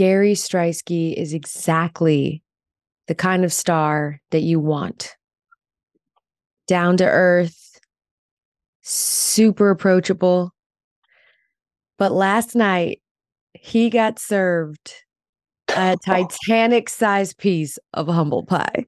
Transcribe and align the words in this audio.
Gary 0.00 0.32
Striewski 0.32 1.12
is 1.12 1.34
exactly 1.34 2.42
the 3.06 3.14
kind 3.14 3.44
of 3.44 3.52
star 3.52 4.18
that 4.30 4.40
you 4.40 4.58
want. 4.58 5.14
Down 6.66 6.96
to 6.96 7.04
earth, 7.04 7.78
super 8.80 9.68
approachable. 9.68 10.54
But 11.98 12.12
last 12.12 12.56
night, 12.56 13.02
he 13.52 13.90
got 13.90 14.18
served 14.18 14.90
a 15.68 15.98
Titanic 16.02 16.88
sized 16.88 17.36
piece 17.36 17.78
of 17.92 18.08
humble 18.08 18.44
pie. 18.44 18.86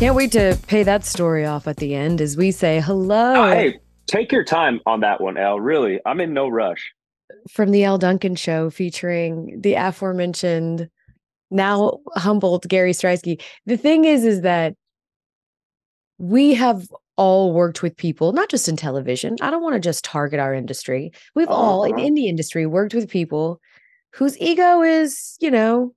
Can't 0.00 0.16
wait 0.16 0.32
to 0.32 0.58
pay 0.66 0.82
that 0.82 1.04
story 1.04 1.46
off 1.46 1.68
at 1.68 1.76
the 1.76 1.94
end 1.94 2.20
as 2.20 2.36
we 2.36 2.50
say 2.50 2.80
hello. 2.80 3.34
Oh, 3.36 3.50
hey, 3.50 3.78
take 4.08 4.32
your 4.32 4.44
time 4.44 4.80
on 4.86 5.00
that 5.00 5.20
one, 5.20 5.36
Elle. 5.36 5.60
Really, 5.60 6.00
I'm 6.04 6.20
in 6.20 6.32
no 6.32 6.48
rush. 6.48 6.92
From 7.50 7.70
the 7.70 7.84
Elle 7.84 7.98
Duncan 7.98 8.34
show 8.34 8.70
featuring 8.70 9.60
the 9.60 9.74
aforementioned, 9.74 10.88
now 11.50 11.98
humbled 12.14 12.68
Gary 12.68 12.92
Striewski. 12.92 13.40
The 13.66 13.76
thing 13.76 14.04
is, 14.04 14.24
is 14.24 14.40
that 14.40 14.74
we 16.18 16.54
have 16.54 16.88
all 17.16 17.52
worked 17.52 17.82
with 17.82 17.96
people, 17.96 18.32
not 18.32 18.48
just 18.48 18.68
in 18.68 18.76
television. 18.76 19.36
I 19.40 19.50
don't 19.50 19.62
want 19.62 19.74
to 19.74 19.80
just 19.80 20.04
target 20.04 20.40
our 20.40 20.54
industry. 20.54 21.12
We've 21.34 21.48
uh-huh. 21.48 21.56
all 21.56 21.84
in, 21.84 21.98
in 21.98 22.14
the 22.14 22.28
industry 22.28 22.66
worked 22.66 22.94
with 22.94 23.08
people 23.08 23.60
whose 24.14 24.38
ego 24.38 24.82
is, 24.82 25.36
you 25.40 25.50
know, 25.50 25.94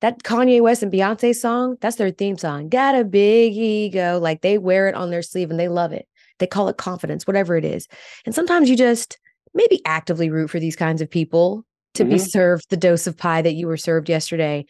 that 0.00 0.22
Kanye 0.24 0.60
West 0.60 0.82
and 0.82 0.92
Beyonce 0.92 1.34
song, 1.34 1.76
that's 1.80 1.96
their 1.96 2.10
theme 2.10 2.36
song. 2.36 2.68
Got 2.68 2.96
a 2.96 3.04
big 3.04 3.54
ego. 3.54 4.18
Like 4.20 4.40
they 4.40 4.58
wear 4.58 4.88
it 4.88 4.94
on 4.94 5.10
their 5.10 5.22
sleeve 5.22 5.50
and 5.50 5.60
they 5.60 5.68
love 5.68 5.92
it. 5.92 6.08
They 6.38 6.46
call 6.46 6.68
it 6.68 6.76
confidence, 6.76 7.26
whatever 7.26 7.56
it 7.56 7.64
is. 7.64 7.88
And 8.24 8.34
sometimes 8.34 8.68
you 8.68 8.76
just 8.76 9.18
maybe 9.54 9.80
actively 9.84 10.30
root 10.30 10.50
for 10.50 10.60
these 10.60 10.76
kinds 10.76 11.02
of 11.02 11.10
people 11.10 11.64
to 11.94 12.04
mm-hmm. 12.04 12.12
be 12.12 12.18
served 12.18 12.70
the 12.70 12.76
dose 12.76 13.06
of 13.06 13.16
pie 13.16 13.42
that 13.42 13.54
you 13.54 13.66
were 13.66 13.76
served 13.76 14.08
yesterday 14.08 14.64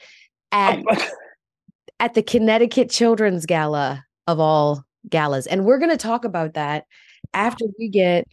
at, 0.50 0.83
at 2.00 2.14
the 2.14 2.22
Connecticut 2.22 2.90
Children's 2.90 3.46
Gala 3.46 4.05
of 4.27 4.40
all 4.40 4.84
galas. 5.08 5.46
And 5.46 5.64
we're 5.64 5.78
going 5.78 5.90
to 5.90 5.96
talk 5.96 6.24
about 6.24 6.55
that 6.55 6.84
after 7.34 7.64
we 7.78 7.88
get 7.88 8.27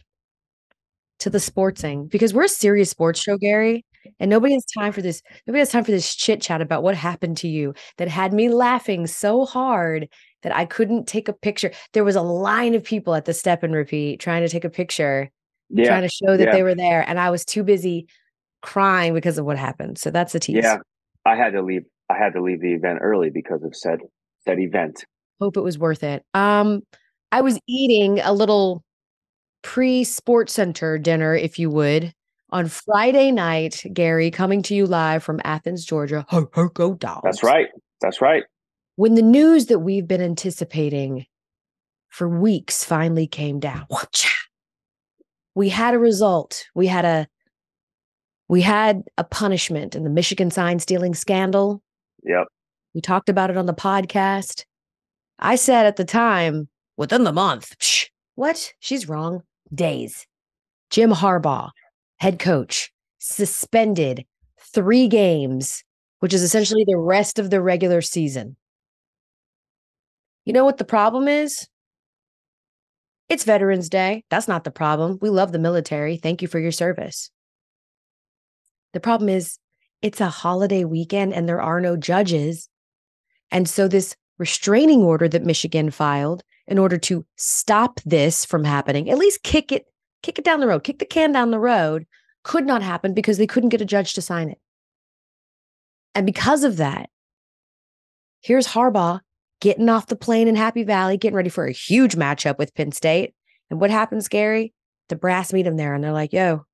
to 1.20 1.30
the 1.30 1.38
sportsing 1.38 2.10
because 2.10 2.34
we're 2.34 2.44
a 2.44 2.48
serious 2.48 2.90
sports 2.90 3.20
show, 3.20 3.36
Gary. 3.36 3.84
And 4.18 4.30
nobody 4.30 4.54
has 4.54 4.64
time 4.64 4.92
for 4.92 5.02
this. 5.02 5.22
Nobody 5.46 5.60
has 5.60 5.70
time 5.70 5.84
for 5.84 5.90
this 5.90 6.14
chit 6.14 6.40
chat 6.40 6.62
about 6.62 6.82
what 6.82 6.94
happened 6.94 7.36
to 7.38 7.48
you 7.48 7.74
that 7.98 8.08
had 8.08 8.32
me 8.32 8.48
laughing 8.48 9.06
so 9.06 9.44
hard 9.44 10.08
that 10.42 10.54
I 10.54 10.64
couldn't 10.64 11.06
take 11.06 11.28
a 11.28 11.32
picture. 11.32 11.72
There 11.92 12.04
was 12.04 12.16
a 12.16 12.22
line 12.22 12.74
of 12.74 12.82
people 12.82 13.14
at 13.14 13.24
the 13.24 13.34
step 13.34 13.62
and 13.62 13.74
repeat 13.74 14.20
trying 14.20 14.42
to 14.42 14.48
take 14.48 14.64
a 14.64 14.70
picture, 14.70 15.30
yeah. 15.68 15.86
trying 15.86 16.02
to 16.02 16.08
show 16.08 16.36
that 16.36 16.46
yeah. 16.46 16.52
they 16.52 16.62
were 16.62 16.74
there. 16.74 17.04
And 17.08 17.18
I 17.18 17.30
was 17.30 17.44
too 17.44 17.62
busy 17.62 18.06
crying 18.62 19.14
because 19.14 19.38
of 19.38 19.44
what 19.44 19.58
happened. 19.58 19.98
So 19.98 20.10
that's 20.10 20.32
the 20.32 20.40
tease. 20.40 20.64
Yeah. 20.64 20.78
I 21.26 21.36
had 21.36 21.50
to 21.52 21.62
leave. 21.62 21.82
I 22.08 22.16
had 22.16 22.32
to 22.32 22.42
leave 22.42 22.60
the 22.60 22.72
event 22.72 22.98
early 23.02 23.30
because 23.30 23.62
of 23.62 23.76
said 23.76 24.00
said 24.44 24.58
event. 24.58 25.04
Hope 25.40 25.56
it 25.56 25.62
was 25.62 25.78
worth 25.78 26.02
it. 26.02 26.24
Um, 26.34 26.82
I 27.32 27.40
was 27.40 27.58
eating 27.66 28.20
a 28.20 28.32
little 28.32 28.82
pre 29.62 30.04
sports 30.04 30.52
center 30.52 30.98
dinner, 30.98 31.34
if 31.34 31.58
you 31.58 31.70
would, 31.70 32.12
on 32.50 32.68
Friday 32.68 33.30
night, 33.30 33.82
Gary, 33.92 34.30
coming 34.30 34.62
to 34.62 34.74
you 34.74 34.86
live 34.86 35.22
from 35.22 35.40
Athens, 35.44 35.84
Georgia. 35.84 36.24
Ho, 36.28 36.48
ho, 36.52 36.68
go 36.68 36.94
dogs. 36.94 37.22
That's 37.22 37.42
right. 37.42 37.68
That's 38.00 38.20
right. 38.20 38.44
When 39.00 39.14
the 39.14 39.22
news 39.22 39.64
that 39.68 39.78
we've 39.78 40.06
been 40.06 40.20
anticipating 40.20 41.24
for 42.10 42.28
weeks 42.28 42.84
finally 42.84 43.26
came 43.26 43.58
down, 43.58 43.86
we 45.54 45.70
had 45.70 45.94
a 45.94 45.98
result. 45.98 46.66
We 46.74 46.86
had 46.86 47.06
a 47.06 47.26
we 48.46 48.60
had 48.60 49.04
a 49.16 49.24
punishment 49.24 49.96
in 49.96 50.04
the 50.04 50.10
Michigan 50.10 50.50
sign 50.50 50.80
stealing 50.80 51.14
scandal. 51.14 51.82
Yep. 52.24 52.48
We 52.92 53.00
talked 53.00 53.30
about 53.30 53.48
it 53.48 53.56
on 53.56 53.64
the 53.64 53.72
podcast. 53.72 54.66
I 55.38 55.56
said 55.56 55.86
at 55.86 55.96
the 55.96 56.04
time, 56.04 56.68
within 56.98 57.24
the 57.24 57.32
month, 57.32 57.78
Psh, 57.78 58.08
what? 58.34 58.74
She's 58.80 59.08
wrong. 59.08 59.44
Days. 59.74 60.26
Jim 60.90 61.12
Harbaugh 61.12 61.70
head 62.18 62.38
coach, 62.38 62.92
suspended 63.18 64.26
three 64.74 65.08
games, 65.08 65.84
which 66.18 66.34
is 66.34 66.42
essentially 66.42 66.84
the 66.86 66.98
rest 66.98 67.38
of 67.38 67.48
the 67.48 67.62
regular 67.62 68.02
season. 68.02 68.58
You 70.50 70.54
know 70.54 70.64
what 70.64 70.78
the 70.78 70.84
problem 70.84 71.28
is? 71.28 71.68
It's 73.28 73.44
Veterans 73.44 73.88
Day. 73.88 74.24
That's 74.30 74.48
not 74.48 74.64
the 74.64 74.72
problem. 74.72 75.16
We 75.22 75.30
love 75.30 75.52
the 75.52 75.60
military. 75.60 76.16
Thank 76.16 76.42
you 76.42 76.48
for 76.48 76.58
your 76.58 76.72
service. 76.72 77.30
The 78.92 78.98
problem 78.98 79.28
is 79.28 79.60
it's 80.02 80.20
a 80.20 80.28
holiday 80.28 80.82
weekend 80.82 81.34
and 81.34 81.48
there 81.48 81.62
are 81.62 81.80
no 81.80 81.96
judges. 81.96 82.68
And 83.52 83.68
so, 83.68 83.86
this 83.86 84.16
restraining 84.38 85.02
order 85.02 85.28
that 85.28 85.44
Michigan 85.44 85.92
filed 85.92 86.42
in 86.66 86.78
order 86.78 86.98
to 86.98 87.24
stop 87.36 88.00
this 88.04 88.44
from 88.44 88.64
happening, 88.64 89.08
at 89.08 89.18
least 89.18 89.44
kick 89.44 89.70
it 89.70 89.84
kick 90.24 90.36
it 90.36 90.44
down 90.44 90.58
the 90.58 90.66
road, 90.66 90.82
kick 90.82 90.98
the 90.98 91.04
can 91.04 91.30
down 91.30 91.52
the 91.52 91.60
road, 91.60 92.08
could 92.42 92.66
not 92.66 92.82
happen 92.82 93.14
because 93.14 93.38
they 93.38 93.46
couldn't 93.46 93.68
get 93.68 93.82
a 93.82 93.84
judge 93.84 94.14
to 94.14 94.20
sign 94.20 94.50
it. 94.50 94.58
And 96.12 96.26
because 96.26 96.64
of 96.64 96.78
that, 96.78 97.08
here's 98.40 98.66
Harbaugh 98.66 99.20
getting 99.60 99.88
off 99.88 100.06
the 100.06 100.16
plane 100.16 100.48
in 100.48 100.56
Happy 100.56 100.82
Valley, 100.82 101.16
getting 101.16 101.36
ready 101.36 101.50
for 101.50 101.66
a 101.66 101.72
huge 101.72 102.16
matchup 102.16 102.58
with 102.58 102.74
Penn 102.74 102.92
State. 102.92 103.34
And 103.70 103.80
what 103.80 103.90
happens, 103.90 104.28
Gary? 104.28 104.72
The 105.08 105.16
brass 105.16 105.52
meet 105.52 105.66
him 105.66 105.76
there 105.76 105.94
and 105.94 106.02
they're 106.02 106.12
like, 106.12 106.32
yo, 106.32 106.64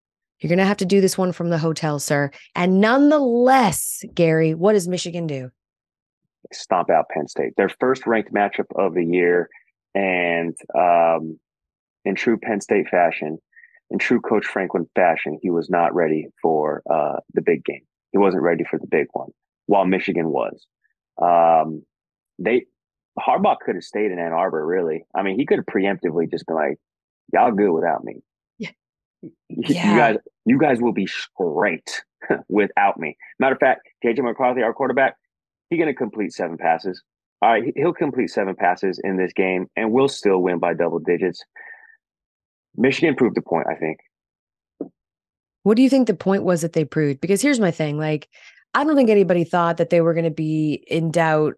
you're 0.40 0.48
going 0.48 0.58
to 0.58 0.64
have 0.64 0.76
to 0.78 0.86
do 0.86 1.00
this 1.00 1.16
one 1.16 1.32
from 1.32 1.50
the 1.50 1.58
hotel, 1.58 1.98
sir. 1.98 2.30
And 2.54 2.80
nonetheless, 2.80 4.04
Gary, 4.14 4.54
what 4.54 4.72
does 4.72 4.88
Michigan 4.88 5.26
do? 5.26 5.50
Stomp 6.52 6.90
out 6.90 7.08
Penn 7.08 7.28
State. 7.28 7.54
Their 7.56 7.70
first 7.80 8.06
ranked 8.06 8.32
matchup 8.32 8.66
of 8.76 8.94
the 8.94 9.04
year. 9.04 9.48
And 9.94 10.54
um, 10.78 11.38
in 12.04 12.14
true 12.14 12.38
Penn 12.38 12.60
State 12.60 12.88
fashion, 12.88 13.38
in 13.90 13.98
true 13.98 14.20
Coach 14.20 14.46
Franklin 14.46 14.88
fashion, 14.94 15.38
he 15.42 15.50
was 15.50 15.70
not 15.70 15.94
ready 15.94 16.26
for 16.42 16.82
uh, 16.90 17.20
the 17.34 17.42
big 17.42 17.64
game. 17.64 17.82
He 18.12 18.18
wasn't 18.18 18.42
ready 18.42 18.64
for 18.64 18.78
the 18.78 18.86
big 18.86 19.06
one, 19.12 19.30
while 19.66 19.86
Michigan 19.86 20.28
was. 20.28 20.66
Um, 21.20 21.82
they 22.38 22.66
Harbaugh 23.18 23.56
could 23.64 23.76
have 23.76 23.84
stayed 23.84 24.10
in 24.10 24.18
Ann 24.18 24.32
Arbor. 24.32 24.64
Really, 24.66 25.04
I 25.14 25.22
mean, 25.22 25.38
he 25.38 25.46
could 25.46 25.58
have 25.58 25.66
preemptively 25.66 26.30
just 26.30 26.46
been 26.46 26.56
like, 26.56 26.78
"Y'all 27.32 27.52
good 27.52 27.70
without 27.70 28.04
me. 28.04 28.22
Yeah. 28.58 28.70
yeah. 29.48 29.90
You 29.90 29.98
guys, 29.98 30.16
you 30.44 30.58
guys 30.58 30.80
will 30.80 30.92
be 30.92 31.08
great 31.36 32.02
without 32.48 32.98
me." 32.98 33.16
Matter 33.38 33.54
of 33.54 33.60
fact, 33.60 33.88
JJ 34.04 34.22
McCarthy, 34.22 34.62
our 34.62 34.72
quarterback, 34.72 35.16
he's 35.70 35.78
going 35.78 35.92
to 35.92 35.94
complete 35.94 36.32
seven 36.32 36.56
passes. 36.56 37.02
All 37.42 37.50
right, 37.50 37.72
he'll 37.76 37.92
complete 37.92 38.30
seven 38.30 38.54
passes 38.54 39.00
in 39.04 39.16
this 39.16 39.32
game, 39.32 39.66
and 39.76 39.92
we'll 39.92 40.08
still 40.08 40.38
win 40.38 40.58
by 40.58 40.74
double 40.74 40.98
digits. 40.98 41.42
Michigan 42.76 43.14
proved 43.14 43.36
the 43.36 43.42
point, 43.42 43.66
I 43.70 43.74
think. 43.74 43.98
What 45.62 45.76
do 45.76 45.82
you 45.82 45.90
think 45.90 46.06
the 46.06 46.14
point 46.14 46.44
was 46.44 46.62
that 46.62 46.74
they 46.74 46.84
proved? 46.84 47.20
Because 47.20 47.42
here's 47.42 47.60
my 47.60 47.70
thing 47.70 47.98
like, 47.98 48.28
I 48.74 48.84
don't 48.84 48.94
think 48.94 49.10
anybody 49.10 49.42
thought 49.42 49.78
that 49.78 49.90
they 49.90 50.00
were 50.00 50.14
going 50.14 50.24
to 50.24 50.30
be 50.30 50.84
in 50.86 51.10
doubt 51.10 51.54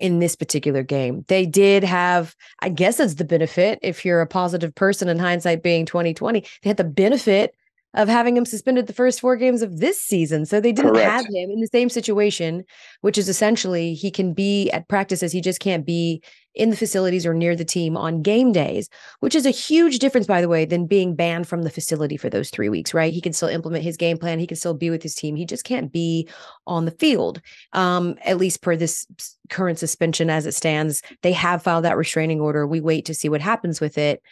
in 0.00 0.18
this 0.18 0.34
particular 0.34 0.82
game. 0.82 1.24
They 1.28 1.46
did 1.46 1.84
have, 1.84 2.34
I 2.60 2.70
guess 2.70 2.98
it's 2.98 3.14
the 3.14 3.24
benefit 3.24 3.78
if 3.82 4.04
you're 4.04 4.22
a 4.22 4.26
positive 4.26 4.74
person 4.74 5.08
in 5.08 5.18
hindsight 5.18 5.62
being 5.62 5.84
2020, 5.86 6.40
they 6.40 6.70
had 6.70 6.78
the 6.78 6.84
benefit 6.84 7.54
of 7.94 8.08
having 8.08 8.36
him 8.36 8.44
suspended 8.44 8.86
the 8.86 8.92
first 8.92 9.20
four 9.20 9.36
games 9.36 9.62
of 9.62 9.78
this 9.78 10.00
season. 10.00 10.46
So 10.46 10.60
they 10.60 10.72
didn't 10.72 10.92
Correct. 10.92 11.10
have 11.10 11.26
him 11.26 11.50
in 11.50 11.60
the 11.60 11.68
same 11.72 11.88
situation, 11.88 12.64
which 13.00 13.18
is 13.18 13.28
essentially 13.28 13.94
he 13.94 14.10
can 14.10 14.32
be 14.32 14.70
at 14.70 14.88
practices, 14.88 15.32
he 15.32 15.40
just 15.40 15.60
can't 15.60 15.84
be 15.84 16.22
in 16.54 16.70
the 16.70 16.76
facilities 16.76 17.24
or 17.24 17.32
near 17.32 17.54
the 17.54 17.64
team 17.64 17.96
on 17.96 18.22
game 18.22 18.52
days, 18.52 18.88
which 19.20 19.34
is 19.34 19.46
a 19.46 19.50
huge 19.50 19.98
difference, 19.98 20.26
by 20.26 20.40
the 20.40 20.48
way, 20.48 20.64
than 20.64 20.86
being 20.86 21.14
banned 21.14 21.46
from 21.46 21.62
the 21.62 21.70
facility 21.70 22.16
for 22.16 22.28
those 22.28 22.50
three 22.50 22.68
weeks, 22.68 22.92
right? 22.92 23.12
He 23.12 23.20
can 23.20 23.32
still 23.32 23.48
implement 23.48 23.84
his 23.84 23.96
game 23.96 24.18
plan, 24.18 24.38
he 24.38 24.46
can 24.46 24.56
still 24.56 24.74
be 24.74 24.90
with 24.90 25.02
his 25.02 25.14
team. 25.14 25.36
He 25.36 25.44
just 25.44 25.64
can't 25.64 25.92
be 25.92 26.28
on 26.66 26.84
the 26.84 26.90
field, 26.90 27.40
um, 27.72 28.16
at 28.24 28.38
least 28.38 28.62
per 28.62 28.76
this 28.76 29.06
current 29.48 29.78
suspension 29.78 30.28
as 30.28 30.46
it 30.46 30.54
stands. 30.54 31.02
They 31.22 31.32
have 31.32 31.62
filed 31.62 31.84
that 31.84 31.96
restraining 31.96 32.40
order. 32.40 32.66
We 32.66 32.80
wait 32.80 33.04
to 33.06 33.14
see 33.14 33.28
what 33.28 33.40
happens 33.40 33.80
with 33.80 33.96
it. 33.98 34.22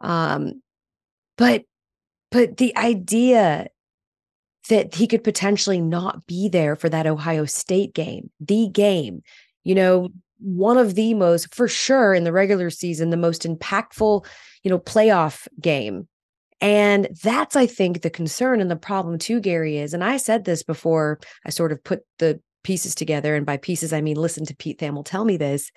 Um, 0.00 0.62
but 1.38 1.64
but 2.30 2.56
the 2.56 2.76
idea 2.76 3.68
that 4.68 4.94
he 4.94 5.06
could 5.06 5.24
potentially 5.24 5.80
not 5.80 6.26
be 6.26 6.48
there 6.48 6.76
for 6.76 6.88
that 6.88 7.06
Ohio 7.06 7.44
State 7.44 7.94
game, 7.94 8.30
the 8.40 8.68
game, 8.68 9.22
you 9.64 9.74
know, 9.74 10.08
one 10.42 10.78
of 10.78 10.94
the 10.94 11.14
most, 11.14 11.54
for 11.54 11.68
sure, 11.68 12.12
in 12.14 12.24
the 12.24 12.32
regular 12.32 12.70
season, 12.70 13.10
the 13.10 13.16
most 13.16 13.42
impactful, 13.42 14.26
you 14.62 14.70
know, 14.70 14.78
playoff 14.78 15.48
game. 15.60 16.08
And 16.60 17.08
that's, 17.22 17.56
I 17.56 17.66
think, 17.66 18.02
the 18.02 18.10
concern 18.10 18.60
and 18.60 18.70
the 18.70 18.76
problem 18.76 19.18
too, 19.18 19.40
Gary, 19.40 19.78
is, 19.78 19.94
and 19.94 20.04
I 20.04 20.16
said 20.16 20.44
this 20.44 20.62
before 20.62 21.18
I 21.46 21.50
sort 21.50 21.72
of 21.72 21.82
put 21.82 22.00
the 22.18 22.40
pieces 22.62 22.94
together. 22.94 23.34
And 23.34 23.44
by 23.44 23.56
pieces, 23.56 23.92
I 23.92 24.00
mean, 24.00 24.16
listen 24.16 24.44
to 24.46 24.54
Pete 24.56 24.78
Thamel 24.78 25.04
tell 25.04 25.24
me 25.24 25.36
this. 25.36 25.70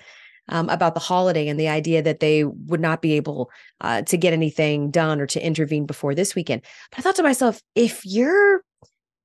um, 0.50 0.70
about 0.70 0.94
the 0.94 1.00
holiday 1.00 1.48
and 1.48 1.60
the 1.60 1.68
idea 1.68 2.02
that 2.02 2.20
they 2.20 2.44
would 2.44 2.80
not 2.80 3.02
be 3.02 3.14
able 3.14 3.50
uh, 3.82 4.02
to 4.04 4.18
get 4.18 4.34
anything 4.34 4.92
done 4.92 5.20
or 5.20 5.28
to 5.28 5.46
intervene 5.46 5.86
before 5.86 6.14
this 6.14 6.36
weekend. 6.36 6.62
But 6.92 7.00
I 7.00 7.02
thought 7.02 7.16
to 7.16 7.24
myself, 7.24 7.62
if 7.74 8.06
you're 8.06 8.62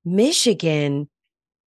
Michigan 0.04 1.08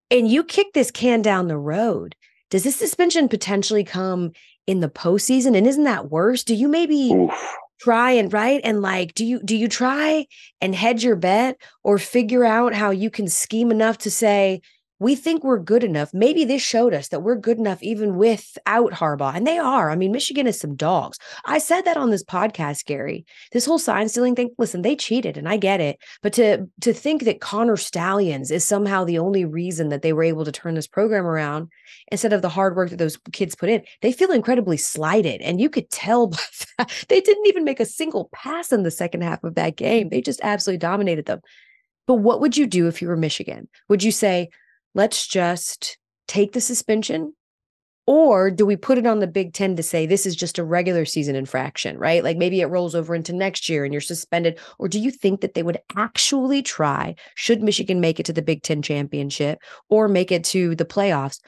and 0.09 0.27
you 0.27 0.43
kick 0.43 0.67
this 0.73 0.91
can 0.91 1.21
down 1.21 1.47
the 1.47 1.57
road, 1.57 2.15
does 2.53 2.63
this 2.63 2.75
suspension 2.75 3.27
potentially 3.27 3.83
come 3.83 4.31
in 4.67 4.79
the 4.79 4.87
postseason? 4.87 5.57
And 5.57 5.65
isn't 5.65 5.85
that 5.85 6.11
worse? 6.11 6.43
Do 6.43 6.53
you 6.53 6.67
maybe 6.67 7.11
Oof. 7.11 7.31
try 7.79 8.11
and 8.11 8.31
right 8.31 8.61
and 8.63 8.79
like 8.79 9.15
do 9.15 9.25
you 9.25 9.41
do 9.43 9.57
you 9.57 9.67
try 9.67 10.27
and 10.61 10.75
hedge 10.75 11.03
your 11.03 11.15
bet 11.15 11.57
or 11.83 11.97
figure 11.97 12.45
out 12.45 12.75
how 12.75 12.91
you 12.91 13.09
can 13.09 13.27
scheme 13.27 13.71
enough 13.71 13.97
to 13.97 14.11
say 14.11 14.61
we 15.03 15.15
think 15.15 15.43
we're 15.43 15.59
good 15.59 15.83
enough. 15.83 16.13
Maybe 16.13 16.45
this 16.45 16.61
showed 16.61 16.93
us 16.93 17.09
that 17.09 17.19
we're 17.19 17.35
good 17.35 17.57
enough 17.57 17.83
even 17.83 18.15
without 18.15 18.93
Harbaugh. 18.93 19.35
And 19.35 19.45
they 19.45 19.57
are. 19.57 19.91
I 19.91 19.95
mean, 19.95 20.13
Michigan 20.13 20.47
is 20.47 20.59
some 20.59 20.75
dogs. 20.75 21.19
I 21.45 21.57
said 21.57 21.81
that 21.81 21.97
on 21.97 22.09
this 22.09 22.23
podcast, 22.23 22.85
Gary. 22.85 23.25
This 23.51 23.65
whole 23.65 23.77
sign 23.77 24.07
stealing 24.07 24.33
thing, 24.33 24.51
listen, 24.57 24.81
they 24.81 24.95
cheated 24.95 25.35
and 25.35 25.49
I 25.49 25.57
get 25.57 25.81
it. 25.81 25.99
But 26.21 26.33
to 26.33 26.67
to 26.81 26.93
think 26.93 27.23
that 27.23 27.41
Connor 27.41 27.75
Stalions 27.75 28.49
is 28.49 28.63
somehow 28.63 29.03
the 29.03 29.19
only 29.19 29.43
reason 29.43 29.89
that 29.89 30.01
they 30.01 30.13
were 30.13 30.23
able 30.23 30.45
to 30.45 30.51
turn 30.51 30.73
this 30.73 30.87
program 30.87 31.25
around 31.25 31.69
instead 32.09 32.31
of 32.31 32.41
the 32.41 32.49
hard 32.49 32.75
work 32.75 32.89
that 32.89 32.97
those 32.97 33.17
kids 33.33 33.55
put 33.55 33.69
in, 33.69 33.83
they 34.01 34.13
feel 34.13 34.31
incredibly 34.31 34.77
slighted. 34.77 35.41
And 35.41 35.59
you 35.59 35.69
could 35.69 35.89
tell 35.89 36.27
by 36.27 36.37
that 36.77 37.05
they 37.09 37.19
didn't 37.19 37.47
even 37.47 37.65
make 37.65 37.81
a 37.81 37.85
single 37.85 38.29
pass 38.33 38.71
in 38.71 38.83
the 38.83 38.91
second 38.91 39.21
half 39.21 39.43
of 39.43 39.55
that 39.55 39.75
game. 39.75 40.09
They 40.09 40.21
just 40.21 40.39
absolutely 40.43 40.79
dominated 40.79 41.25
them. 41.25 41.41
But 42.07 42.15
what 42.15 42.41
would 42.41 42.57
you 42.57 42.67
do 42.67 42.87
if 42.87 43.01
you 43.01 43.07
were 43.07 43.17
Michigan? 43.17 43.67
Would 43.89 44.03
you 44.03 44.11
say, 44.11 44.49
let's 44.93 45.27
just 45.27 45.97
take 46.27 46.53
the 46.53 46.61
suspension 46.61 47.33
or 48.05 48.51
do 48.51 48.65
we 48.65 48.75
put 48.75 48.97
it 48.97 49.07
on 49.07 49.19
the 49.19 49.27
Big 49.27 49.53
Ten 49.53 49.75
to 49.77 49.83
say 49.83 50.05
this 50.05 50.25
is 50.25 50.35
just 50.35 50.57
a 50.57 50.63
regular 50.63 51.05
season 51.05 51.35
infraction, 51.35 51.97
right? 51.97 52.23
Like 52.23 52.37
maybe 52.37 52.59
it 52.59 52.65
rolls 52.65 52.95
over 52.95 53.15
into 53.15 53.31
next 53.31 53.69
year 53.69 53.85
and 53.85 53.93
you're 53.93 54.01
suspended. 54.01 54.59
Or 54.77 54.89
do 54.89 54.99
you 54.99 55.09
think 55.09 55.39
that 55.41 55.53
they 55.53 55.63
would 55.63 55.77
actually 55.95 56.61
try, 56.61 57.15
should 57.35 57.63
Michigan 57.63 58.01
make 58.01 58.19
it 58.19 58.25
to 58.25 58.33
the 58.33 58.41
Big 58.41 58.61
Ten 58.61 58.81
championship 58.81 59.59
or 59.89 60.09
make 60.09 60.31
it 60.31 60.43
to 60.45 60.75
the 60.75 60.85
playoffs? 60.85 61.39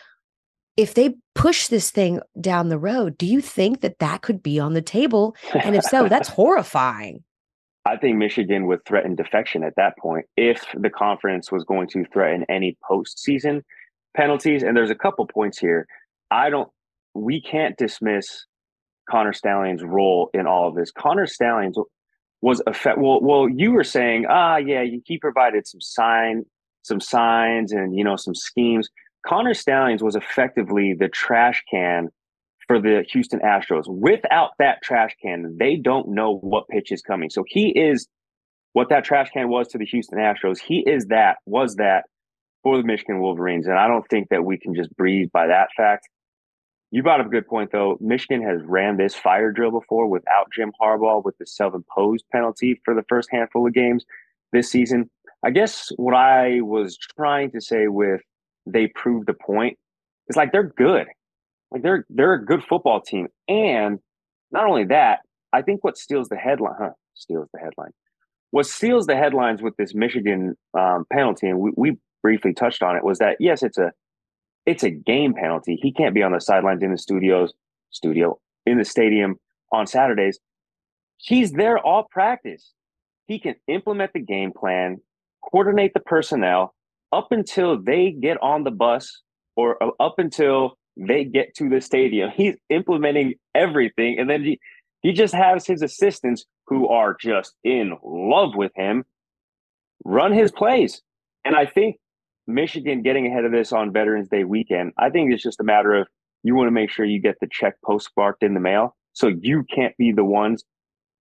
If 0.78 0.94
they 0.94 1.16
push 1.36 1.68
this 1.68 1.92
thing 1.92 2.22
down 2.40 2.70
the 2.70 2.80
road, 2.80 3.18
do 3.18 3.26
you 3.26 3.42
think 3.42 3.82
that 3.82 4.00
that 4.00 4.22
could 4.22 4.42
be 4.42 4.60
on 4.60 4.74
the 4.74 4.82
table? 4.82 5.36
And 5.54 5.76
if 5.76 5.84
so, 5.84 6.08
that's 6.08 6.30
horrifying. 6.30 7.24
I 7.86 7.98
think 7.98 8.18
Michigan 8.18 8.66
would 8.68 8.84
threaten 8.86 9.16
defection 9.16 9.64
at 9.64 9.76
that 9.76 9.98
point 9.98 10.26
if 10.36 10.66
the 10.74 10.90
conference 10.90 11.52
was 11.52 11.64
going 11.64 11.88
to 11.90 12.04
threaten 12.06 12.46
any 12.50 12.78
postseason 12.90 13.62
penalties. 14.16 14.64
And 14.64 14.76
there's 14.76 14.90
a 14.90 14.96
couple 14.96 15.28
points 15.28 15.60
here. 15.60 15.88
I 16.32 16.50
don't, 16.50 16.70
we 17.14 17.40
can't 17.40 17.78
dismiss 17.78 18.46
Connor 19.10 19.34
Stalions' 19.34 19.84
role 19.84 20.32
in 20.34 20.48
all 20.48 20.68
of 20.68 20.76
this. 20.76 20.92
Connor 20.92 21.28
Stalions 21.28 21.78
was 22.42 22.62
effect. 22.66 22.98
Well, 22.98 23.22
well, 23.22 23.48
you 23.48 23.72
were 23.72 23.84
saying, 23.84 24.26
ah, 24.28 24.58
yeah, 24.58 24.84
he 25.06 25.18
provided 25.20 25.68
some 25.68 25.82
sign, 25.82 26.44
some 26.82 27.00
signs, 27.00 27.72
and 27.72 27.96
you 27.96 28.04
know, 28.04 28.16
some 28.16 28.36
schemes. 28.36 28.90
Connor 29.28 29.54
Stalions 29.54 30.02
was 30.02 30.16
effectively 30.16 30.94
the 30.94 31.08
trash 31.08 31.64
can 31.70 32.10
for 32.68 32.80
the 32.80 33.06
Houston 33.12 33.40
Astros. 33.40 33.88
Without 33.88 34.52
that 34.60 34.82
trash 34.82 35.16
can, 35.22 35.58
they 35.60 35.76
don't 35.76 36.10
know 36.10 36.38
what 36.38 36.68
pitch 36.68 36.92
is 36.92 37.02
coming. 37.02 37.30
So 37.30 37.44
he 37.48 37.70
is 37.70 38.08
what 38.74 38.90
that 38.90 39.04
trash 39.06 39.30
can 39.32 39.50
was 39.50 39.68
to 39.70 39.78
the 39.78 39.86
Houston 39.86 40.20
Astros. 40.20 40.60
He 40.60 40.80
is 40.80 41.06
that, 41.08 41.38
was 41.46 41.76
that 41.76 42.06
for 42.64 42.78
the 42.78 42.84
Michigan 42.84 43.20
Wolverines. 43.20 43.68
And 43.68 43.78
I 43.78 43.88
don't 43.88 44.08
think 44.10 44.30
that 44.30 44.44
we 44.44 44.58
can 44.58 44.76
just 44.76 44.96
breathe 44.98 45.30
by 45.32 45.48
that 45.48 45.70
fact. 45.78 46.10
You 46.92 47.04
brought 47.04 47.20
up 47.20 47.28
a 47.28 47.30
good 47.30 47.48
point, 47.48 47.72
though. 47.72 47.98
Michigan 48.00 48.42
has 48.42 48.62
ran 48.64 48.98
this 48.98 49.16
fire 49.16 49.52
drill 49.52 49.72
before 49.72 50.08
without 50.08 50.48
Jim 50.54 50.72
Harbaugh 50.82 51.24
with 51.24 51.38
the 51.38 51.46
self 51.46 51.74
imposed 51.74 52.26
penalty 52.32 52.82
for 52.86 52.94
the 52.94 53.04
first 53.10 53.30
handful 53.32 53.68
of 53.68 53.74
games 53.74 54.06
this 54.52 54.72
season. 54.72 55.10
I 55.44 55.52
guess 55.52 55.92
what 55.98 56.16
I 56.16 56.62
was 56.62 56.98
trying 57.18 57.52
to 57.52 57.62
say 57.62 57.88
with 57.88 58.22
they 58.66 58.88
proved 58.88 59.28
the 59.28 59.34
point 59.34 59.78
is 60.28 60.36
like 60.36 60.52
they're 60.52 60.64
good. 60.64 61.08
Like 61.76 61.84
they're 61.84 62.06
they're 62.08 62.34
a 62.36 62.46
good 62.46 62.64
football 62.64 63.02
team, 63.02 63.28
and 63.50 64.00
not 64.50 64.66
only 64.66 64.86
that, 64.86 65.20
I 65.52 65.62
think 65.62 65.84
what 65.84 65.98
steals 65.98 66.30
the 66.30 66.38
headline, 66.38 66.76
huh? 66.80 66.92
Steals 67.16 67.50
the 67.54 67.60
headline. 67.60 67.92
What 68.52 68.66
steals 68.66 69.08
the 69.08 69.18
headlines 69.18 69.62
with 69.62 69.76
this 69.76 69.94
Michigan 69.94 70.56
um, 70.74 71.04
penalty, 71.12 71.50
and 71.50 71.60
we, 71.60 71.72
we 71.76 71.98
briefly 72.24 72.54
touched 72.54 72.82
on 72.82 72.96
it, 72.96 73.04
was 73.04 73.18
that 73.18 73.36
yes, 73.42 73.62
it's 73.62 73.78
a 73.78 73.92
it's 74.66 74.84
a 74.84 74.90
game 74.90 75.34
penalty. 75.34 75.78
He 75.82 75.92
can't 75.92 76.16
be 76.16 76.24
on 76.24 76.32
the 76.32 76.40
sidelines 76.40 76.82
in 76.82 76.92
the 76.92 76.98
studios, 76.98 77.54
studio 77.92 78.40
in 78.66 78.78
the 78.78 78.86
stadium 78.86 79.36
on 79.74 79.86
Saturdays. 79.86 80.40
He's 81.18 81.52
there 81.52 81.78
all 81.78 82.08
practice. 82.10 82.72
He 83.28 83.38
can 83.38 83.56
implement 83.68 84.14
the 84.14 84.22
game 84.22 84.54
plan, 84.54 85.02
coordinate 85.44 85.94
the 85.94 86.00
personnel 86.00 86.74
up 87.12 87.28
until 87.32 87.84
they 87.84 88.12
get 88.12 88.42
on 88.42 88.64
the 88.64 88.72
bus 88.72 89.24
or 89.58 89.84
uh, 89.84 89.90
up 90.00 90.20
until 90.20 90.78
they 90.98 91.24
get 91.26 91.56
to 91.56 91.70
the 91.70 91.82
stadium. 91.82 92.32
He's 92.36 92.56
implementing 92.70 93.36
everything. 93.54 94.20
And 94.20 94.30
then 94.30 94.44
he, 94.44 94.60
he 95.02 95.12
just 95.12 95.34
has 95.34 95.66
his 95.66 95.82
assistants 95.82 96.46
who 96.68 96.88
are 96.88 97.16
just 97.20 97.54
in 97.64 97.94
love 98.04 98.56
with 98.56 98.72
him 98.76 99.06
run 100.04 100.32
his 100.32 100.52
plays. 100.52 101.02
And 101.44 101.56
I 101.56 101.66
think 101.66 101.98
Michigan 102.48 103.02
getting 103.02 103.28
ahead 103.28 103.46
of 103.46 103.52
this 103.52 103.72
on 103.72 103.92
Veterans 103.92 104.30
Day 104.30 104.44
weekend, 104.44 104.94
I 104.98 105.10
think 105.10 105.34
it's 105.34 105.44
just 105.44 105.60
a 105.60 105.64
matter 105.64 105.94
of 105.94 106.08
you 106.44 106.56
want 106.56 106.68
to 106.68 106.72
make 106.72 106.92
sure 106.92 107.06
you 107.06 107.20
get 107.20 107.40
the 107.40 107.48
check 107.52 107.76
postmarked 107.84 108.44
in 108.44 108.54
the 108.54 108.60
mail. 108.60 108.96
So 109.14 109.28
you 109.28 109.64
can't 109.64 109.96
be 109.98 110.12
the 110.12 110.24
ones 110.24 110.64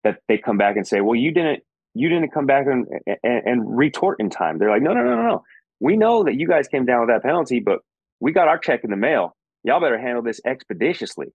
that 0.03 0.19
they 0.29 0.39
come 0.39 0.59
back 0.59 0.77
and 0.77 0.87
say, 0.87 1.01
well, 1.01 1.15
you 1.15 1.33
didn't 1.33 1.63
you 1.95 2.09
didn't 2.09 2.31
come 2.31 2.45
back 2.47 2.67
and, 2.67 2.87
and, 3.23 3.43
and 3.47 3.77
retort 3.77 4.19
in 4.19 4.29
time. 4.29 4.59
They're 4.59 4.71
like, 4.71 4.83
no, 4.83 4.93
no, 4.93 5.03
no, 5.03 5.15
no, 5.15 5.23
no. 5.23 5.45
We 5.79 5.97
know 5.97 6.25
that 6.25 6.35
you 6.35 6.49
guys 6.49 6.67
came 6.67 6.85
down 6.85 7.01
with 7.01 7.09
that 7.09 7.23
penalty, 7.23 7.61
but 7.61 7.81
we 8.19 8.33
got 8.33 8.49
our 8.49 8.59
check 8.59 8.81
in 8.83 8.91
the 8.91 8.97
mail 8.97 9.37
y'all 9.65 9.81
better 9.81 9.99
handle 9.99 10.23
this 10.23 10.41
expeditiously. 10.45 11.33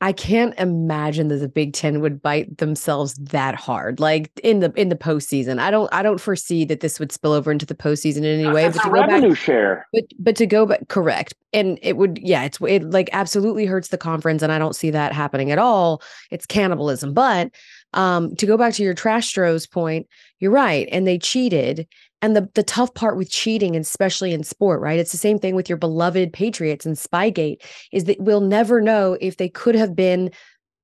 I 0.00 0.12
can't 0.12 0.58
imagine 0.58 1.28
that 1.28 1.36
the 1.36 1.48
Big 1.48 1.74
Ten 1.74 2.00
would 2.00 2.20
bite 2.20 2.58
themselves 2.58 3.14
that 3.14 3.54
hard, 3.54 4.00
like 4.00 4.28
in 4.42 4.58
the 4.58 4.72
in 4.74 4.88
the 4.88 4.96
postseason. 4.96 5.60
I 5.60 5.70
don't 5.70 5.88
I 5.94 6.02
don't 6.02 6.20
foresee 6.20 6.64
that 6.64 6.80
this 6.80 6.98
would 6.98 7.12
spill 7.12 7.30
over 7.30 7.52
into 7.52 7.66
the 7.66 7.76
postseason 7.76 8.18
in 8.18 8.40
any 8.40 8.48
way. 8.48 8.64
It's 8.64 8.78
but 8.78 8.82
to 8.84 8.90
revenue 8.90 9.28
back, 9.28 9.38
share. 9.38 9.86
But 9.92 10.04
but 10.18 10.34
to 10.36 10.46
go 10.46 10.66
back, 10.66 10.88
correct, 10.88 11.34
and 11.52 11.78
it 11.82 11.96
would 11.96 12.18
yeah, 12.18 12.42
it's 12.42 12.58
it 12.66 12.90
like 12.90 13.10
absolutely 13.12 13.64
hurts 13.64 13.88
the 13.88 13.98
conference, 13.98 14.42
and 14.42 14.50
I 14.50 14.58
don't 14.58 14.74
see 14.74 14.90
that 14.90 15.12
happening 15.12 15.52
at 15.52 15.58
all. 15.58 16.02
It's 16.32 16.46
cannibalism. 16.46 17.14
But 17.14 17.52
um, 17.92 18.34
to 18.36 18.46
go 18.46 18.56
back 18.56 18.74
to 18.74 18.82
your 18.82 18.94
Trash 18.94 19.28
Stros 19.28 19.66
point, 19.66 20.06
you're 20.38 20.50
right, 20.50 20.88
and 20.92 21.06
they 21.06 21.18
cheated, 21.18 21.86
and 22.22 22.36
the 22.36 22.48
the 22.54 22.62
tough 22.62 22.94
part 22.94 23.16
with 23.16 23.30
cheating, 23.30 23.74
and 23.76 23.84
especially 23.84 24.32
in 24.32 24.44
sport, 24.44 24.80
right? 24.80 24.98
It's 24.98 25.12
the 25.12 25.18
same 25.18 25.38
thing 25.38 25.54
with 25.54 25.68
your 25.68 25.78
beloved 25.78 26.32
Patriots 26.32 26.86
and 26.86 26.96
Spygate, 26.96 27.62
is 27.92 28.04
that 28.04 28.20
we'll 28.20 28.40
never 28.40 28.80
know 28.80 29.16
if 29.20 29.36
they 29.36 29.48
could 29.48 29.74
have 29.74 29.96
been 29.96 30.30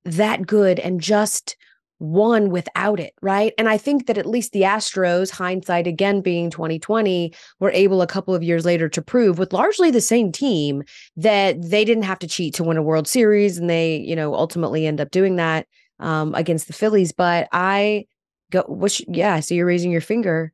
that 0.05 0.45
good 0.45 0.79
and 0.79 1.01
just 1.01 1.55
won 1.99 2.49
without 2.49 2.99
it, 2.99 3.13
right? 3.21 3.53
And 3.57 3.67
I 3.67 3.77
think 3.77 4.05
that 4.05 4.17
at 4.17 4.27
least 4.27 4.51
the 4.51 4.61
Astros, 4.61 5.31
hindsight 5.31 5.87
again 5.87 6.21
being 6.21 6.49
2020, 6.49 7.33
were 7.59 7.71
able 7.71 8.01
a 8.01 8.07
couple 8.07 8.35
of 8.35 8.43
years 8.43 8.65
later 8.65 8.87
to 8.89 9.01
prove 9.01 9.39
with 9.39 9.53
largely 9.53 9.89
the 9.89 10.01
same 10.01 10.31
team 10.31 10.83
that 11.15 11.57
they 11.61 11.83
didn't 11.83 12.03
have 12.03 12.19
to 12.19 12.27
cheat 12.27 12.53
to 12.55 12.63
win 12.63 12.77
a 12.77 12.83
World 12.83 13.07
Series. 13.07 13.57
And 13.57 13.69
they, 13.69 13.97
you 13.97 14.15
know, 14.15 14.35
ultimately 14.35 14.85
end 14.85 15.01
up 15.01 15.11
doing 15.11 15.37
that 15.37 15.67
um, 15.99 16.33
against 16.35 16.67
the 16.67 16.73
Phillies. 16.73 17.11
But 17.11 17.47
I 17.51 18.05
go, 18.51 18.63
what, 18.67 18.99
yeah, 19.07 19.39
so 19.39 19.55
you're 19.55 19.65
raising 19.65 19.91
your 19.91 20.01
finger. 20.01 20.53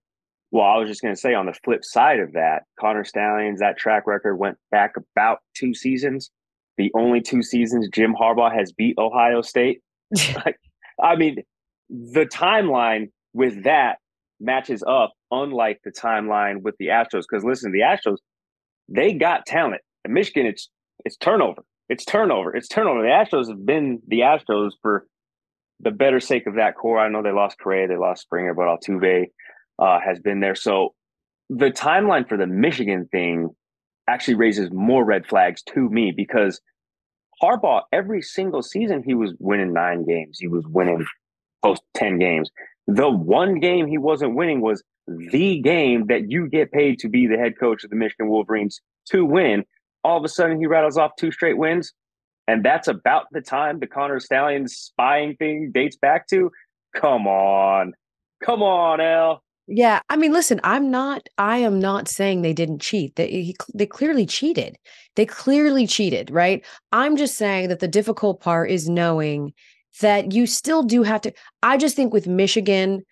Well, 0.51 0.65
I 0.65 0.77
was 0.77 0.87
just 0.87 1.01
going 1.01 1.13
to 1.13 1.19
say 1.19 1.33
on 1.33 1.47
the 1.47 1.53
flip 1.63 1.83
side 1.83 2.19
of 2.19 2.33
that, 2.33 2.63
Connor 2.79 3.03
Stalions, 3.03 3.59
that 3.59 3.77
track 3.77 4.05
record 4.05 4.35
went 4.35 4.57
back 4.69 4.93
about 4.97 5.39
two 5.55 5.73
seasons. 5.73 6.29
The 6.77 6.91
only 6.95 7.21
two 7.21 7.41
seasons 7.41 7.89
Jim 7.91 8.13
Harbaugh 8.13 8.53
has 8.53 8.71
beat 8.71 8.95
Ohio 8.99 9.41
State. 9.41 9.81
I 11.01 11.15
mean, 11.15 11.37
the 11.89 12.25
timeline 12.25 13.09
with 13.33 13.63
that 13.63 13.97
matches 14.39 14.83
up, 14.85 15.13
unlike 15.31 15.79
the 15.83 15.91
timeline 15.91 16.61
with 16.61 16.75
the 16.77 16.87
Astros. 16.87 17.23
Because 17.29 17.43
listen, 17.43 17.71
the 17.71 17.79
Astros, 17.79 18.17
they 18.87 19.13
got 19.13 19.45
talent. 19.45 19.81
In 20.05 20.13
Michigan, 20.13 20.45
it's 20.45 20.69
it's 21.05 21.17
turnover. 21.17 21.63
It's 21.89 22.05
turnover. 22.05 22.55
It's 22.55 22.67
turnover. 22.67 23.01
The 23.01 23.07
Astros 23.07 23.49
have 23.49 23.65
been 23.65 24.01
the 24.07 24.19
Astros 24.19 24.71
for 24.81 25.07
the 25.79 25.91
better 25.91 26.19
sake 26.19 26.47
of 26.47 26.55
that 26.55 26.75
core. 26.75 26.99
I 26.99 27.09
know 27.09 27.21
they 27.21 27.31
lost 27.31 27.57
Correa, 27.59 27.87
they 27.87 27.97
lost 27.97 28.21
Springer, 28.23 28.53
but 28.53 28.67
Altuve 28.67 29.25
uh, 29.79 29.99
has 29.99 30.19
been 30.19 30.39
there. 30.39 30.55
So 30.55 30.93
the 31.49 31.71
timeline 31.71 32.27
for 32.27 32.37
the 32.37 32.47
Michigan 32.47 33.07
thing 33.11 33.49
actually 34.07 34.35
raises 34.35 34.71
more 34.71 35.03
red 35.03 35.25
flags 35.25 35.61
to 35.63 35.89
me 35.89 36.11
because 36.15 36.61
Harbaugh, 37.41 37.81
every 37.91 38.21
single 38.21 38.61
season, 38.61 39.03
he 39.03 39.13
was 39.13 39.33
winning 39.39 39.73
nine 39.73 40.05
games. 40.05 40.37
He 40.39 40.47
was 40.47 40.65
winning 40.67 41.05
post 41.63 41.81
10 41.95 42.19
games. 42.19 42.51
The 42.87 43.09
one 43.09 43.59
game 43.59 43.87
he 43.87 43.97
wasn't 43.97 44.35
winning 44.35 44.61
was 44.61 44.83
the 45.07 45.59
game 45.61 46.07
that 46.07 46.29
you 46.29 46.47
get 46.47 46.71
paid 46.71 46.99
to 46.99 47.09
be 47.09 47.27
the 47.27 47.37
head 47.37 47.59
coach 47.59 47.83
of 47.83 47.89
the 47.89 47.95
Michigan 47.95 48.29
Wolverines 48.29 48.81
to 49.09 49.25
win. 49.25 49.63
All 50.03 50.17
of 50.17 50.23
a 50.23 50.29
sudden, 50.29 50.59
he 50.59 50.67
rattles 50.67 50.97
off 50.97 51.15
two 51.17 51.31
straight 51.31 51.57
wins. 51.57 51.93
And 52.47 52.63
that's 52.63 52.87
about 52.87 53.27
the 53.31 53.41
time 53.41 53.79
the 53.79 53.87
Connor 53.87 54.19
Stalions 54.19 54.75
spying 54.75 55.35
thing 55.37 55.71
dates 55.73 55.95
back 55.95 56.27
to. 56.27 56.51
Come 56.95 57.27
on, 57.27 57.93
come 58.43 58.61
on, 58.61 58.99
Al. 59.01 59.43
Yeah, 59.65 60.01
I 60.09 60.17
mean, 60.17 60.33
listen, 60.33 60.59
I'm 60.63 60.91
not. 60.91 61.29
I 61.37 61.57
am 61.59 61.79
not 61.79 62.09
saying 62.09 62.41
they 62.41 62.53
didn't 62.53 62.79
cheat. 62.79 63.15
They 63.15 63.53
they 63.73 63.85
clearly 63.85 64.25
cheated. 64.25 64.77
They 65.15 65.25
clearly 65.25 65.87
cheated, 65.87 66.29
right? 66.31 66.65
I'm 66.91 67.15
just 67.15 67.37
saying 67.37 67.69
that 67.69 67.79
the 67.79 67.87
difficult 67.87 68.41
part 68.41 68.69
is 68.69 68.89
knowing 68.89 69.53
that 70.01 70.33
you 70.33 70.47
still 70.47 70.83
do 70.83 71.03
have 71.03 71.21
to. 71.21 71.33
I 71.61 71.77
just 71.77 71.95
think 71.95 72.11
with 72.11 72.27
Michigan, 72.27 73.03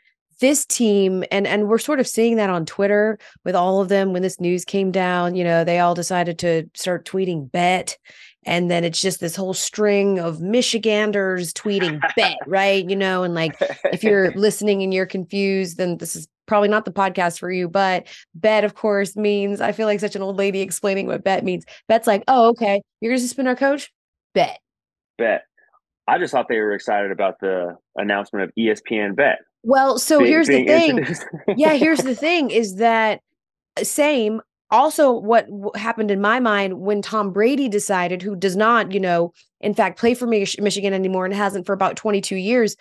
this 0.41 0.65
team 0.65 1.23
and 1.31 1.47
and 1.47 1.69
we're 1.69 1.77
sort 1.77 1.99
of 1.99 2.07
seeing 2.07 2.35
that 2.35 2.49
on 2.49 2.65
Twitter 2.65 3.17
with 3.45 3.55
all 3.55 3.79
of 3.81 3.87
them 3.87 4.11
when 4.11 4.21
this 4.21 4.39
news 4.39 4.65
came 4.65 4.91
down, 4.91 5.35
you 5.35 5.43
know, 5.43 5.63
they 5.63 5.79
all 5.79 5.95
decided 5.95 6.37
to 6.39 6.69
start 6.73 7.05
tweeting 7.05 7.49
bet 7.49 7.97
and 8.45 8.71
then 8.71 8.83
it's 8.83 8.99
just 8.99 9.19
this 9.19 9.35
whole 9.35 9.53
string 9.53 10.19
of 10.19 10.41
Michiganders 10.41 11.53
tweeting 11.53 12.01
bet, 12.15 12.37
right? 12.47 12.87
You 12.89 12.95
know, 12.95 13.23
and 13.23 13.35
like 13.35 13.55
if 13.93 14.03
you're 14.03 14.31
listening 14.35 14.81
and 14.81 14.93
you're 14.93 15.05
confused, 15.05 15.77
then 15.77 15.97
this 15.97 16.15
is 16.15 16.27
probably 16.47 16.69
not 16.69 16.85
the 16.85 16.91
podcast 16.91 17.39
for 17.39 17.51
you. 17.51 17.69
But 17.69 18.07
bet, 18.33 18.63
of 18.63 18.73
course, 18.73 19.15
means 19.15 19.61
I 19.61 19.71
feel 19.71 19.85
like 19.85 19.99
such 19.99 20.15
an 20.15 20.23
old 20.23 20.37
lady 20.37 20.61
explaining 20.61 21.07
what 21.07 21.23
bet 21.23 21.43
means. 21.43 21.65
Bet's 21.87 22.07
like, 22.07 22.23
oh, 22.27 22.49
okay, 22.49 22.81
you're 22.99 23.11
gonna 23.11 23.19
suspend 23.19 23.47
our 23.47 23.55
coach? 23.55 23.91
Bet. 24.33 24.59
Bet. 25.17 25.43
I 26.07 26.17
just 26.17 26.31
thought 26.31 26.47
they 26.49 26.59
were 26.59 26.73
excited 26.73 27.11
about 27.11 27.39
the 27.39 27.77
announcement 27.95 28.43
of 28.43 28.51
ESPN 28.57 29.15
Bet. 29.15 29.39
Well, 29.63 29.99
so 29.99 30.19
being, 30.19 30.31
here's 30.31 30.47
being 30.47 30.65
the 30.65 31.15
thing. 31.15 31.57
yeah, 31.57 31.73
here's 31.75 31.99
the 31.99 32.15
thing 32.15 32.49
is 32.51 32.75
that 32.75 33.21
uh, 33.77 33.83
same 33.83 34.41
also 34.71 35.11
what 35.11 35.47
happened 35.75 36.09
in 36.09 36.21
my 36.21 36.39
mind 36.39 36.79
when 36.79 37.01
Tom 37.01 37.31
Brady 37.31 37.67
decided 37.67 38.21
who 38.21 38.35
does 38.35 38.55
not, 38.55 38.91
you 38.91 38.99
know, 38.99 39.33
in 39.59 39.73
fact 39.73 39.99
play 39.99 40.13
for 40.13 40.25
Michigan 40.25 40.93
anymore 40.93 41.25
and 41.25 41.33
hasn't 41.33 41.65
for 41.65 41.73
about 41.73 41.97
22 41.97 42.37
years, 42.37 42.75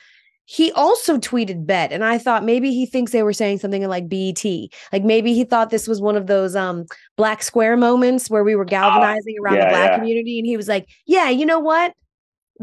he 0.45 0.73
also 0.73 1.19
tweeted 1.19 1.67
bet 1.67 1.93
and 1.93 2.05
I 2.05 2.17
thought 2.19 2.45
maybe 2.45 2.73
he 2.73 2.87
thinks 2.87 3.13
they 3.13 3.23
were 3.23 3.33
saying 3.33 3.59
something 3.59 3.87
like 3.89 4.09
BET. 4.09 4.45
Like 4.93 5.05
maybe 5.05 5.35
he 5.35 5.45
thought 5.45 5.71
this 5.71 5.87
was 5.87 6.01
one 6.01 6.17
of 6.17 6.29
those 6.29 6.57
um 6.57 6.87
black 7.17 7.43
square 7.43 7.77
moments 7.77 8.31
where 8.31 8.45
we 8.45 8.57
were 8.57 8.65
ah, 8.65 8.71
galvanizing 8.71 9.37
around 9.41 9.57
yeah, 9.57 9.65
the 9.65 9.71
black 9.71 9.91
yeah. 9.91 9.99
community 9.99 10.39
and 10.39 10.47
he 10.47 10.57
was 10.57 10.69
like, 10.69 10.89
"Yeah, 11.07 11.29
you 11.29 11.45
know 11.45 11.61
what? 11.61 11.93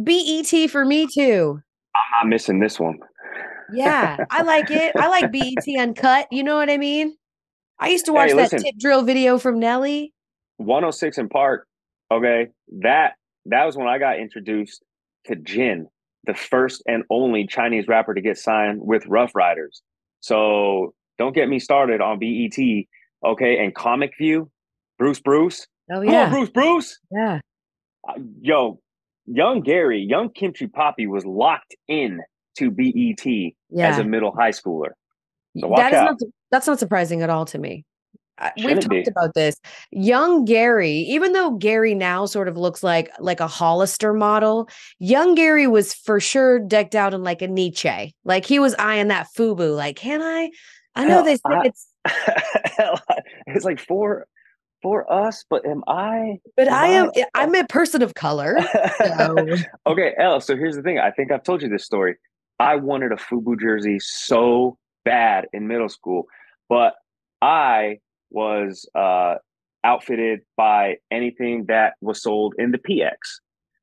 BET 0.01 0.69
for 0.69 0.85
me 0.85 1.07
too." 1.07 1.61
I'm 1.95 2.25
not 2.25 2.29
missing 2.29 2.59
this 2.59 2.79
one. 2.79 2.99
Yeah, 3.73 4.25
I 4.29 4.43
like 4.43 4.71
it. 4.71 4.93
I 4.95 5.07
like 5.07 5.31
BET 5.31 5.65
Uncut. 5.79 6.27
You 6.31 6.43
know 6.43 6.55
what 6.55 6.69
I 6.69 6.77
mean? 6.77 7.15
I 7.79 7.89
used 7.89 8.05
to 8.05 8.13
watch 8.13 8.29
hey, 8.29 8.35
that 8.35 8.51
listen, 8.53 8.63
tip 8.63 8.75
drill 8.79 9.03
video 9.03 9.37
from 9.37 9.59
Nelly. 9.59 10.13
106 10.57 11.19
& 11.25 11.29
Park. 11.31 11.67
Okay. 12.11 12.47
That 12.81 13.13
that 13.45 13.65
was 13.65 13.77
when 13.77 13.87
I 13.87 13.97
got 13.97 14.19
introduced 14.19 14.83
to 15.25 15.35
Jin, 15.35 15.87
the 16.25 16.33
first 16.33 16.81
and 16.87 17.03
only 17.09 17.45
Chinese 17.45 17.87
rapper 17.87 18.13
to 18.13 18.21
get 18.21 18.37
signed 18.37 18.79
with 18.81 19.05
Ruff 19.05 19.31
Ryders. 19.35 19.81
So 20.19 20.93
don't 21.17 21.35
get 21.35 21.49
me 21.49 21.59
started 21.59 22.01
on 22.01 22.19
BET. 22.19 22.57
Okay. 23.25 23.63
And 23.63 23.75
Comic 23.75 24.13
View, 24.17 24.49
Bruce 24.97 25.19
Bruce. 25.19 25.67
Oh, 25.91 26.01
yeah. 26.01 26.25
On, 26.25 26.31
Bruce 26.31 26.49
Bruce. 26.49 26.99
Yeah. 27.11 27.39
Uh, 28.07 28.13
yo, 28.41 28.79
young 29.25 29.61
Gary, 29.61 30.01
young 30.01 30.29
Kimchi 30.29 30.67
Poppy 30.67 31.07
was 31.07 31.25
locked 31.25 31.75
in 31.87 32.21
to 32.57 32.71
BET 32.71 33.25
yeah. 33.25 33.89
as 33.89 33.97
a 33.97 34.03
middle 34.03 34.31
high 34.31 34.51
schooler. 34.51 34.91
So 35.59 35.73
that 35.75 35.93
is 35.93 36.01
not 36.01 36.17
that's 36.51 36.67
not 36.67 36.79
surprising 36.79 37.21
at 37.21 37.29
all 37.29 37.45
to 37.45 37.57
me. 37.57 37.85
Shouldn't 38.57 38.65
We've 38.65 39.03
talked 39.03 39.05
be. 39.05 39.11
about 39.11 39.33
this. 39.33 39.55
Young 39.91 40.45
Gary, 40.45 40.91
even 40.91 41.33
though 41.33 41.51
Gary 41.51 41.95
now 41.95 42.27
sort 42.27 42.47
of 42.47 42.55
looks 42.55 42.83
like 42.83 43.09
like 43.19 43.39
a 43.39 43.47
Hollister 43.47 44.13
model, 44.13 44.69
young 44.99 45.33
Gary 45.33 45.65
was 45.65 45.93
for 45.93 46.19
sure 46.19 46.59
decked 46.59 46.93
out 46.93 47.13
in 47.13 47.23
like 47.23 47.41
a 47.41 47.47
Nietzsche. 47.47 48.13
Like 48.25 48.45
he 48.45 48.59
was 48.59 48.75
eyeing 48.77 49.07
that 49.07 49.27
FUBU. 49.35 49.75
Like, 49.75 49.95
can 49.95 50.21
I? 50.21 50.51
I 50.95 51.05
know 51.05 51.15
Hell, 51.15 51.23
they 51.23 51.35
say 51.35 51.41
I, 51.45 51.61
it's 51.65 51.87
it's 53.47 53.65
like 53.65 53.79
for 53.79 54.27
for 54.83 55.11
us, 55.11 55.43
but 55.49 55.65
am 55.65 55.83
I? 55.87 56.39
But 56.55 56.67
am 56.67 56.73
I 56.73 56.87
am. 56.87 57.11
I, 57.15 57.25
I'm 57.33 57.55
a 57.55 57.65
person 57.65 58.03
of 58.03 58.13
color. 58.13 58.57
So. 58.99 59.35
okay, 59.87 60.13
Elle. 60.19 60.41
So 60.41 60.55
here's 60.55 60.75
the 60.75 60.83
thing. 60.83 60.99
I 60.99 61.11
think 61.11 61.31
I've 61.31 61.43
told 61.43 61.63
you 61.63 61.69
this 61.69 61.85
story. 61.85 62.15
I 62.59 62.75
wanted 62.75 63.11
a 63.11 63.15
FUBU 63.15 63.59
jersey 63.59 63.99
so 63.99 64.77
bad 65.05 65.47
in 65.53 65.67
middle 65.67 65.89
school, 65.89 66.25
but 66.69 66.93
I 67.41 67.99
was 68.31 68.89
uh, 68.95 69.35
outfitted 69.83 70.41
by 70.55 70.95
anything 71.11 71.65
that 71.67 71.93
was 72.01 72.21
sold 72.21 72.55
in 72.57 72.71
the 72.71 72.77
PX. 72.77 73.15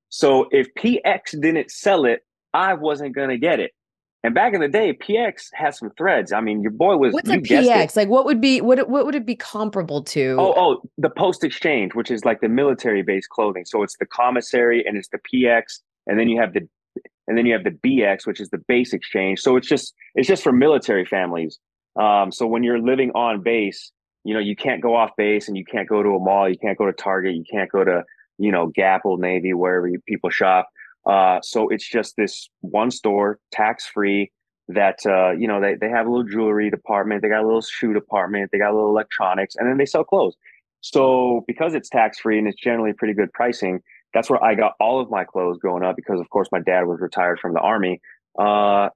So 0.08 0.48
if 0.50 0.68
PX 0.78 1.40
didn't 1.40 1.70
sell 1.70 2.04
it, 2.04 2.20
I 2.52 2.74
wasn't 2.74 3.14
gonna 3.14 3.38
get 3.38 3.60
it. 3.60 3.72
And 4.24 4.34
back 4.34 4.54
in 4.54 4.62
the 4.62 4.68
day, 4.68 4.94
PX 4.94 5.48
had 5.52 5.74
some 5.74 5.90
threads. 5.98 6.32
I 6.32 6.40
mean, 6.40 6.62
your 6.62 6.70
boy 6.70 6.96
was. 6.96 7.12
What's 7.12 7.28
a 7.28 7.36
PX? 7.36 7.94
Like, 7.94 8.08
what 8.08 8.24
would 8.24 8.40
be 8.40 8.62
what? 8.62 8.88
What 8.88 9.04
would 9.04 9.14
it 9.14 9.26
be 9.26 9.36
comparable 9.36 10.02
to? 10.04 10.36
Oh, 10.38 10.54
oh, 10.56 10.82
the 10.96 11.10
Post 11.10 11.44
Exchange, 11.44 11.94
which 11.94 12.10
is 12.10 12.24
like 12.24 12.40
the 12.40 12.48
military-based 12.48 13.28
clothing. 13.28 13.66
So 13.66 13.82
it's 13.82 13.98
the 13.98 14.06
commissary, 14.06 14.82
and 14.86 14.96
it's 14.96 15.08
the 15.08 15.18
PX, 15.18 15.80
and 16.06 16.18
then 16.18 16.28
you 16.28 16.40
have 16.40 16.54
the 16.54 16.66
and 17.26 17.36
then 17.36 17.46
you 17.46 17.52
have 17.52 17.64
the 17.64 17.70
BX, 17.70 18.26
which 18.26 18.40
is 18.40 18.50
the 18.50 18.58
base 18.68 18.92
exchange. 18.92 19.40
So 19.40 19.56
it's 19.56 19.68
just 19.68 19.94
it's 20.14 20.28
just 20.28 20.42
for 20.42 20.52
military 20.52 21.04
families. 21.04 21.58
Um, 21.96 22.32
so 22.32 22.46
when 22.46 22.62
you're 22.62 22.80
living 22.80 23.10
on 23.14 23.42
base, 23.42 23.92
you 24.24 24.34
know 24.34 24.40
you 24.40 24.56
can't 24.56 24.82
go 24.82 24.94
off 24.96 25.10
base, 25.16 25.48
and 25.48 25.56
you 25.56 25.64
can't 25.64 25.88
go 25.88 26.02
to 26.02 26.10
a 26.10 26.20
mall, 26.20 26.48
you 26.48 26.58
can't 26.58 26.78
go 26.78 26.86
to 26.86 26.92
Target, 26.92 27.34
you 27.34 27.44
can't 27.50 27.70
go 27.70 27.84
to 27.84 28.04
you 28.38 28.52
know 28.52 28.68
Gap, 28.68 29.02
Old 29.04 29.20
Navy, 29.20 29.52
wherever 29.54 29.88
you, 29.88 30.00
people 30.06 30.30
shop. 30.30 30.68
Uh, 31.06 31.40
so 31.42 31.68
it's 31.68 31.88
just 31.88 32.16
this 32.16 32.48
one 32.60 32.90
store, 32.90 33.38
tax 33.52 33.86
free. 33.86 34.30
That 34.68 35.00
uh, 35.04 35.32
you 35.32 35.46
know 35.46 35.60
they 35.60 35.74
they 35.74 35.90
have 35.90 36.06
a 36.06 36.10
little 36.10 36.26
jewelry 36.26 36.70
department, 36.70 37.20
they 37.20 37.28
got 37.28 37.42
a 37.42 37.46
little 37.46 37.60
shoe 37.60 37.92
department, 37.92 38.50
they 38.50 38.58
got 38.58 38.70
a 38.70 38.74
little 38.74 38.88
electronics, 38.88 39.56
and 39.56 39.68
then 39.68 39.76
they 39.76 39.84
sell 39.84 40.04
clothes. 40.04 40.36
So 40.80 41.44
because 41.46 41.74
it's 41.74 41.88
tax 41.88 42.18
free 42.18 42.38
and 42.38 42.46
it's 42.46 42.60
generally 42.60 42.92
pretty 42.92 43.14
good 43.14 43.32
pricing, 43.32 43.80
that's 44.14 44.30
where 44.30 44.42
I 44.42 44.54
got 44.54 44.72
all 44.80 45.00
of 45.00 45.10
my 45.10 45.24
clothes 45.24 45.58
growing 45.58 45.82
up 45.82 45.96
because, 45.96 46.20
of 46.20 46.30
course, 46.30 46.48
my 46.52 46.60
dad 46.60 46.84
was 46.84 47.00
retired 47.00 47.40
from 47.40 47.52
the 47.52 47.60
army. 47.60 48.00
Uh, 48.38 48.88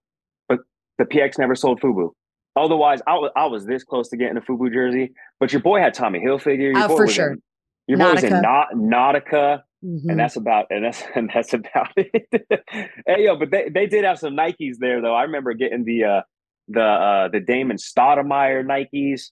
but 0.49 0.61
the 0.97 1.05
PX 1.05 1.39
never 1.39 1.57
sold 1.57 1.81
FUBU. 1.81 2.13
Otherwise, 2.57 3.01
I 3.07 3.15
was, 3.15 3.31
I 3.37 3.47
was 3.47 3.67
this 3.67 3.85
close 3.85 4.09
to 4.11 4.17
getting 4.17 4.37
a 4.37 4.41
FUBU 4.41 4.73
jersey. 4.73 5.13
But 5.41 5.53
your 5.53 5.61
boy 5.61 5.81
had 5.81 5.93
Tommy 5.93 6.21
Hilfiger. 6.21 6.73
Your 6.73 6.79
uh, 6.79 6.89
for 6.89 7.09
sure. 7.09 7.33
In, 7.33 7.43
your 7.89 7.99
boy 7.99 8.13
was 8.15 8.25
in 8.25 8.41
Na- 8.41 8.71
Nautica. 8.75 9.63
Mm-hmm. 9.85 10.11
And 10.11 10.19
that's 10.19 10.35
about 10.35 10.67
and 10.71 10.85
that's 10.85 11.03
and 11.15 11.31
that's 11.33 11.53
about 11.53 11.91
it. 11.97 12.27
hey 13.07 13.25
yo, 13.25 13.37
but 13.37 13.51
they, 13.53 13.69
they 13.69 13.87
did 13.87 14.05
have 14.05 14.19
some 14.19 14.35
Nikes 14.37 14.77
there 14.81 15.01
though. 15.01 15.15
I 15.15 15.23
remember 15.23 15.55
getting 15.55 15.85
the 15.85 16.05
uh 16.05 16.21
the 16.67 16.83
uh 16.83 17.29
the 17.29 17.39
Damon 17.39 17.77
Stoudemire 17.77 18.65
Nikes. 18.65 19.31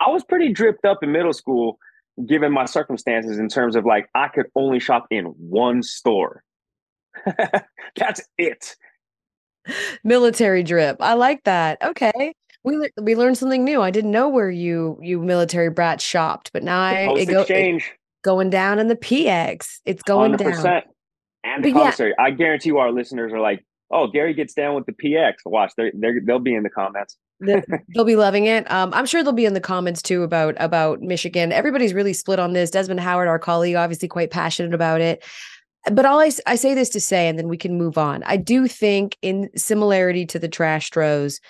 I 0.00 0.10
was 0.10 0.24
pretty 0.24 0.52
dripped 0.52 0.84
up 0.84 1.04
in 1.04 1.12
middle 1.12 1.32
school 1.32 1.78
given 2.24 2.52
my 2.52 2.64
circumstances 2.64 3.38
in 3.38 3.48
terms 3.48 3.76
of 3.76 3.84
like 3.84 4.08
I 4.14 4.28
could 4.28 4.46
only 4.54 4.80
shop 4.80 5.06
in 5.10 5.26
one 5.26 5.82
store. 5.82 6.42
That's 7.96 8.22
it. 8.38 8.76
Military 10.04 10.62
drip. 10.62 10.96
I 11.00 11.14
like 11.14 11.44
that. 11.44 11.78
Okay. 11.82 12.32
We 12.64 12.88
we 13.00 13.14
learned 13.14 13.38
something 13.38 13.64
new. 13.64 13.82
I 13.82 13.90
didn't 13.90 14.10
know 14.10 14.28
where 14.28 14.50
you 14.50 14.98
you 15.02 15.20
military 15.20 15.70
brats 15.70 16.04
shopped, 16.04 16.52
but 16.52 16.62
now 16.62 16.80
I 16.80 17.12
it 17.16 17.26
go, 17.26 17.44
it, 17.48 17.82
going 18.22 18.50
down 18.50 18.78
in 18.78 18.88
the 18.88 18.96
PX. 18.96 19.80
It's 19.84 20.02
going 20.02 20.32
100%. 20.32 20.62
down. 20.62 20.82
And 21.44 21.64
the 21.64 21.72
commissary. 21.72 22.12
Yeah. 22.18 22.24
I 22.24 22.30
guarantee 22.32 22.70
you 22.70 22.78
our 22.78 22.90
listeners 22.90 23.32
are 23.32 23.40
like, 23.40 23.64
oh, 23.90 24.06
Gary 24.08 24.34
gets 24.34 24.54
down 24.54 24.74
with 24.74 24.86
the 24.86 24.92
PX. 24.92 25.34
Watch, 25.44 25.72
they 25.76 25.92
they'll 26.24 26.38
be 26.38 26.54
in 26.54 26.62
the 26.62 26.70
comments. 26.70 27.16
they'll 27.40 28.04
be 28.04 28.16
loving 28.16 28.46
it. 28.46 28.70
Um, 28.70 28.92
I'm 28.94 29.06
sure 29.06 29.22
they'll 29.22 29.32
be 29.32 29.44
in 29.44 29.54
the 29.54 29.60
comments 29.60 30.02
too 30.02 30.22
about 30.22 30.54
about 30.58 31.00
Michigan. 31.00 31.52
Everybody's 31.52 31.94
really 31.94 32.12
split 32.12 32.38
on 32.38 32.52
this. 32.52 32.70
Desmond 32.70 33.00
Howard, 33.00 33.28
our 33.28 33.38
colleague, 33.38 33.76
obviously 33.76 34.08
quite 34.08 34.30
passionate 34.30 34.74
about 34.74 35.00
it. 35.00 35.24
But 35.92 36.04
all 36.04 36.18
I, 36.18 36.30
I 36.46 36.56
say 36.56 36.74
this 36.74 36.88
to 36.90 37.00
say, 37.00 37.28
and 37.28 37.38
then 37.38 37.48
we 37.48 37.56
can 37.56 37.78
move 37.78 37.96
on. 37.96 38.22
I 38.24 38.36
do 38.36 38.66
think, 38.66 39.16
in 39.22 39.50
similarity 39.56 40.26
to 40.26 40.38
the 40.38 40.48
Trash 40.48 40.86
Stros, 40.86 41.40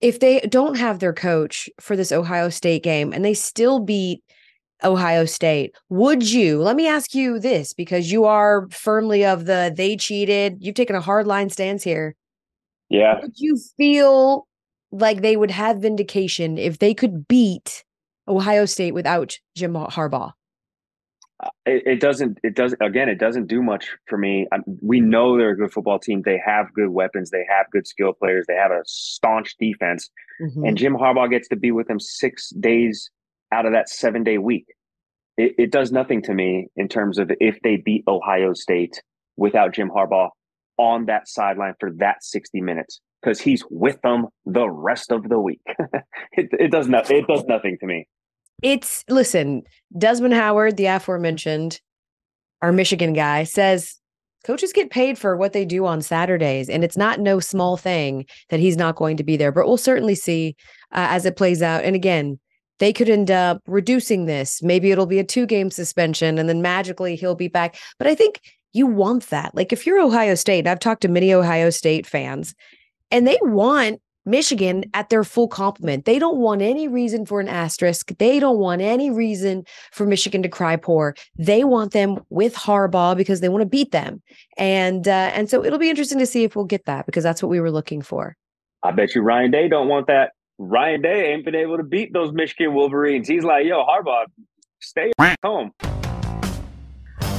if 0.00 0.20
they 0.20 0.40
don't 0.40 0.76
have 0.76 0.98
their 0.98 1.12
coach 1.12 1.68
for 1.80 1.96
this 1.96 2.12
Ohio 2.12 2.48
State 2.48 2.82
game 2.82 3.12
and 3.12 3.24
they 3.24 3.34
still 3.34 3.80
beat 3.80 4.22
Ohio 4.84 5.24
State. 5.24 5.74
Would 5.88 6.30
you, 6.30 6.62
let 6.62 6.76
me 6.76 6.86
ask 6.86 7.14
you 7.14 7.38
this 7.38 7.72
because 7.72 8.12
you 8.12 8.24
are 8.24 8.68
firmly 8.70 9.24
of 9.24 9.46
the 9.46 9.72
they 9.74 9.96
cheated, 9.96 10.58
you've 10.60 10.74
taken 10.74 10.96
a 10.96 11.00
hard 11.00 11.26
line 11.26 11.50
stance 11.50 11.82
here. 11.82 12.14
Yeah. 12.88 13.20
Would 13.20 13.34
you 13.36 13.58
feel 13.76 14.46
like 14.92 15.22
they 15.22 15.36
would 15.36 15.50
have 15.50 15.78
vindication 15.78 16.58
if 16.58 16.78
they 16.78 16.94
could 16.94 17.26
beat 17.26 17.84
Ohio 18.28 18.64
State 18.64 18.92
without 18.92 19.38
Jim 19.56 19.74
Harbaugh? 19.74 20.32
Uh, 21.42 21.50
it, 21.66 21.82
it, 21.86 22.00
doesn't. 22.00 22.38
It 22.42 22.54
does. 22.54 22.74
Again, 22.80 23.10
it 23.10 23.18
doesn't 23.18 23.46
do 23.46 23.62
much 23.62 23.88
for 24.06 24.16
me. 24.16 24.46
I, 24.52 24.58
we 24.80 25.00
know 25.00 25.36
they're 25.36 25.50
a 25.50 25.56
good 25.56 25.70
football 25.70 25.98
team. 25.98 26.22
They 26.22 26.40
have 26.44 26.72
good 26.72 26.88
weapons. 26.88 27.30
They 27.30 27.44
have 27.48 27.66
good 27.70 27.86
skill 27.86 28.14
players. 28.14 28.46
They 28.48 28.54
have 28.54 28.70
a 28.70 28.80
staunch 28.86 29.54
defense. 29.58 30.08
Mm-hmm. 30.40 30.64
And 30.64 30.78
Jim 30.78 30.94
Harbaugh 30.94 31.30
gets 31.30 31.48
to 31.48 31.56
be 31.56 31.72
with 31.72 31.88
them 31.88 32.00
six 32.00 32.50
days 32.58 33.10
out 33.52 33.66
of 33.66 33.72
that 33.72 33.88
seven 33.88 34.24
day 34.24 34.38
week. 34.38 34.66
it, 35.36 35.54
it 35.58 35.72
does 35.72 35.92
nothing 35.92 36.22
to 36.22 36.34
me 36.34 36.68
in 36.76 36.88
terms 36.88 37.18
of 37.18 37.30
if 37.40 37.58
they 37.62 37.76
beat 37.76 38.04
Ohio 38.08 38.54
State 38.54 39.00
without 39.36 39.74
Jim 39.74 39.90
Harbaugh 39.90 40.30
on 40.78 41.06
that 41.06 41.28
sideline 41.28 41.74
for 41.80 41.90
that 41.98 42.22
60 42.22 42.60
minutes 42.60 43.00
because 43.22 43.40
he's 43.40 43.64
with 43.70 44.00
them 44.02 44.26
the 44.44 44.68
rest 44.68 45.10
of 45.10 45.28
the 45.28 45.38
week. 45.38 45.60
it, 46.32 46.48
it 46.52 46.70
does 46.70 46.88
not 46.88 47.10
it 47.10 47.26
does 47.26 47.44
nothing 47.44 47.76
to 47.80 47.86
me. 47.86 48.06
It's 48.62 49.04
listen, 49.08 49.62
Desmond 49.96 50.34
Howard, 50.34 50.76
the 50.76 50.86
aforementioned, 50.86 51.80
our 52.62 52.72
Michigan 52.72 53.12
guy, 53.12 53.44
says 53.44 53.96
coaches 54.44 54.72
get 54.72 54.90
paid 54.90 55.18
for 55.18 55.36
what 55.36 55.52
they 55.52 55.64
do 55.64 55.86
on 55.86 56.00
Saturdays, 56.00 56.70
and 56.70 56.84
it's 56.84 56.96
not 56.96 57.20
no 57.20 57.40
small 57.40 57.76
thing 57.76 58.26
that 58.48 58.60
he's 58.60 58.76
not 58.76 58.96
going 58.96 59.16
to 59.16 59.24
be 59.24 59.36
there. 59.36 59.52
But 59.52 59.66
we'll 59.66 59.76
certainly 59.76 60.14
see 60.14 60.56
uh, 60.92 61.08
as 61.10 61.26
it 61.26 61.36
plays 61.36 61.62
out. 61.62 61.84
And 61.84 61.96
again, 61.96 62.38
they 62.78 62.92
could 62.92 63.08
end 63.08 63.30
up 63.30 63.62
reducing 63.66 64.26
this. 64.26 64.62
Maybe 64.62 64.90
it'll 64.90 65.06
be 65.06 65.18
a 65.18 65.24
two 65.24 65.46
game 65.46 65.70
suspension 65.70 66.38
and 66.38 66.48
then 66.48 66.62
magically 66.62 67.16
he'll 67.16 67.34
be 67.34 67.48
back. 67.48 67.76
But 67.98 68.06
I 68.06 68.14
think 68.14 68.40
you 68.72 68.86
want 68.86 69.30
that. 69.30 69.54
Like 69.54 69.72
if 69.72 69.86
you're 69.86 70.00
Ohio 70.00 70.34
State, 70.34 70.66
I've 70.66 70.80
talked 70.80 71.02
to 71.02 71.08
many 71.08 71.32
Ohio 71.32 71.70
State 71.70 72.06
fans 72.06 72.54
and 73.10 73.26
they 73.26 73.38
want 73.42 74.00
Michigan 74.26 74.84
at 74.92 75.08
their 75.08 75.22
full 75.24 75.48
complement. 75.48 76.04
They 76.04 76.18
don't 76.18 76.38
want 76.38 76.60
any 76.60 76.88
reason 76.88 77.24
for 77.24 77.40
an 77.40 77.48
asterisk. 77.48 78.12
They 78.18 78.40
don't 78.40 78.58
want 78.58 78.82
any 78.82 79.08
reason 79.08 79.64
for 79.92 80.04
Michigan 80.04 80.42
to 80.42 80.48
cry 80.48 80.76
poor. 80.76 81.14
They 81.38 81.62
want 81.62 81.92
them 81.92 82.18
with 82.28 82.54
Harbaugh 82.54 83.16
because 83.16 83.40
they 83.40 83.48
want 83.48 83.62
to 83.62 83.68
beat 83.68 83.92
them. 83.92 84.20
And 84.58 85.06
uh, 85.06 85.30
and 85.32 85.48
so 85.48 85.64
it'll 85.64 85.78
be 85.78 85.90
interesting 85.90 86.18
to 86.18 86.26
see 86.26 86.42
if 86.42 86.56
we'll 86.56 86.64
get 86.64 86.84
that 86.86 87.06
because 87.06 87.22
that's 87.22 87.42
what 87.42 87.48
we 87.48 87.60
were 87.60 87.70
looking 87.70 88.02
for. 88.02 88.36
I 88.82 88.90
bet 88.90 89.14
you 89.14 89.22
Ryan 89.22 89.52
Day 89.52 89.68
don't 89.68 89.88
want 89.88 90.08
that. 90.08 90.32
Ryan 90.58 91.02
Day 91.02 91.32
ain't 91.32 91.44
been 91.44 91.54
able 91.54 91.76
to 91.76 91.82
beat 91.82 92.14
those 92.14 92.32
Michigan 92.32 92.72
Wolverines. 92.72 93.28
He's 93.28 93.44
like, 93.44 93.66
yo, 93.66 93.84
Harbaugh, 93.84 94.24
stay 94.80 95.12
home. 95.44 95.72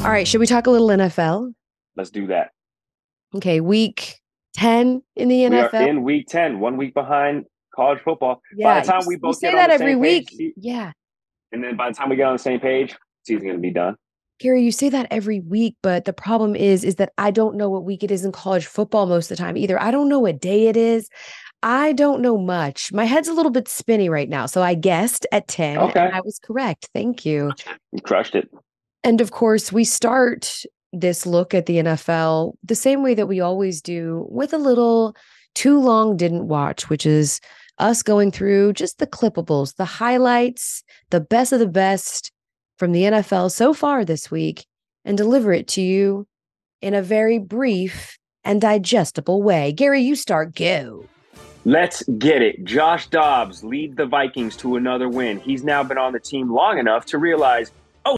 All 0.04 0.12
right, 0.12 0.28
should 0.28 0.40
we 0.40 0.46
talk 0.46 0.68
a 0.68 0.70
little 0.70 0.88
NFL? 0.90 1.54
Let's 1.96 2.12
do 2.12 2.28
that. 2.28 2.52
Okay, 3.36 3.60
week 3.60 4.20
10 4.56 5.02
in 5.16 5.28
the 5.30 5.42
NFL. 5.42 5.74
We 5.74 5.80
are 5.80 5.90
in 5.90 6.04
week 6.04 6.28
10, 6.28 6.60
one 6.60 6.78
week 6.78 6.94
behind 6.94 7.46
college 7.76 8.00
football. 8.04 8.40
Yeah, 8.56 8.76
by 8.76 8.82
the 8.82 8.88
time 8.92 9.02
we 9.08 9.16
both 9.16 9.38
say 9.38 9.52
that 9.52 9.72
every 9.72 9.96
week. 9.96 10.30
Page, 10.38 10.54
yeah. 10.56 10.92
And 11.52 11.64
then 11.64 11.76
by 11.76 11.90
the 11.90 11.96
time 11.96 12.10
we 12.10 12.18
get 12.18 12.28
on 12.28 12.34
the 12.34 12.40
same 12.40 12.60
page, 12.60 12.96
season's 13.24 13.46
going 13.46 13.56
to 13.56 13.62
be 13.62 13.72
done. 13.72 13.96
Gary, 14.40 14.62
you 14.62 14.72
say 14.72 14.90
that 14.90 15.08
every 15.10 15.40
week, 15.40 15.76
but 15.82 16.06
the 16.06 16.14
problem 16.14 16.56
is, 16.56 16.84
is 16.84 16.98
that 16.98 17.12
I 17.18 17.32
don't 17.32 17.56
know 17.56 17.72
what 17.72 17.84
week 17.84 18.04
it 18.04 18.12
is 18.12 18.24
in 18.24 18.32
college 18.32 18.68
football 18.68 19.08
most 19.08 19.32
of 19.32 19.38
the 19.38 19.44
time 19.44 19.58
either. 19.58 19.82
I 19.82 19.90
don't 19.90 20.10
know 20.10 20.20
what 20.20 20.40
day 20.40 20.68
it 20.68 20.78
is. 20.78 21.10
I 21.64 21.94
don't 21.94 22.22
know 22.22 22.38
much. 22.38 22.94
My 22.94 23.06
head's 23.06 23.28
a 23.28 23.34
little 23.34 23.52
bit 23.52 23.68
spinny 23.68 24.10
right 24.10 24.30
now. 24.30 24.46
So 24.46 24.62
I 24.62 24.76
guessed 24.76 25.26
at 25.32 25.48
10 25.48 25.78
okay. 25.80 26.10
I 26.14 26.22
was 26.22 26.40
correct. 26.40 26.90
Thank 26.94 27.26
you. 27.26 27.52
You 27.92 28.02
crushed 28.02 28.36
it. 28.36 28.50
And 29.04 29.22
of 29.22 29.32
course, 29.32 29.72
we 29.72 29.84
start 29.84 30.64
this 30.94 31.26
look 31.26 31.54
at 31.54 31.66
the 31.66 31.78
NFL 31.78 32.54
the 32.64 32.76
same 32.76 33.04
way 33.04 33.14
that 33.14 33.28
we 33.28 33.40
always 33.40 33.82
do 33.82 34.26
with 34.30 34.54
a 34.54 34.58
little 34.58 35.16
too 35.56 35.80
long 35.80 36.16
didn't 36.16 36.48
watch, 36.48 36.90
which 36.90 37.06
is 37.06 37.40
us 37.80 38.04
going 38.04 38.32
through 38.32 38.74
just 38.74 39.00
the 39.00 39.08
clippables, 39.08 39.76
the 39.76 39.86
highlights, 39.86 40.84
the 41.10 41.22
best 41.22 41.52
of 41.52 41.60
the 41.60 41.68
best 41.68 42.32
from 42.78 42.92
the 42.92 43.04
NFL 43.04 43.52
so 43.52 43.74
far 43.74 44.06
this 44.06 44.30
week 44.30 44.66
and 45.06 45.18
deliver 45.18 45.52
it 45.54 45.68
to 45.70 45.82
you 45.82 46.28
in 46.82 46.94
a 46.94 47.02
very 47.02 47.40
brief 47.40 48.18
and 48.44 48.62
digestible 48.62 49.42
way. 49.42 49.72
Gary, 49.72 50.02
you 50.02 50.16
start 50.16 50.56
go. 50.56 51.06
Let's 51.68 52.02
get 52.18 52.42
it. 52.42 52.64
Josh 52.64 53.08
Dobbs 53.08 53.62
lead 53.62 53.98
the 53.98 54.06
Vikings 54.06 54.56
to 54.56 54.78
another 54.78 55.10
win. 55.10 55.38
He's 55.42 55.66
now 55.66 55.84
been 55.84 55.98
on 55.98 56.14
the 56.14 56.20
team 56.22 56.50
long 56.50 56.78
enough 56.78 57.06
to 57.08 57.18
realize, 57.18 57.74
oh, 58.06 58.16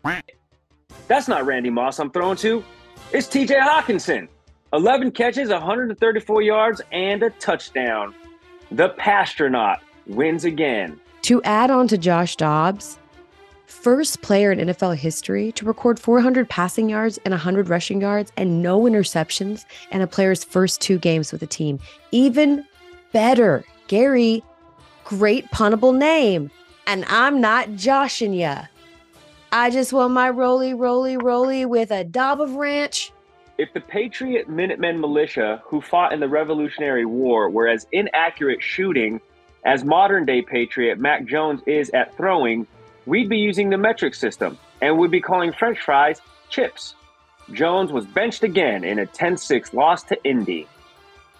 that's 1.07 1.27
not 1.27 1.47
Randy 1.47 1.71
Moss 1.71 1.99
I'm 1.99 2.11
throwing 2.11 2.37
to. 2.37 2.63
It's 3.11 3.25
TJ 3.25 3.59
Hockenson. 3.59 4.27
11 4.71 5.13
catches, 5.13 5.49
134 5.49 6.41
yards, 6.43 6.79
and 6.91 7.23
a 7.23 7.31
touchdown. 7.31 8.13
The 8.69 8.89
Passtronaut 8.89 9.79
wins 10.05 10.45
again. 10.45 10.99
To 11.23 11.41
add 11.41 11.71
on 11.71 11.87
to 11.87 11.97
Josh 11.97 12.35
Dobbs, 12.35 12.99
first 13.65 14.21
player 14.21 14.51
in 14.51 14.59
NFL 14.59 14.95
history 14.95 15.51
to 15.53 15.65
record 15.65 15.99
400 15.99 16.47
passing 16.49 16.87
yards 16.87 17.17
and 17.25 17.31
100 17.31 17.67
rushing 17.67 17.99
yards 17.99 18.31
and 18.37 18.61
no 18.61 18.81
interceptions 18.81 19.65
in 19.91 20.01
a 20.01 20.07
player's 20.07 20.43
first 20.43 20.81
two 20.81 20.99
games 20.99 21.31
with 21.31 21.41
a 21.41 21.47
team. 21.47 21.79
Even 22.11 22.63
better. 23.11 23.63
Gary, 23.87 24.43
great 25.03 25.49
punnable 25.51 25.95
name. 25.95 26.51
And 26.87 27.05
I'm 27.07 27.41
not 27.41 27.75
joshing 27.75 28.33
ya. 28.33 28.65
I 29.51 29.69
just 29.69 29.93
want 29.93 30.13
my 30.13 30.29
roly, 30.29 30.73
roly, 30.73 31.17
roly 31.17 31.65
with 31.65 31.91
a 31.91 32.03
daub 32.03 32.39
of 32.41 32.55
ranch. 32.55 33.11
If 33.57 33.73
the 33.73 33.81
Patriot 33.81 34.47
Minutemen 34.47 34.99
militia 34.99 35.61
who 35.65 35.81
fought 35.81 36.13
in 36.13 36.19
the 36.19 36.29
Revolutionary 36.29 37.05
War 37.05 37.49
were 37.49 37.67
as 37.67 37.87
inaccurate 37.91 38.61
shooting 38.61 39.19
as 39.65 39.83
modern 39.83 40.25
day 40.25 40.41
Patriot 40.41 40.99
Mac 40.99 41.25
Jones 41.25 41.61
is 41.65 41.89
at 41.89 42.15
throwing, 42.15 42.65
we'd 43.05 43.27
be 43.27 43.37
using 43.37 43.69
the 43.69 43.77
metric 43.77 44.15
system 44.15 44.57
and 44.81 44.97
we'd 44.97 45.11
be 45.11 45.19
calling 45.19 45.51
French 45.51 45.79
fries 45.81 46.21
chips. 46.49 46.95
Jones 47.51 47.91
was 47.91 48.05
benched 48.05 48.43
again 48.43 48.83
in 48.83 48.99
a 48.99 49.05
10 49.05 49.37
6 49.37 49.73
loss 49.73 50.03
to 50.03 50.23
Indy. 50.23 50.67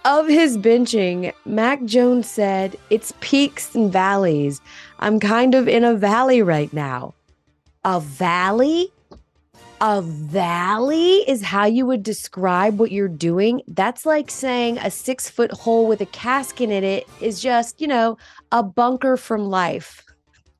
Of 0.06 0.30
his 0.30 0.58
benching, 0.58 1.34
Mac 1.44 1.84
Jones 1.84 2.26
said, 2.26 2.78
It's 2.90 3.14
peaks 3.20 3.76
and 3.76 3.92
valleys. 3.92 4.62
I'm 5.00 5.20
kind 5.20 5.54
of 5.54 5.68
in 5.68 5.84
a 5.84 5.94
valley 5.94 6.42
right 6.42 6.72
now. 6.72 7.16
A 7.84 8.00
valley? 8.00 8.94
A 9.82 10.02
valley 10.02 11.16
is 11.28 11.44
how 11.44 11.66
you 11.66 11.86
would 11.86 12.04
describe 12.04 12.80
what 12.80 12.94
you're 12.94 13.10
doing. 13.10 13.62
That's 13.68 14.06
like 14.06 14.32
saying 14.32 14.78
a 14.78 14.90
six 14.90 15.30
foot 15.30 15.52
hole 15.52 15.86
with 15.86 16.00
a 16.00 16.06
casket 16.06 16.70
in 16.70 16.86
it 16.86 17.06
is 17.20 17.42
just, 17.42 17.82
you 17.82 17.88
know, 17.88 18.18
a 18.54 18.64
bunker 18.64 19.18
from 19.18 19.50
life. 19.50 20.06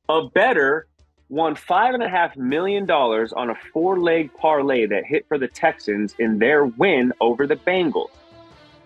A 0.10 0.24
better 0.34 0.86
won 1.30 1.56
five 1.56 1.94
and 1.94 2.04
a 2.04 2.10
half 2.10 2.36
million 2.36 2.86
dollars 2.86 3.32
on 3.32 3.52
a 3.52 3.56
four 3.72 4.02
leg 4.02 4.32
parlay 4.34 4.86
that 4.86 5.06
hit 5.06 5.26
for 5.30 5.38
the 5.38 5.48
Texans 5.48 6.14
in 6.20 6.40
their 6.40 6.66
win 6.66 7.14
over 7.22 7.48
the 7.48 7.56
Bengals 7.56 8.10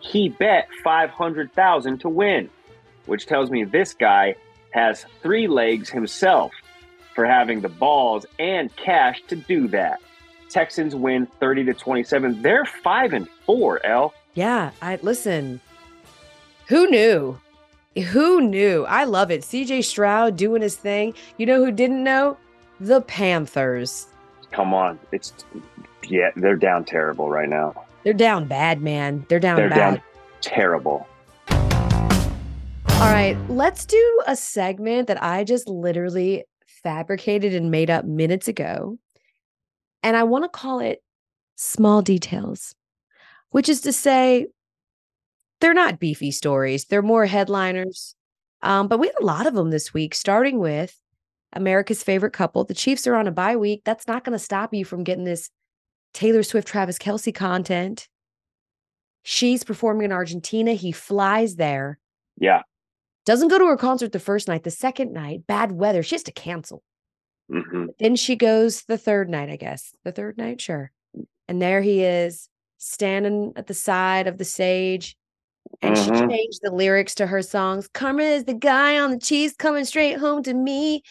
he 0.03 0.29
bet 0.29 0.67
500,000 0.83 1.99
to 1.99 2.09
win, 2.09 2.49
which 3.05 3.25
tells 3.25 3.49
me 3.49 3.63
this 3.63 3.93
guy 3.93 4.35
has 4.71 5.05
three 5.21 5.47
legs 5.47 5.89
himself 5.89 6.51
for 7.15 7.25
having 7.25 7.61
the 7.61 7.69
balls 7.69 8.25
and 8.37 8.75
cash 8.75 9.21
to 9.27 9.35
do 9.35 9.67
that. 9.69 10.01
Texans 10.49 10.93
win 10.93 11.25
30 11.39 11.65
to 11.65 11.73
27. 11.73 12.41
They're 12.41 12.65
5 12.65 13.13
and 13.13 13.29
4, 13.45 13.85
Elle. 13.85 14.13
Yeah, 14.33 14.71
I 14.81 14.99
listen. 15.01 15.61
Who 16.67 16.87
knew? 16.89 17.39
Who 18.11 18.41
knew? 18.41 18.85
I 18.85 19.05
love 19.05 19.31
it. 19.31 19.41
CJ 19.41 19.83
Stroud 19.83 20.35
doing 20.35 20.61
his 20.61 20.75
thing. 20.75 21.13
You 21.37 21.45
know 21.45 21.63
who 21.63 21.71
didn't 21.71 22.03
know? 22.03 22.37
The 22.79 23.01
Panthers. 23.01 24.07
Come 24.51 24.73
on. 24.73 24.99
It's 25.11 25.33
yeah, 26.07 26.31
they're 26.35 26.55
down 26.55 26.83
terrible 26.85 27.29
right 27.29 27.47
now. 27.47 27.85
They're 28.03 28.13
down 28.13 28.47
bad, 28.47 28.81
man. 28.81 29.25
They're 29.29 29.39
down 29.39 29.57
bad. 29.57 29.61
They're 29.61 29.69
bad. 29.69 29.95
Down 29.95 30.03
terrible. 30.41 31.07
All 31.49 33.09
right, 33.11 33.37
let's 33.49 33.85
do 33.85 34.21
a 34.27 34.35
segment 34.35 35.07
that 35.07 35.21
I 35.23 35.43
just 35.43 35.67
literally 35.67 36.45
fabricated 36.65 37.53
and 37.53 37.71
made 37.71 37.89
up 37.89 38.05
minutes 38.05 38.47
ago. 38.47 38.97
And 40.03 40.17
I 40.17 40.23
want 40.23 40.43
to 40.43 40.49
call 40.49 40.79
it 40.79 41.01
small 41.55 42.01
details, 42.01 42.75
which 43.51 43.69
is 43.69 43.81
to 43.81 43.93
say, 43.93 44.47
they're 45.61 45.73
not 45.73 45.99
beefy 45.99 46.31
stories, 46.31 46.85
they're 46.85 47.01
more 47.01 47.25
headliners. 47.25 48.15
Um, 48.61 48.87
but 48.87 48.99
we 48.99 49.07
had 49.07 49.15
a 49.19 49.25
lot 49.25 49.47
of 49.47 49.53
them 49.53 49.69
this 49.69 49.93
week, 49.93 50.13
starting 50.13 50.59
with 50.59 50.97
America's 51.53 52.03
favorite 52.03 52.33
couple. 52.33 52.63
The 52.63 52.73
Chiefs 52.73 53.07
are 53.07 53.15
on 53.15 53.27
a 53.27 53.31
bye 53.31 53.55
week. 53.55 53.81
That's 53.85 54.07
not 54.07 54.23
going 54.23 54.37
to 54.37 54.43
stop 54.43 54.73
you 54.73 54.85
from 54.85 55.03
getting 55.03 55.25
this 55.25 55.49
Taylor 56.13 56.43
Swift, 56.43 56.67
Travis 56.67 56.97
Kelce 56.97 57.33
content. 57.33 58.07
She's 59.23 59.63
performing 59.63 60.05
in 60.05 60.11
Argentina. 60.11 60.73
He 60.73 60.91
flies 60.91 61.55
there. 61.55 61.97
Yeah. 62.37 62.61
Doesn't 63.25 63.47
go 63.47 63.57
to 63.57 63.67
her 63.67 63.77
concert 63.77 64.11
the 64.11 64.19
first 64.19 64.47
night. 64.47 64.63
The 64.63 64.71
second 64.71 65.13
night, 65.13 65.47
bad 65.47 65.71
weather. 65.71 66.03
She 66.03 66.15
has 66.15 66.23
to 66.23 66.31
cancel. 66.31 66.83
Mm-hmm. 67.51 67.85
Then 67.99 68.15
she 68.15 68.35
goes 68.35 68.83
the 68.83 68.97
third 68.97 69.29
night, 69.29 69.49
I 69.49 69.55
guess. 69.55 69.93
The 70.03 70.11
third 70.11 70.37
night, 70.37 70.59
sure. 70.59 70.91
And 71.47 71.61
there 71.61 71.81
he 71.81 72.03
is 72.03 72.49
standing 72.77 73.53
at 73.55 73.67
the 73.67 73.73
side 73.73 74.27
of 74.27 74.37
the 74.37 74.45
stage. 74.45 75.15
And 75.81 75.95
mm-hmm. 75.95 76.13
she 76.13 76.27
changed 76.27 76.59
the 76.61 76.71
lyrics 76.71 77.15
to 77.15 77.27
her 77.27 77.41
songs. 77.41 77.87
Karma 77.87 78.23
is 78.23 78.43
the 78.43 78.53
guy 78.53 78.99
on 78.99 79.11
the 79.11 79.17
Chiefs 79.17 79.55
coming 79.55 79.85
straight 79.85 80.17
home 80.19 80.43
to 80.43 80.53
me. 80.53 81.01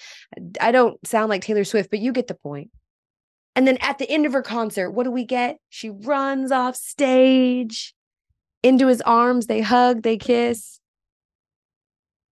I 0.61 0.71
don't 0.71 1.05
sound 1.07 1.31
like 1.31 1.43
Taylor 1.43 1.65
Swift, 1.65 1.91
but 1.91 2.01
you 2.01 2.12
get 2.12 2.27
the 2.27 2.35
point. 2.35 2.71
And 3.55 3.67
then 3.67 3.77
at 3.81 3.99
the 3.99 4.11
end 4.11 4.27
of 4.27 4.33
her 4.33 4.43
concert, 4.43 4.91
what 4.91 5.05
do 5.05 5.11
we 5.11 5.25
get? 5.25 5.59
She 5.69 5.91
runs 5.91 6.51
off 6.51 6.75
stage 6.77 7.95
into 8.62 8.87
his 8.87 9.03
arms. 9.03 9.47
They 9.47 9.61
hug, 9.61 10.03
they 10.03 10.17
kiss. 10.17 10.81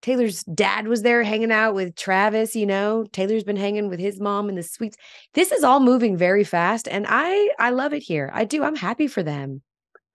Taylor's 0.02 0.44
dad 0.44 0.88
was 0.88 1.02
there 1.02 1.24
hanging 1.24 1.52
out 1.52 1.76
with 1.76 1.96
Travis, 1.96 2.56
you 2.56 2.66
know. 2.66 3.06
Taylor's 3.12 3.44
been 3.44 3.58
hanging 3.58 3.90
with 3.90 4.00
his 4.00 4.20
mom 4.20 4.48
in 4.48 4.56
the 4.56 4.64
suites. 4.64 4.96
This 5.34 5.52
is 5.52 5.64
all 5.64 5.82
moving 5.82 6.16
very 6.16 6.46
fast 6.46 6.88
and 6.88 7.06
I 7.10 7.50
I 7.60 7.72
love 7.72 7.94
it 7.94 8.04
here. 8.04 8.32
I 8.34 8.46
do. 8.46 8.64
I'm 8.64 8.78
happy 8.78 9.08
for 9.08 9.24
them. 9.24 9.62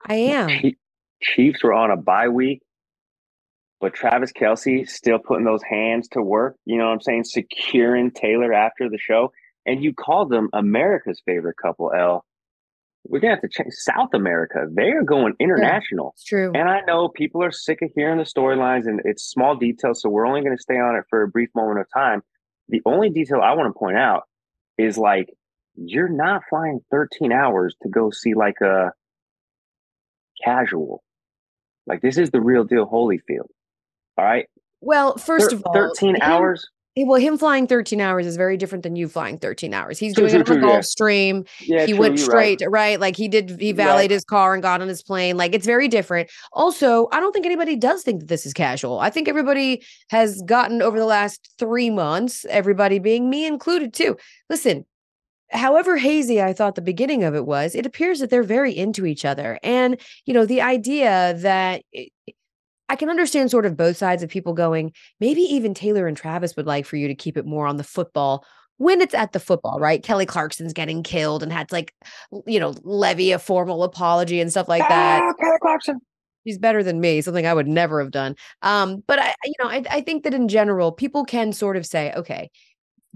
I 0.07 0.15
am. 0.15 0.73
Chiefs 1.21 1.63
were 1.63 1.73
on 1.73 1.91
a 1.91 1.97
bye 1.97 2.29
week, 2.29 2.61
but 3.79 3.93
Travis 3.93 4.31
Kelce 4.31 4.89
still 4.89 5.19
putting 5.19 5.45
those 5.45 5.63
hands 5.63 6.07
to 6.09 6.21
work, 6.21 6.55
you 6.65 6.77
know 6.77 6.85
what 6.85 6.93
I'm 6.93 7.01
saying? 7.01 7.23
Securing 7.25 8.11
Taylor 8.11 8.53
after 8.53 8.89
the 8.89 8.97
show. 8.97 9.31
And 9.65 9.83
you 9.83 9.93
call 9.93 10.27
them 10.27 10.49
America's 10.53 11.21
favorite 11.25 11.55
couple, 11.61 11.91
Elle 11.91 12.23
we're 13.07 13.19
gonna 13.19 13.33
have 13.35 13.41
to 13.41 13.49
change 13.49 13.73
South 13.73 14.13
America. 14.13 14.65
They 14.69 14.91
are 14.91 15.03
going 15.03 15.33
international. 15.39 16.05
Yeah, 16.05 16.11
it's 16.13 16.23
true. 16.23 16.51
And 16.55 16.69
I 16.69 16.81
know 16.81 17.07
people 17.07 17.43
are 17.43 17.51
sick 17.51 17.81
of 17.81 17.91
hearing 17.95 18.17
the 18.17 18.23
storylines 18.23 18.87
and 18.87 19.01
it's 19.05 19.23
small 19.23 19.55
details, 19.55 20.01
so 20.01 20.09
we're 20.09 20.25
only 20.25 20.41
gonna 20.41 20.57
stay 20.57 20.75
on 20.75 20.95
it 20.95 21.03
for 21.09 21.21
a 21.21 21.27
brief 21.27 21.49
moment 21.55 21.79
of 21.79 21.87
time. 21.93 22.21
The 22.69 22.81
only 22.85 23.09
detail 23.09 23.41
I 23.41 23.53
want 23.53 23.73
to 23.73 23.77
point 23.77 23.97
out 23.97 24.23
is 24.77 24.97
like 24.97 25.29
you're 25.75 26.09
not 26.09 26.43
flying 26.49 26.79
13 26.89 27.31
hours 27.31 27.75
to 27.83 27.89
go 27.89 28.09
see 28.09 28.33
like 28.33 28.59
a 28.61 28.91
casual. 30.43 31.03
Like 31.85 32.01
this 32.01 32.17
is 32.17 32.31
the 32.31 32.41
real 32.41 32.63
deal 32.63 32.87
Holyfield. 32.87 33.49
All 34.17 34.25
right. 34.25 34.47
Well, 34.81 35.17
first 35.17 35.51
Thir- 35.51 35.57
of 35.57 35.63
all, 35.65 35.73
13 35.73 36.21
hours 36.21 36.67
well, 36.97 37.19
him 37.19 37.37
flying 37.37 37.67
13 37.67 37.99
hours 37.99 38.25
is 38.25 38.37
very 38.37 38.55
different 38.55 38.83
than 38.83 38.95
you 38.95 39.09
flying 39.09 39.37
13 39.37 39.73
hours. 39.73 39.99
He's 39.99 40.13
true, 40.13 40.29
doing 40.29 40.45
true, 40.45 40.55
it 40.55 40.63
on 40.63 40.69
a 40.69 40.73
Gulfstream. 40.73 41.45
Yeah, 41.61 41.85
he 41.85 41.91
true, 41.91 41.99
went 41.99 42.19
straight, 42.19 42.61
right. 42.61 42.71
right. 42.71 42.99
Like 42.99 43.17
he 43.17 43.27
did, 43.27 43.59
he 43.59 43.73
valeted 43.73 44.11
his 44.11 44.23
car 44.23 44.53
and 44.53 44.63
got 44.63 44.81
on 44.81 44.87
his 44.87 45.03
plane. 45.03 45.35
Like 45.35 45.53
it's 45.53 45.65
very 45.65 45.89
different. 45.89 46.31
Also, 46.53 47.09
I 47.11 47.19
don't 47.19 47.33
think 47.33 47.45
anybody 47.45 47.75
does 47.75 48.03
think 48.03 48.21
that 48.21 48.27
this 48.27 48.45
is 48.45 48.53
casual. 48.53 48.99
I 48.99 49.09
think 49.09 49.27
everybody 49.27 49.83
has 50.09 50.41
gotten 50.43 50.81
over 50.81 50.97
the 50.97 51.05
last 51.05 51.49
three 51.59 51.89
months, 51.89 52.45
everybody 52.49 52.99
being 52.99 53.29
me 53.29 53.45
included 53.45 53.93
too. 53.93 54.15
Listen, 54.49 54.85
however 55.51 55.97
hazy 55.97 56.41
I 56.41 56.53
thought 56.53 56.75
the 56.75 56.81
beginning 56.81 57.25
of 57.25 57.35
it 57.35 57.45
was, 57.45 57.75
it 57.75 57.85
appears 57.85 58.19
that 58.19 58.29
they're 58.29 58.43
very 58.43 58.75
into 58.75 59.05
each 59.05 59.25
other. 59.25 59.59
And, 59.63 59.99
you 60.25 60.33
know, 60.33 60.45
the 60.45 60.61
idea 60.61 61.33
that 61.39 61.83
I 62.89 62.95
can 62.95 63.09
understand 63.09 63.51
sort 63.51 63.65
of 63.65 63.77
both 63.77 63.97
sides 63.97 64.23
of 64.23 64.29
people 64.29 64.53
going, 64.53 64.93
maybe 65.19 65.41
even 65.41 65.73
Taylor 65.73 66.07
and 66.07 66.15
Travis 66.15 66.55
would 66.55 66.67
like 66.67 66.85
for 66.85 66.97
you 66.97 67.07
to 67.07 67.15
keep 67.15 67.37
it 67.37 67.45
more 67.45 67.67
on 67.67 67.77
the 67.77 67.83
football 67.83 68.45
when 68.77 69.01
it's 69.01 69.13
at 69.13 69.31
the 69.31 69.39
football, 69.39 69.79
right? 69.79 70.03
Kelly 70.03 70.25
Clarkson's 70.25 70.73
getting 70.73 71.01
killed 71.01 71.41
and 71.41 71.51
had 71.51 71.69
to 71.69 71.75
like, 71.75 71.93
you 72.45 72.59
know, 72.59 72.73
levy 72.83 73.31
a 73.31 73.39
formal 73.39 73.83
apology 73.83 74.41
and 74.41 74.51
stuff 74.51 74.67
like 74.67 74.87
that. 74.89 75.21
Ah, 75.23 75.33
Kelly 75.39 75.57
Clarkson. 75.61 75.99
She's 76.45 76.57
better 76.59 76.83
than 76.83 76.99
me, 76.99 77.21
something 77.21 77.47
I 77.47 77.53
would 77.53 77.67
never 77.67 77.99
have 77.99 78.11
done. 78.11 78.35
Um, 78.61 79.03
but 79.07 79.17
I, 79.17 79.33
you 79.45 79.53
know, 79.59 79.69
I, 79.69 79.83
I 79.89 80.01
think 80.01 80.23
that 80.23 80.33
in 80.33 80.47
general, 80.47 80.91
people 80.91 81.25
can 81.25 81.53
sort 81.53 81.75
of 81.75 81.85
say, 81.85 82.13
okay, 82.13 82.51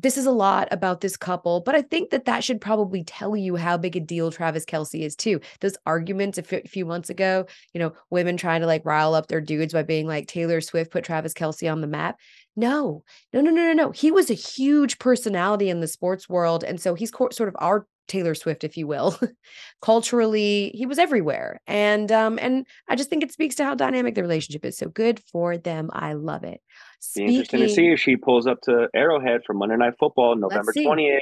this 0.01 0.17
is 0.17 0.25
a 0.25 0.31
lot 0.31 0.67
about 0.71 1.01
this 1.01 1.17
couple, 1.17 1.59
but 1.61 1.75
I 1.75 1.81
think 1.81 2.09
that 2.11 2.25
that 2.25 2.43
should 2.43 2.61
probably 2.61 3.03
tell 3.03 3.35
you 3.35 3.57
how 3.57 3.77
big 3.77 3.97
a 3.97 3.99
deal 3.99 4.31
Travis 4.31 4.65
Kelce 4.65 5.01
is 5.01 5.15
too. 5.15 5.41
Those 5.59 5.75
arguments 5.85 6.37
a 6.37 6.43
few 6.43 6.85
months 6.85 7.09
ago, 7.09 7.45
you 7.73 7.79
know, 7.79 7.93
women 8.09 8.37
trying 8.37 8.61
to 8.61 8.67
like 8.67 8.85
rile 8.85 9.13
up 9.13 9.27
their 9.27 9.41
dudes 9.41 9.73
by 9.73 9.83
being 9.83 10.07
like 10.07 10.27
Taylor 10.27 10.61
Swift 10.61 10.91
put 10.91 11.03
Travis 11.03 11.33
Kelce 11.33 11.69
on 11.71 11.81
the 11.81 11.87
map. 11.87 12.17
No, 12.55 13.03
no, 13.33 13.41
no, 13.41 13.51
no, 13.51 13.63
no, 13.63 13.73
no. 13.73 13.91
He 13.91 14.11
was 14.11 14.29
a 14.29 14.35
huge 14.35 14.99
personality 14.99 15.69
in 15.69 15.81
the 15.81 15.87
sports 15.87 16.29
world, 16.29 16.63
and 16.63 16.79
so 16.79 16.93
he's 16.93 17.11
co- 17.11 17.29
sort 17.31 17.49
of 17.49 17.55
our 17.59 17.85
Taylor 18.09 18.35
Swift, 18.35 18.63
if 18.63 18.75
you 18.75 18.87
will. 18.87 19.17
Culturally, 19.81 20.71
he 20.73 20.85
was 20.85 20.99
everywhere, 20.99 21.61
and 21.67 22.11
um, 22.11 22.37
and 22.41 22.65
I 22.89 22.95
just 22.95 23.09
think 23.09 23.23
it 23.23 23.31
speaks 23.31 23.55
to 23.55 23.63
how 23.63 23.75
dynamic 23.75 24.15
the 24.15 24.21
relationship 24.21 24.65
is. 24.65 24.77
So 24.77 24.89
good 24.89 25.21
for 25.31 25.57
them. 25.57 25.89
I 25.93 26.13
love 26.13 26.43
it. 26.43 26.61
Speaking, 26.99 27.29
interesting 27.29 27.59
to 27.61 27.69
see 27.69 27.87
if 27.91 27.99
she 27.99 28.17
pulls 28.17 28.45
up 28.45 28.59
to 28.63 28.89
Arrowhead 28.93 29.41
for 29.45 29.53
Monday 29.53 29.77
Night 29.77 29.93
Football, 29.99 30.35
November 30.35 30.73
twentieth. 30.73 31.21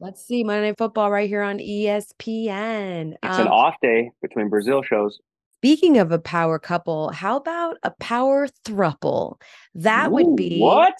Let's 0.00 0.24
see 0.24 0.44
Monday 0.44 0.68
Night 0.68 0.78
Football 0.78 1.10
right 1.10 1.28
here 1.28 1.42
on 1.42 1.58
ESPN. 1.58 3.14
It's 3.22 3.38
um, 3.38 3.42
an 3.42 3.48
off 3.48 3.74
day 3.82 4.12
between 4.22 4.48
Brazil 4.48 4.82
shows. 4.82 5.18
Speaking 5.56 5.98
of 5.98 6.10
a 6.10 6.18
power 6.18 6.58
couple, 6.58 7.10
how 7.10 7.36
about 7.36 7.76
a 7.82 7.90
power 7.90 8.48
thruple? 8.64 9.38
That 9.74 10.08
Ooh, 10.08 10.14
would 10.14 10.36
be 10.36 10.58
what? 10.58 10.94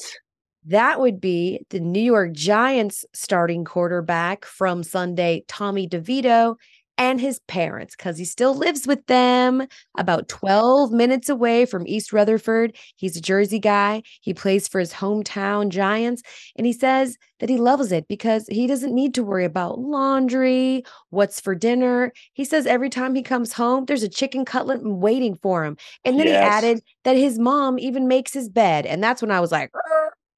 That 0.66 1.00
would 1.00 1.20
be 1.20 1.64
the 1.70 1.80
New 1.80 2.00
York 2.00 2.32
Giants 2.32 3.04
starting 3.14 3.64
quarterback 3.64 4.44
from 4.44 4.82
Sunday, 4.82 5.44
Tommy 5.48 5.88
DeVito, 5.88 6.56
and 7.00 7.18
his 7.18 7.40
parents 7.48 7.96
because 7.96 8.18
he 8.18 8.26
still 8.26 8.54
lives 8.54 8.86
with 8.86 9.06
them 9.06 9.66
about 9.96 10.28
12 10.28 10.92
minutes 10.92 11.30
away 11.30 11.64
from 11.64 11.86
East 11.86 12.12
Rutherford. 12.12 12.76
He's 12.94 13.16
a 13.16 13.22
Jersey 13.22 13.58
guy. 13.58 14.02
He 14.20 14.34
plays 14.34 14.68
for 14.68 14.78
his 14.78 14.92
hometown 14.92 15.70
Giants. 15.70 16.22
And 16.56 16.66
he 16.66 16.74
says 16.74 17.16
that 17.38 17.48
he 17.48 17.56
loves 17.56 17.90
it 17.90 18.06
because 18.06 18.46
he 18.48 18.66
doesn't 18.66 18.94
need 18.94 19.14
to 19.14 19.22
worry 19.22 19.46
about 19.46 19.78
laundry, 19.78 20.84
what's 21.08 21.40
for 21.40 21.54
dinner. 21.54 22.12
He 22.34 22.44
says 22.44 22.66
every 22.66 22.90
time 22.90 23.14
he 23.14 23.22
comes 23.22 23.54
home, 23.54 23.86
there's 23.86 24.02
a 24.02 24.08
chicken 24.08 24.44
cutlet 24.44 24.82
waiting 24.82 25.38
for 25.40 25.64
him. 25.64 25.78
And 26.04 26.20
then 26.20 26.26
yes. 26.26 26.36
he 26.36 26.66
added 26.68 26.82
that 27.04 27.16
his 27.16 27.38
mom 27.38 27.78
even 27.78 28.08
makes 28.08 28.34
his 28.34 28.50
bed. 28.50 28.84
And 28.84 29.02
that's 29.02 29.22
when 29.22 29.30
I 29.30 29.40
was 29.40 29.50
like, 29.50 29.72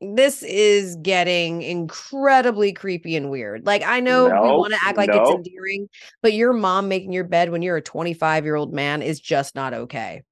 this 0.02 0.42
is 0.42 0.96
getting 0.96 1.62
incredibly 1.62 2.72
creepy 2.72 3.16
and 3.16 3.30
weird. 3.30 3.64
Like 3.64 3.82
I 3.84 4.00
know 4.00 4.24
we 4.24 4.48
want 4.48 4.72
to 4.72 4.78
act 4.84 4.96
like 4.96 5.10
it's 5.12 5.30
endearing, 5.30 5.88
but 6.22 6.32
your 6.32 6.52
mom 6.52 6.88
making 6.88 7.12
your 7.12 7.24
bed 7.24 7.50
when 7.50 7.62
you're 7.62 7.76
a 7.76 7.82
25 7.82 8.44
year 8.44 8.56
old 8.56 8.72
man 8.72 9.02
is 9.02 9.20
just 9.20 9.54
not 9.54 9.72
okay. 9.74 10.22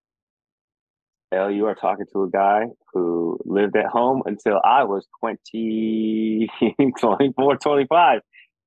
Hell, 1.33 1.51
you 1.51 1.67
are 1.67 1.77
talking 1.77 2.07
to 2.13 2.25
a 2.25 2.31
guy 2.31 2.65
who 2.93 3.39
lived 3.45 3.77
at 3.77 3.87
home 3.87 4.23
until 4.27 4.61
I 4.65 4.83
was 4.83 5.07
20, 5.21 6.49
24, 7.01 7.57
25. 7.57 8.21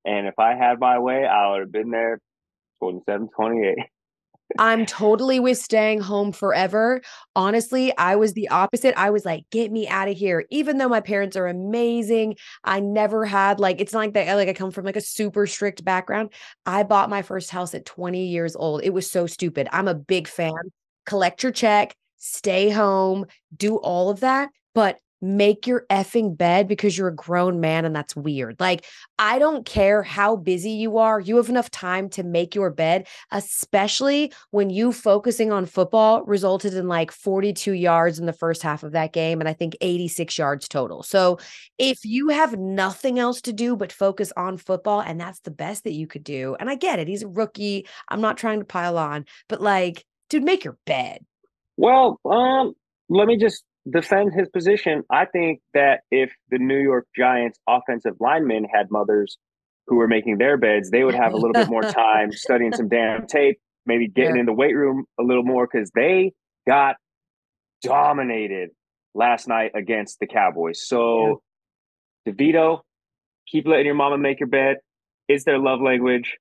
And 0.06 0.26
if 0.26 0.38
I 0.38 0.54
had 0.54 0.80
my 0.80 0.98
way, 0.98 1.26
I 1.26 1.50
would 1.50 1.60
have 1.60 1.72
been 1.72 1.90
there 1.90 2.20
27, 2.80 3.28
28. 3.36 3.76
I'm 4.58 4.86
totally 4.86 5.40
with 5.40 5.58
staying 5.58 6.00
home 6.00 6.30
forever. 6.32 7.00
Honestly, 7.34 7.96
I 7.96 8.16
was 8.16 8.34
the 8.34 8.48
opposite. 8.48 8.94
I 8.96 9.10
was 9.10 9.24
like, 9.24 9.44
get 9.50 9.72
me 9.72 9.88
out 9.88 10.08
of 10.08 10.16
here. 10.16 10.44
Even 10.50 10.78
though 10.78 10.88
my 10.88 11.00
parents 11.00 11.36
are 11.36 11.46
amazing, 11.46 12.36
I 12.62 12.80
never 12.80 13.24
had 13.24 13.58
like, 13.58 13.80
it's 13.80 13.92
not 13.92 14.00
like 14.00 14.14
that. 14.14 14.34
Like, 14.34 14.48
I 14.48 14.52
come 14.52 14.70
from 14.70 14.84
like 14.84 14.96
a 14.96 15.00
super 15.00 15.46
strict 15.46 15.84
background. 15.84 16.32
I 16.66 16.82
bought 16.82 17.10
my 17.10 17.22
first 17.22 17.50
house 17.50 17.74
at 17.74 17.86
20 17.86 18.26
years 18.26 18.54
old. 18.54 18.82
It 18.82 18.90
was 18.90 19.10
so 19.10 19.26
stupid. 19.26 19.68
I'm 19.72 19.88
a 19.88 19.94
big 19.94 20.28
fan. 20.28 20.52
Collect 21.06 21.42
your 21.42 21.52
check, 21.52 21.94
stay 22.16 22.70
home, 22.70 23.26
do 23.56 23.76
all 23.76 24.10
of 24.10 24.20
that. 24.20 24.50
But 24.74 24.98
make 25.24 25.66
your 25.66 25.86
effing 25.90 26.36
bed 26.36 26.68
because 26.68 26.96
you're 26.96 27.08
a 27.08 27.14
grown 27.14 27.60
man 27.60 27.84
and 27.84 27.96
that's 27.96 28.14
weird. 28.14 28.60
Like, 28.60 28.84
I 29.18 29.38
don't 29.38 29.64
care 29.64 30.02
how 30.02 30.36
busy 30.36 30.70
you 30.70 30.98
are, 30.98 31.18
you 31.18 31.36
have 31.36 31.48
enough 31.48 31.70
time 31.70 32.08
to 32.10 32.22
make 32.22 32.54
your 32.54 32.70
bed, 32.70 33.06
especially 33.30 34.32
when 34.50 34.68
you 34.68 34.92
focusing 34.92 35.50
on 35.50 35.66
football 35.66 36.22
resulted 36.24 36.74
in 36.74 36.88
like 36.88 37.10
42 37.10 37.72
yards 37.72 38.18
in 38.18 38.26
the 38.26 38.32
first 38.32 38.62
half 38.62 38.82
of 38.82 38.92
that 38.92 39.12
game 39.12 39.40
and 39.40 39.48
I 39.48 39.54
think 39.54 39.76
86 39.80 40.36
yards 40.36 40.68
total. 40.68 41.02
So, 41.02 41.38
if 41.78 42.04
you 42.04 42.28
have 42.28 42.56
nothing 42.58 43.18
else 43.18 43.40
to 43.42 43.52
do 43.52 43.76
but 43.76 43.92
focus 43.92 44.32
on 44.36 44.58
football 44.58 45.00
and 45.00 45.20
that's 45.20 45.40
the 45.40 45.50
best 45.50 45.84
that 45.84 45.92
you 45.92 46.06
could 46.06 46.24
do, 46.24 46.56
and 46.60 46.68
I 46.68 46.74
get 46.74 46.98
it, 46.98 47.08
he's 47.08 47.22
a 47.22 47.28
rookie. 47.28 47.86
I'm 48.08 48.20
not 48.20 48.36
trying 48.36 48.58
to 48.60 48.64
pile 48.64 48.98
on, 48.98 49.24
but 49.48 49.60
like, 49.60 50.04
dude, 50.28 50.44
make 50.44 50.64
your 50.64 50.76
bed. 50.84 51.24
Well, 51.76 52.20
um, 52.24 52.74
let 53.08 53.26
me 53.26 53.36
just 53.36 53.64
defend 53.90 54.32
his 54.32 54.48
position, 54.48 55.02
I 55.10 55.26
think 55.26 55.60
that 55.74 56.00
if 56.10 56.32
the 56.50 56.58
New 56.58 56.78
York 56.78 57.06
Giants 57.16 57.58
offensive 57.68 58.14
linemen 58.20 58.64
had 58.72 58.90
mothers 58.90 59.36
who 59.86 59.96
were 59.96 60.08
making 60.08 60.38
their 60.38 60.56
beds, 60.56 60.90
they 60.90 61.04
would 61.04 61.14
have 61.14 61.32
a 61.32 61.36
little 61.36 61.52
bit 61.52 61.68
more 61.68 61.82
time 61.82 62.32
studying 62.32 62.72
some 62.72 62.88
damn 62.88 63.26
tape, 63.26 63.58
maybe 63.86 64.08
getting 64.08 64.36
yeah. 64.36 64.40
in 64.40 64.46
the 64.46 64.52
weight 64.52 64.74
room 64.74 65.04
a 65.20 65.22
little 65.22 65.42
more 65.42 65.68
because 65.70 65.90
they 65.94 66.32
got 66.66 66.96
dominated 67.82 68.70
last 69.14 69.46
night 69.46 69.72
against 69.74 70.18
the 70.18 70.26
Cowboys. 70.26 70.82
So, 70.86 71.42
yeah. 72.26 72.32
DeVito, 72.32 72.80
keep 73.46 73.66
letting 73.66 73.86
your 73.86 73.94
mama 73.94 74.16
make 74.16 74.40
your 74.40 74.48
bed. 74.48 74.76
It's 75.28 75.44
their 75.44 75.58
love 75.58 75.80
language. 75.82 76.36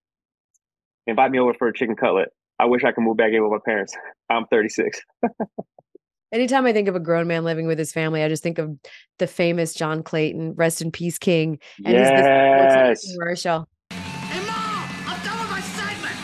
Invite 1.05 1.31
me 1.31 1.39
over 1.39 1.53
for 1.53 1.67
a 1.67 1.73
chicken 1.73 1.95
cutlet. 1.95 2.29
I 2.59 2.65
wish 2.65 2.83
I 2.85 2.93
could 2.93 3.03
move 3.03 3.17
back 3.17 3.33
in 3.33 3.43
with 3.43 3.51
my 3.51 3.57
parents. 3.65 3.95
I'm 4.29 4.45
36. 4.45 5.01
Anytime 6.33 6.65
I 6.65 6.73
think 6.73 6.87
of 6.87 6.95
a 6.95 6.99
grown 6.99 7.27
man 7.27 7.43
living 7.43 7.67
with 7.67 7.77
his 7.77 7.93
family, 7.93 8.23
I 8.23 8.27
just 8.27 8.41
think 8.41 8.57
of 8.57 8.75
the 9.19 9.27
famous 9.27 9.75
John 9.75 10.01
Clayton, 10.01 10.55
rest 10.55 10.81
in 10.81 10.89
peace, 10.89 11.19
King, 11.19 11.59
and 11.85 11.93
yes. 11.93 13.03
his 13.03 13.13
commercial. 13.13 13.69
Hey, 13.91 14.39
Mom, 14.39 14.89
I'm 15.05 15.23
done 15.23 15.37
with 15.37 15.51
my 15.51 15.61
segment. 15.61 16.15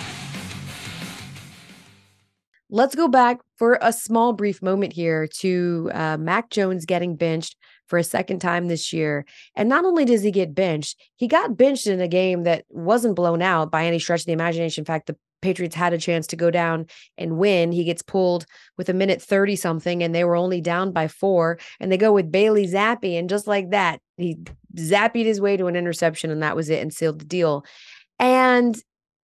Let's 2.72 2.96
go 2.96 3.08
back 3.08 3.38
for 3.60 3.78
a 3.84 3.94
small, 3.94 4.34
brief 4.34 4.64
moment 4.64 4.94
here 4.94 5.28
to 5.42 5.92
uh, 5.94 6.18
Mac 6.18 6.50
Jones 6.50 6.88
getting 6.88 7.16
benched 7.16 7.56
for 7.86 8.00
a 8.00 8.04
second 8.04 8.40
time 8.40 8.68
this 8.68 8.92
year. 8.92 9.28
And 9.54 9.70
not 9.70 9.86
only 9.86 10.06
does 10.06 10.24
he 10.24 10.32
get 10.32 10.56
benched, 10.56 11.00
he 11.18 11.28
got 11.28 11.56
benched 11.56 11.86
in 11.86 12.02
a 12.02 12.08
game 12.08 12.46
that 12.46 12.66
wasn't 12.70 13.16
blown 13.16 13.44
out 13.44 13.70
by 13.70 13.86
any 13.86 14.00
stretch 14.00 14.22
of 14.22 14.26
the 14.26 14.32
imagination. 14.32 14.82
In 14.82 14.86
fact, 14.86 15.06
the 15.06 15.18
Patriots 15.42 15.76
had 15.76 15.94
a 15.94 15.98
chance 15.98 16.28
to 16.28 16.36
go 16.36 16.52
down 16.52 16.88
and 17.18 17.38
win. 17.38 17.72
He 17.72 17.84
gets 17.84 18.02
pulled 18.02 18.46
with 18.78 18.90
a 18.90 18.94
minute 18.94 19.22
30 19.22 19.56
something, 19.56 20.04
and 20.04 20.14
they 20.14 20.24
were 20.24 20.36
only 20.36 20.62
down 20.62 20.92
by 20.92 21.08
four. 21.08 21.60
And 21.80 21.92
they 21.92 21.98
go 21.98 22.12
with 22.12 22.32
Bailey 22.32 22.68
Zappe. 22.68 23.18
And 23.18 23.30
just 23.30 23.48
like 23.48 23.72
that, 23.72 24.02
he 24.18 24.38
zapped 24.76 25.24
his 25.24 25.42
way 25.42 25.58
to 25.58 25.68
an 25.68 25.76
interception, 25.76 26.32
and 26.32 26.44
that 26.44 26.56
was 26.56 26.70
it 26.70 26.82
and 26.82 26.94
sealed 26.94 27.20
the 27.20 27.26
deal. 27.26 27.66
And 28.20 28.82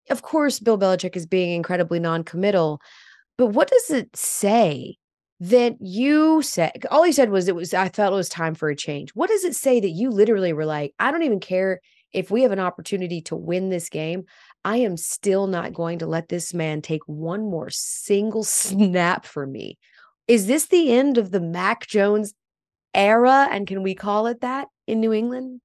of 0.09 0.21
course, 0.21 0.59
Bill 0.59 0.77
Belichick 0.77 1.15
is 1.15 1.25
being 1.25 1.51
incredibly 1.51 1.99
non 1.99 2.23
committal. 2.23 2.81
But 3.37 3.47
what 3.47 3.69
does 3.69 3.89
it 3.89 4.15
say 4.15 4.97
that 5.39 5.75
you 5.81 6.41
said? 6.41 6.85
All 6.89 7.03
he 7.03 7.11
said 7.11 7.29
was, 7.29 7.47
it 7.47 7.55
was, 7.55 7.73
I 7.73 7.89
felt 7.89 8.13
it 8.13 8.15
was 8.15 8.29
time 8.29 8.55
for 8.55 8.69
a 8.69 8.75
change. 8.75 9.11
What 9.11 9.29
does 9.29 9.43
it 9.43 9.55
say 9.55 9.79
that 9.79 9.89
you 9.89 10.09
literally 10.09 10.53
were 10.53 10.65
like, 10.65 10.93
I 10.99 11.11
don't 11.11 11.23
even 11.23 11.39
care 11.39 11.81
if 12.13 12.31
we 12.31 12.43
have 12.43 12.51
an 12.51 12.59
opportunity 12.59 13.21
to 13.21 13.35
win 13.35 13.69
this 13.69 13.89
game, 13.89 14.23
I 14.65 14.77
am 14.77 14.97
still 14.97 15.45
not 15.45 15.75
going 15.75 15.99
to 15.99 16.07
let 16.07 16.27
this 16.27 16.51
man 16.51 16.81
take 16.81 17.03
one 17.05 17.43
more 17.43 17.69
single 17.69 18.43
snap 18.43 19.25
for 19.25 19.45
me. 19.45 19.77
Is 20.27 20.47
this 20.47 20.65
the 20.65 20.91
end 20.91 21.19
of 21.19 21.29
the 21.29 21.39
Mac 21.39 21.85
Jones 21.85 22.33
era? 22.93 23.47
And 23.51 23.67
can 23.67 23.83
we 23.83 23.93
call 23.93 24.25
it 24.25 24.41
that 24.41 24.67
in 24.87 24.99
New 24.99 25.13
England? 25.13 25.61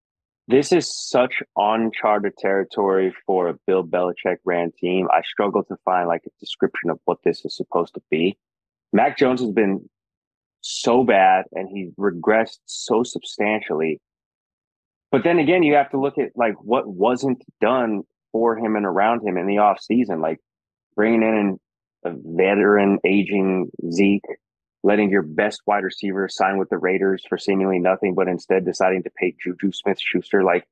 This 0.49 0.71
is 0.71 0.95
such 1.09 1.43
uncharted 1.57 2.37
territory 2.37 3.15
for 3.25 3.49
a 3.49 3.55
Bill 3.67 3.85
Belichick 3.85 4.37
ran 4.45 4.71
team. 4.79 5.09
I 5.13 5.23
struggle 5.23 5.65
to 5.65 5.77
find 5.85 6.07
like 6.07 6.23
a 6.27 6.31
description 6.39 6.91
of 6.91 6.99
what 7.05 7.19
this 7.25 7.45
is 7.45 7.57
supposed 7.57 7.95
to 7.95 8.03
be. 8.11 8.37
Mac 8.93 9.17
Jones 9.17 9.41
has 9.41 9.53
been 9.53 9.89
so 10.61 11.05
bad 11.05 11.47
and 11.53 11.69
he 11.69 11.91
regressed 11.99 12.59
so 12.67 13.03
substantially 13.03 14.01
but 15.11 15.25
then 15.25 15.39
again, 15.39 15.63
you 15.63 15.75
have 15.75 15.91
to 15.91 16.01
look 16.01 16.19
at 16.19 16.31
like 16.37 16.55
what 16.63 16.87
wasn't 16.87 17.43
done 17.61 18.03
for 18.33 18.57
him 18.57 18.77
and 18.77 18.87
around 18.87 19.27
him 19.27 19.37
in 19.37 19.47
the 19.47 19.59
off 19.59 19.81
season, 19.81 20.21
like 20.21 20.39
bringing 20.97 21.23
in 21.23 21.59
a 22.05 22.13
veteran, 22.15 22.99
aging 23.05 23.71
Zeke, 23.91 24.25
letting 24.83 25.11
your 25.11 25.23
best 25.23 25.61
wide 25.67 25.85
receiver 25.85 26.29
sign 26.29 26.59
with 26.59 26.71
the 26.71 26.79
Raiders 26.79 27.23
for 27.29 27.39
seemingly 27.39 27.79
nothing, 27.79 28.15
but 28.15 28.29
instead 28.29 28.65
deciding 28.65 29.03
to 29.03 29.11
pay 29.11 29.35
Juju 29.43 29.73
Smith 29.73 29.99
Schuster. 30.01 30.43
Like 30.43 30.67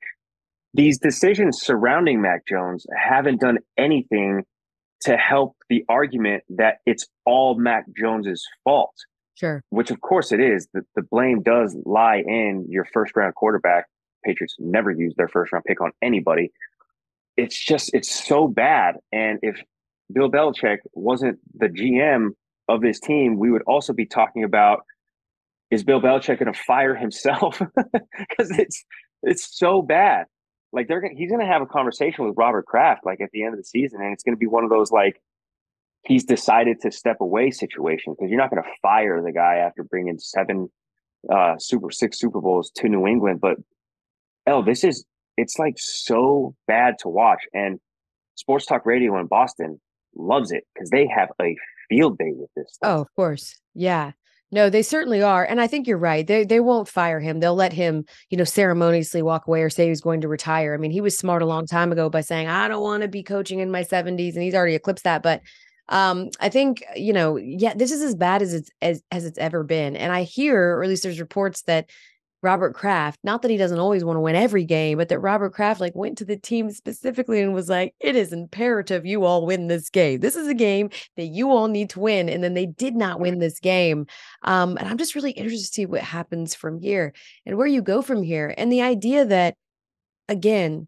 these 0.74 0.98
decisions 0.98 1.60
surrounding 1.62 2.22
Mac 2.22 2.46
Jones 2.46 2.86
haven't 2.96 3.40
done 3.40 3.58
anything 3.76 4.44
to 5.02 5.16
help 5.16 5.56
the 5.68 5.84
argument 5.88 6.42
that 6.48 6.78
it's 6.86 7.06
all 7.24 7.56
Mac 7.56 7.84
Jones's 7.96 8.44
fault. 8.64 8.94
Sure. 9.34 9.62
Which 9.70 9.90
of 9.90 10.00
course 10.00 10.32
it 10.32 10.40
is. 10.40 10.66
The, 10.74 10.82
the 10.96 11.02
blame 11.02 11.42
does 11.42 11.76
lie 11.84 12.22
in 12.26 12.66
your 12.68 12.84
first 12.92 13.14
round 13.14 13.34
quarterback 13.36 13.86
Patriots 14.24 14.56
never 14.58 14.90
use 14.90 15.14
their 15.16 15.28
first 15.28 15.52
round 15.52 15.64
pick 15.64 15.80
on 15.80 15.92
anybody. 16.02 16.52
It's 17.38 17.56
just 17.56 17.94
it's 17.94 18.12
so 18.26 18.48
bad. 18.48 18.96
And 19.12 19.38
if 19.42 19.62
Bill 20.12 20.28
Belichick 20.30 20.78
wasn't 20.92 21.38
the 21.54 21.68
GM 21.68 22.30
of 22.68 22.82
this 22.82 22.98
team, 22.98 23.38
we 23.38 23.50
would 23.50 23.62
also 23.62 23.92
be 23.92 24.06
talking 24.06 24.42
about 24.42 24.80
is 25.70 25.84
Bill 25.84 26.00
Belichick 26.00 26.40
going 26.40 26.52
to 26.52 26.58
fire 26.58 26.96
himself 26.96 27.62
because 28.28 28.50
it's 28.58 28.84
it's 29.22 29.56
so 29.56 29.82
bad. 29.82 30.26
Like 30.72 30.88
they're 30.88 31.00
gonna, 31.00 31.14
he's 31.14 31.30
going 31.30 31.40
to 31.40 31.46
have 31.46 31.62
a 31.62 31.66
conversation 31.66 32.26
with 32.26 32.34
Robert 32.36 32.66
Kraft 32.66 33.06
like 33.06 33.20
at 33.20 33.30
the 33.32 33.44
end 33.44 33.54
of 33.54 33.58
the 33.60 33.64
season, 33.64 34.00
and 34.02 34.12
it's 34.12 34.24
going 34.24 34.34
to 34.34 34.38
be 34.38 34.48
one 34.48 34.64
of 34.64 34.70
those 34.70 34.90
like 34.90 35.22
he's 36.04 36.24
decided 36.24 36.80
to 36.80 36.90
step 36.90 37.20
away 37.20 37.52
situation 37.52 38.14
because 38.14 38.30
you're 38.30 38.40
not 38.40 38.50
going 38.50 38.62
to 38.62 38.68
fire 38.82 39.22
the 39.22 39.32
guy 39.32 39.56
after 39.56 39.84
bringing 39.84 40.18
seven 40.18 40.68
uh, 41.32 41.56
Super 41.58 41.92
Six 41.92 42.18
Super 42.18 42.40
Bowls 42.40 42.72
to 42.76 42.88
New 42.88 43.06
England, 43.06 43.40
but 43.40 43.58
oh, 44.48 44.62
this 44.62 44.82
is 44.82 45.04
it's 45.38 45.58
like 45.58 45.74
so 45.78 46.54
bad 46.66 46.96
to 47.00 47.08
watch. 47.08 47.44
And 47.54 47.78
Sports 48.34 48.66
Talk 48.66 48.84
Radio 48.84 49.18
in 49.18 49.26
Boston 49.26 49.80
loves 50.14 50.50
it 50.50 50.64
because 50.74 50.90
they 50.90 51.06
have 51.06 51.28
a 51.40 51.56
field 51.88 52.18
day 52.18 52.32
with 52.34 52.50
this. 52.56 52.74
Stuff. 52.74 52.90
Oh, 52.90 53.00
of 53.02 53.08
course. 53.14 53.58
Yeah. 53.74 54.12
No, 54.50 54.70
they 54.70 54.82
certainly 54.82 55.22
are. 55.22 55.44
And 55.44 55.60
I 55.60 55.66
think 55.66 55.86
you're 55.86 55.98
right. 55.98 56.26
They 56.26 56.44
they 56.44 56.58
won't 56.58 56.88
fire 56.88 57.20
him. 57.20 57.38
They'll 57.38 57.54
let 57.54 57.72
him, 57.72 58.04
you 58.30 58.38
know, 58.38 58.44
ceremoniously 58.44 59.22
walk 59.22 59.46
away 59.46 59.62
or 59.62 59.70
say 59.70 59.88
he's 59.88 60.00
going 60.00 60.22
to 60.22 60.28
retire. 60.28 60.74
I 60.74 60.78
mean, 60.78 60.90
he 60.90 61.02
was 61.02 61.18
smart 61.18 61.42
a 61.42 61.46
long 61.46 61.66
time 61.66 61.92
ago 61.92 62.08
by 62.08 62.22
saying, 62.22 62.48
I 62.48 62.66
don't 62.66 62.82
want 62.82 63.02
to 63.02 63.08
be 63.08 63.22
coaching 63.22 63.60
in 63.60 63.70
my 63.70 63.84
70s. 63.84 64.34
And 64.34 64.42
he's 64.42 64.54
already 64.54 64.74
eclipsed 64.74 65.04
that. 65.04 65.22
But 65.22 65.42
um, 65.90 66.30
I 66.40 66.48
think, 66.48 66.82
you 66.96 67.12
know, 67.12 67.36
yeah, 67.36 67.74
this 67.74 67.92
is 67.92 68.02
as 68.02 68.14
bad 68.14 68.40
as 68.40 68.54
it's 68.54 68.70
as, 68.80 69.02
as 69.10 69.26
it's 69.26 69.38
ever 69.38 69.62
been. 69.62 69.96
And 69.96 70.12
I 70.12 70.22
hear, 70.22 70.76
or 70.76 70.82
at 70.82 70.88
least 70.88 71.02
there's 71.02 71.20
reports 71.20 71.62
that 71.62 71.90
Robert 72.42 72.74
Kraft, 72.74 73.18
not 73.24 73.42
that 73.42 73.50
he 73.50 73.56
doesn't 73.56 73.80
always 73.80 74.04
want 74.04 74.16
to 74.16 74.20
win 74.20 74.36
every 74.36 74.64
game, 74.64 74.98
but 74.98 75.08
that 75.08 75.18
Robert 75.18 75.52
Kraft 75.52 75.80
like 75.80 75.94
went 75.96 76.18
to 76.18 76.24
the 76.24 76.36
team 76.36 76.70
specifically 76.70 77.40
and 77.40 77.52
was 77.52 77.68
like, 77.68 77.94
it 77.98 78.14
is 78.14 78.32
imperative 78.32 79.04
you 79.04 79.24
all 79.24 79.44
win 79.44 79.66
this 79.66 79.90
game. 79.90 80.20
This 80.20 80.36
is 80.36 80.46
a 80.46 80.54
game 80.54 80.90
that 81.16 81.26
you 81.26 81.50
all 81.50 81.66
need 81.66 81.90
to 81.90 82.00
win. 82.00 82.28
And 82.28 82.44
then 82.44 82.54
they 82.54 82.66
did 82.66 82.94
not 82.94 83.18
win 83.18 83.40
this 83.40 83.58
game. 83.58 84.06
Um, 84.42 84.76
and 84.76 84.88
I'm 84.88 84.98
just 84.98 85.16
really 85.16 85.32
interested 85.32 85.66
to 85.66 85.74
see 85.74 85.86
what 85.86 86.02
happens 86.02 86.54
from 86.54 86.80
here 86.80 87.12
and 87.44 87.56
where 87.56 87.66
you 87.66 87.82
go 87.82 88.02
from 88.02 88.22
here. 88.22 88.54
And 88.56 88.70
the 88.70 88.82
idea 88.82 89.24
that, 89.24 89.56
again, 90.28 90.86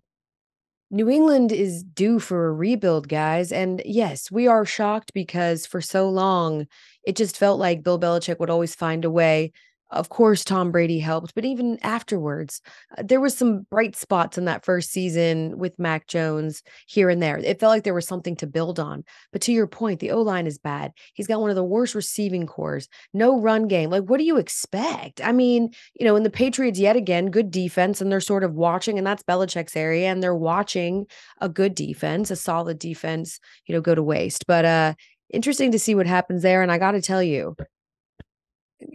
New 0.92 1.08
England 1.08 1.52
is 1.52 1.82
due 1.82 2.18
for 2.18 2.48
a 2.48 2.52
rebuild, 2.52 3.08
guys. 3.08 3.52
And 3.52 3.80
yes, 3.84 4.30
we 4.30 4.48
are 4.48 4.64
shocked 4.64 5.12
because 5.14 5.66
for 5.66 5.80
so 5.80 6.08
long, 6.08 6.66
it 7.04 7.16
just 7.16 7.36
felt 7.36 7.60
like 7.60 7.82
Bill 7.82 7.98
Belichick 7.98 8.40
would 8.40 8.50
always 8.50 8.74
find 8.74 9.04
a 9.04 9.10
way 9.10 9.52
of 9.90 10.08
course, 10.08 10.44
Tom 10.44 10.70
Brady 10.70 11.00
helped, 11.00 11.34
but 11.34 11.44
even 11.44 11.78
afterwards, 11.82 12.60
uh, 12.96 13.02
there 13.04 13.20
was 13.20 13.36
some 13.36 13.66
bright 13.70 13.96
spots 13.96 14.38
in 14.38 14.44
that 14.44 14.64
first 14.64 14.90
season 14.90 15.58
with 15.58 15.78
Mac 15.78 16.06
Jones 16.06 16.62
here 16.86 17.10
and 17.10 17.22
there. 17.22 17.38
It 17.38 17.58
felt 17.58 17.70
like 17.70 17.84
there 17.84 17.94
was 17.94 18.06
something 18.06 18.36
to 18.36 18.46
build 18.46 18.78
on. 18.78 19.04
But 19.32 19.42
to 19.42 19.52
your 19.52 19.66
point, 19.66 20.00
the 20.00 20.12
O 20.12 20.22
line 20.22 20.46
is 20.46 20.58
bad. 20.58 20.92
He's 21.14 21.26
got 21.26 21.40
one 21.40 21.50
of 21.50 21.56
the 21.56 21.64
worst 21.64 21.94
receiving 21.94 22.46
cores, 22.46 22.88
no 23.12 23.40
run 23.40 23.66
game. 23.66 23.90
Like, 23.90 24.04
what 24.04 24.18
do 24.18 24.24
you 24.24 24.36
expect? 24.36 25.20
I 25.24 25.32
mean, 25.32 25.70
you 25.94 26.06
know, 26.06 26.16
in 26.16 26.22
the 26.22 26.30
Patriots, 26.30 26.78
yet 26.78 26.96
again, 26.96 27.30
good 27.30 27.50
defense, 27.50 28.00
and 28.00 28.12
they're 28.12 28.20
sort 28.20 28.44
of 28.44 28.54
watching, 28.54 28.98
and 28.98 29.06
that's 29.06 29.22
Belichick's 29.22 29.76
area, 29.76 30.08
and 30.08 30.22
they're 30.22 30.34
watching 30.34 31.06
a 31.40 31.48
good 31.48 31.74
defense, 31.74 32.30
a 32.30 32.36
solid 32.36 32.78
defense, 32.78 33.40
you 33.66 33.74
know, 33.74 33.80
go 33.80 33.94
to 33.94 34.02
waste. 34.02 34.46
But 34.46 34.64
uh 34.64 34.94
interesting 35.32 35.72
to 35.72 35.78
see 35.78 35.94
what 35.94 36.06
happens 36.06 36.42
there. 36.42 36.62
And 36.62 36.72
I 36.72 36.78
got 36.78 36.92
to 36.92 37.00
tell 37.00 37.22
you, 37.22 37.56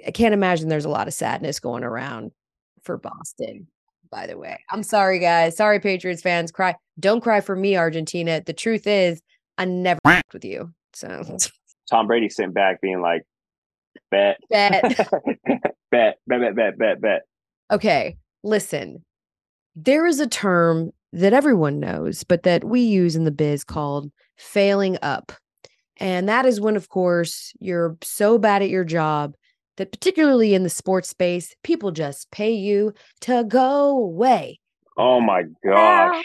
I 0.05 0.11
can't 0.11 0.33
imagine 0.33 0.69
there's 0.69 0.85
a 0.85 0.89
lot 0.89 1.07
of 1.07 1.13
sadness 1.13 1.59
going 1.59 1.83
around 1.83 2.31
for 2.83 2.97
Boston. 2.97 3.67
By 4.11 4.27
the 4.27 4.37
way, 4.37 4.57
I'm 4.69 4.83
sorry, 4.83 5.19
guys. 5.19 5.57
Sorry, 5.57 5.79
Patriots 5.79 6.21
fans. 6.21 6.51
Cry. 6.51 6.75
Don't 6.99 7.21
cry 7.21 7.41
for 7.41 7.55
me, 7.55 7.75
Argentina. 7.75 8.41
The 8.45 8.53
truth 8.53 8.87
is, 8.87 9.21
I 9.57 9.65
never 9.65 9.99
with 10.31 10.45
you. 10.45 10.73
So 10.93 11.37
Tom 11.89 12.07
Brady 12.07 12.29
sent 12.29 12.53
back 12.53 12.81
being 12.81 13.01
like, 13.01 13.23
bet, 14.11 14.37
bet, 14.49 14.81
bet, 14.97 15.37
bet, 15.91 16.17
bet, 16.27 16.55
bet, 16.55 16.77
bet, 16.77 17.01
bet. 17.01 17.21
Okay, 17.71 18.17
listen. 18.43 19.03
There 19.75 20.05
is 20.05 20.19
a 20.19 20.27
term 20.27 20.91
that 21.11 21.33
everyone 21.33 21.79
knows, 21.79 22.23
but 22.23 22.43
that 22.43 22.63
we 22.63 22.81
use 22.81 23.15
in 23.15 23.23
the 23.23 23.31
biz 23.31 23.63
called 23.63 24.11
failing 24.37 24.97
up. 25.01 25.31
And 25.97 26.27
that 26.29 26.45
is 26.45 26.61
when, 26.61 26.75
of 26.75 26.89
course, 26.89 27.53
you're 27.59 27.97
so 28.01 28.37
bad 28.37 28.61
at 28.61 28.69
your 28.69 28.83
job 28.83 29.35
that 29.77 29.91
particularly 29.91 30.53
in 30.53 30.63
the 30.63 30.69
sports 30.69 31.09
space, 31.09 31.55
people 31.63 31.91
just 31.91 32.31
pay 32.31 32.51
you 32.51 32.93
to 33.21 33.43
go 33.47 33.97
away. 33.97 34.59
Oh 34.97 35.19
my 35.21 35.43
gosh. 35.63 36.23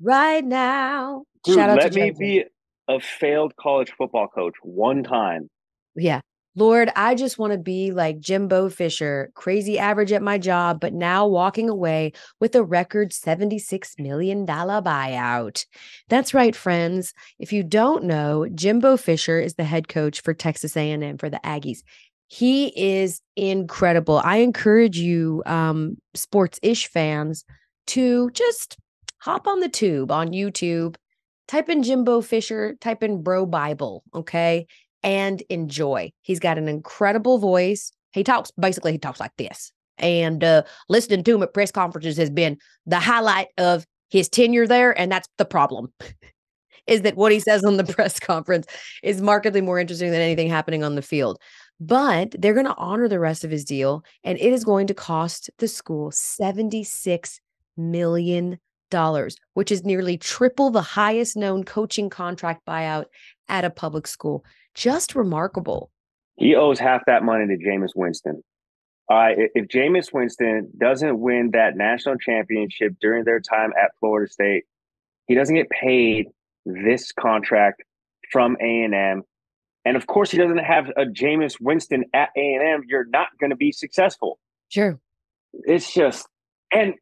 Right 0.00 0.44
now. 0.44 1.24
Dude, 1.44 1.56
let 1.56 1.94
me 1.94 2.12
be 2.12 2.44
a 2.88 3.00
failed 3.00 3.54
college 3.56 3.92
football 3.96 4.28
coach 4.28 4.54
one 4.62 5.02
time. 5.02 5.48
Yeah. 5.94 6.20
Lord, 6.54 6.90
I 6.94 7.14
just 7.14 7.38
want 7.38 7.54
to 7.54 7.58
be 7.58 7.92
like 7.92 8.20
Jimbo 8.20 8.68
Fisher, 8.68 9.30
crazy 9.34 9.78
average 9.78 10.12
at 10.12 10.22
my 10.22 10.36
job, 10.36 10.80
but 10.80 10.92
now 10.92 11.26
walking 11.26 11.70
away 11.70 12.12
with 12.40 12.54
a 12.54 12.62
record 12.62 13.10
$76 13.10 13.98
million 13.98 14.46
buyout. 14.46 15.64
That's 16.10 16.34
right, 16.34 16.54
friends. 16.54 17.14
If 17.38 17.54
you 17.54 17.62
don't 17.62 18.04
know, 18.04 18.46
Jimbo 18.54 18.98
Fisher 18.98 19.40
is 19.40 19.54
the 19.54 19.64
head 19.64 19.88
coach 19.88 20.20
for 20.20 20.34
Texas 20.34 20.76
A&M 20.76 21.16
for 21.16 21.30
the 21.30 21.40
Aggies. 21.42 21.84
He 22.32 22.72
is 22.74 23.20
incredible. 23.36 24.22
I 24.24 24.36
encourage 24.38 24.96
you, 24.96 25.42
um, 25.44 25.98
sports 26.14 26.58
ish 26.62 26.88
fans, 26.88 27.44
to 27.88 28.30
just 28.30 28.78
hop 29.18 29.46
on 29.46 29.60
the 29.60 29.68
tube 29.68 30.10
on 30.10 30.28
YouTube, 30.28 30.96
type 31.46 31.68
in 31.68 31.82
Jimbo 31.82 32.22
Fisher, 32.22 32.74
type 32.80 33.02
in 33.02 33.22
Bro 33.22 33.46
Bible, 33.46 34.02
okay, 34.14 34.66
and 35.02 35.42
enjoy. 35.50 36.10
He's 36.22 36.40
got 36.40 36.56
an 36.56 36.68
incredible 36.68 37.36
voice. 37.36 37.92
He 38.12 38.24
talks 38.24 38.50
basically, 38.52 38.92
he 38.92 38.98
talks 38.98 39.20
like 39.20 39.36
this. 39.36 39.70
And 39.98 40.42
uh, 40.42 40.62
listening 40.88 41.24
to 41.24 41.34
him 41.34 41.42
at 41.42 41.52
press 41.52 41.70
conferences 41.70 42.16
has 42.16 42.30
been 42.30 42.56
the 42.86 42.98
highlight 42.98 43.48
of 43.58 43.84
his 44.08 44.30
tenure 44.30 44.66
there. 44.66 44.98
And 44.98 45.12
that's 45.12 45.28
the 45.36 45.44
problem. 45.44 45.92
is 46.86 47.02
that 47.02 47.16
what 47.16 47.30
he 47.30 47.40
says 47.40 47.62
on 47.62 47.76
the 47.76 47.84
press 47.94 48.18
conference 48.18 48.66
is 49.02 49.20
markedly 49.20 49.60
more 49.60 49.78
interesting 49.78 50.10
than 50.10 50.20
anything 50.20 50.48
happening 50.48 50.82
on 50.82 50.94
the 50.94 51.02
field 51.02 51.38
but 51.86 52.32
they're 52.38 52.54
going 52.54 52.66
to 52.66 52.76
honor 52.76 53.08
the 53.08 53.18
rest 53.18 53.42
of 53.42 53.50
his 53.50 53.64
deal 53.64 54.04
and 54.22 54.38
it 54.38 54.52
is 54.52 54.64
going 54.64 54.86
to 54.86 54.94
cost 54.94 55.50
the 55.58 55.66
school 55.66 56.10
$76 56.10 57.40
million, 57.76 58.58
which 59.54 59.72
is 59.72 59.84
nearly 59.84 60.16
triple 60.16 60.70
the 60.70 60.80
highest 60.80 61.36
known 61.36 61.64
coaching 61.64 62.08
contract 62.08 62.64
buyout 62.64 63.06
at 63.48 63.64
a 63.64 63.70
public 63.70 64.06
school. 64.06 64.44
Just 64.74 65.16
remarkable. 65.16 65.90
He 66.36 66.54
owes 66.54 66.78
half 66.78 67.02
that 67.06 67.24
money 67.24 67.46
to 67.48 67.62
Jameis 67.62 67.96
Winston. 67.96 68.44
Right, 69.10 69.36
if 69.36 69.66
Jameis 69.66 70.12
Winston 70.12 70.70
doesn't 70.78 71.18
win 71.18 71.50
that 71.50 71.76
national 71.76 72.16
championship 72.16 72.94
during 73.00 73.24
their 73.24 73.40
time 73.40 73.72
at 73.82 73.90
Florida 73.98 74.32
State, 74.32 74.64
he 75.26 75.34
doesn't 75.34 75.54
get 75.54 75.68
paid 75.68 76.28
this 76.64 77.10
contract 77.10 77.82
from 78.30 78.56
A&M. 78.60 79.24
And 79.84 79.96
of 79.96 80.06
course, 80.06 80.30
he 80.30 80.38
doesn't 80.38 80.58
have 80.58 80.88
a 80.96 81.04
Jameis 81.04 81.56
Winston 81.60 82.04
at 82.14 82.30
A&M. 82.36 82.82
You're 82.88 83.06
not 83.06 83.28
going 83.40 83.50
to 83.50 83.56
be 83.56 83.72
successful. 83.72 84.38
Sure. 84.68 84.98
It's 85.52 85.92
just, 85.92 86.26
and 86.72 86.94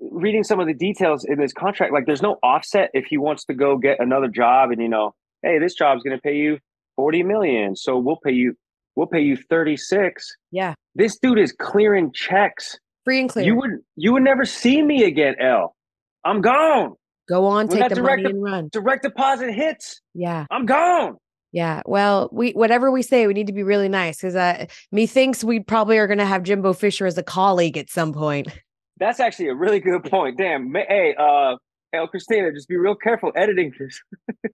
reading 0.00 0.42
some 0.42 0.60
of 0.60 0.66
the 0.66 0.74
details 0.74 1.24
in 1.24 1.38
this 1.38 1.52
contract, 1.52 1.92
like 1.92 2.06
there's 2.06 2.22
no 2.22 2.36
offset 2.42 2.90
if 2.92 3.06
he 3.06 3.18
wants 3.18 3.44
to 3.44 3.54
go 3.54 3.78
get 3.78 4.00
another 4.00 4.28
job 4.28 4.70
and, 4.70 4.82
you 4.82 4.88
know, 4.88 5.14
hey, 5.42 5.58
this 5.58 5.74
job's 5.74 6.02
going 6.02 6.16
to 6.16 6.20
pay 6.20 6.36
you 6.36 6.58
40 6.96 7.22
million. 7.22 7.76
So 7.76 7.98
we'll 7.98 8.18
pay 8.24 8.32
you, 8.32 8.56
we'll 8.96 9.06
pay 9.06 9.20
you 9.20 9.36
36. 9.36 10.36
Yeah. 10.50 10.74
This 10.96 11.18
dude 11.18 11.38
is 11.38 11.52
clearing 11.52 12.12
checks. 12.12 12.78
Free 13.04 13.20
and 13.20 13.30
clear. 13.30 13.44
You 13.44 13.56
would, 13.56 13.70
you 13.96 14.12
would 14.12 14.22
never 14.22 14.44
see 14.44 14.82
me 14.82 15.04
again, 15.04 15.36
Elle. 15.40 15.74
I'm 16.24 16.40
gone. 16.40 16.94
Go 17.28 17.46
on, 17.46 17.68
When 17.68 17.78
take 17.78 17.94
the 17.94 18.02
money 18.02 18.24
and 18.24 18.42
run. 18.42 18.68
Direct 18.72 19.02
deposit 19.02 19.52
hits. 19.54 20.00
Yeah. 20.14 20.46
I'm 20.50 20.66
gone. 20.66 21.16
Yeah. 21.54 21.82
Well, 21.86 22.28
we 22.32 22.50
whatever 22.50 22.90
we 22.90 23.00
say, 23.00 23.28
we 23.28 23.32
need 23.32 23.46
to 23.46 23.52
be 23.52 23.62
really 23.62 23.88
nice 23.88 24.16
because 24.16 24.34
uh, 24.34 24.66
methinks 24.90 25.44
we 25.44 25.60
probably 25.60 25.98
are 25.98 26.08
going 26.08 26.18
to 26.18 26.26
have 26.26 26.42
Jimbo 26.42 26.72
Fisher 26.72 27.06
as 27.06 27.16
a 27.16 27.22
colleague 27.22 27.78
at 27.78 27.88
some 27.88 28.12
point. 28.12 28.48
That's 28.98 29.20
actually 29.20 29.50
a 29.50 29.54
really 29.54 29.78
good 29.78 30.02
point. 30.02 30.36
Damn. 30.36 30.74
Hey, 30.74 31.14
uh, 31.16 31.54
hey, 31.92 32.04
Christina, 32.10 32.52
just 32.52 32.66
be 32.66 32.76
real 32.76 32.96
careful 32.96 33.30
editing 33.36 33.72
this. 33.78 34.02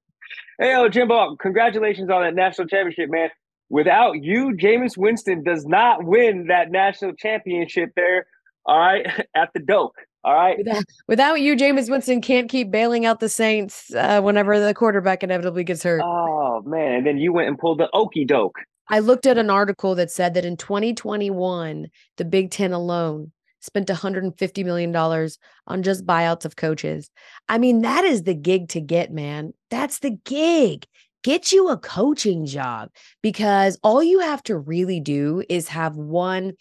hey, 0.58 0.74
oh, 0.74 0.90
Jimbo, 0.90 1.36
congratulations 1.36 2.10
on 2.10 2.20
that 2.20 2.34
national 2.34 2.68
championship, 2.68 3.08
man. 3.10 3.30
Without 3.70 4.22
you, 4.22 4.50
Jameis 4.54 4.98
Winston 4.98 5.42
does 5.42 5.64
not 5.64 6.04
win 6.04 6.48
that 6.48 6.70
national 6.70 7.14
championship 7.14 7.92
there. 7.96 8.26
All 8.66 8.78
right, 8.78 9.06
at 9.34 9.48
the 9.54 9.60
dope. 9.60 9.94
All 10.22 10.34
right. 10.34 10.58
Without, 10.58 10.84
without 11.08 11.40
you, 11.40 11.56
Jameis 11.56 11.90
Winston 11.90 12.20
can't 12.20 12.48
keep 12.48 12.70
bailing 12.70 13.06
out 13.06 13.20
the 13.20 13.28
Saints 13.28 13.92
uh, 13.94 14.20
whenever 14.20 14.60
the 14.60 14.74
quarterback 14.74 15.22
inevitably 15.22 15.64
gets 15.64 15.82
hurt. 15.82 16.02
Oh 16.04 16.62
man, 16.62 16.96
and 16.96 17.06
then 17.06 17.18
you 17.18 17.32
went 17.32 17.48
and 17.48 17.58
pulled 17.58 17.78
the 17.78 17.88
okey 17.94 18.24
doke. 18.24 18.58
I 18.88 18.98
looked 18.98 19.26
at 19.26 19.38
an 19.38 19.50
article 19.50 19.94
that 19.94 20.10
said 20.10 20.34
that 20.34 20.44
in 20.44 20.56
2021, 20.56 21.86
the 22.16 22.24
Big 22.24 22.50
Ten 22.50 22.72
alone 22.72 23.32
spent 23.60 23.88
$150 23.88 24.64
million 24.64 24.94
on 24.96 25.82
just 25.82 26.06
buyouts 26.06 26.44
of 26.44 26.56
coaches. 26.56 27.10
I 27.48 27.58
mean, 27.58 27.82
that 27.82 28.04
is 28.04 28.24
the 28.24 28.34
gig 28.34 28.68
to 28.70 28.80
get, 28.80 29.12
man. 29.12 29.52
That's 29.70 30.00
the 30.00 30.18
gig. 30.24 30.86
Get 31.22 31.52
you 31.52 31.68
a 31.68 31.76
coaching 31.76 32.46
job 32.46 32.88
because 33.22 33.78
all 33.82 34.02
you 34.02 34.20
have 34.20 34.42
to 34.44 34.56
really 34.56 35.00
do 35.00 35.44
is 35.50 35.68
have 35.68 35.96
one. 35.96 36.54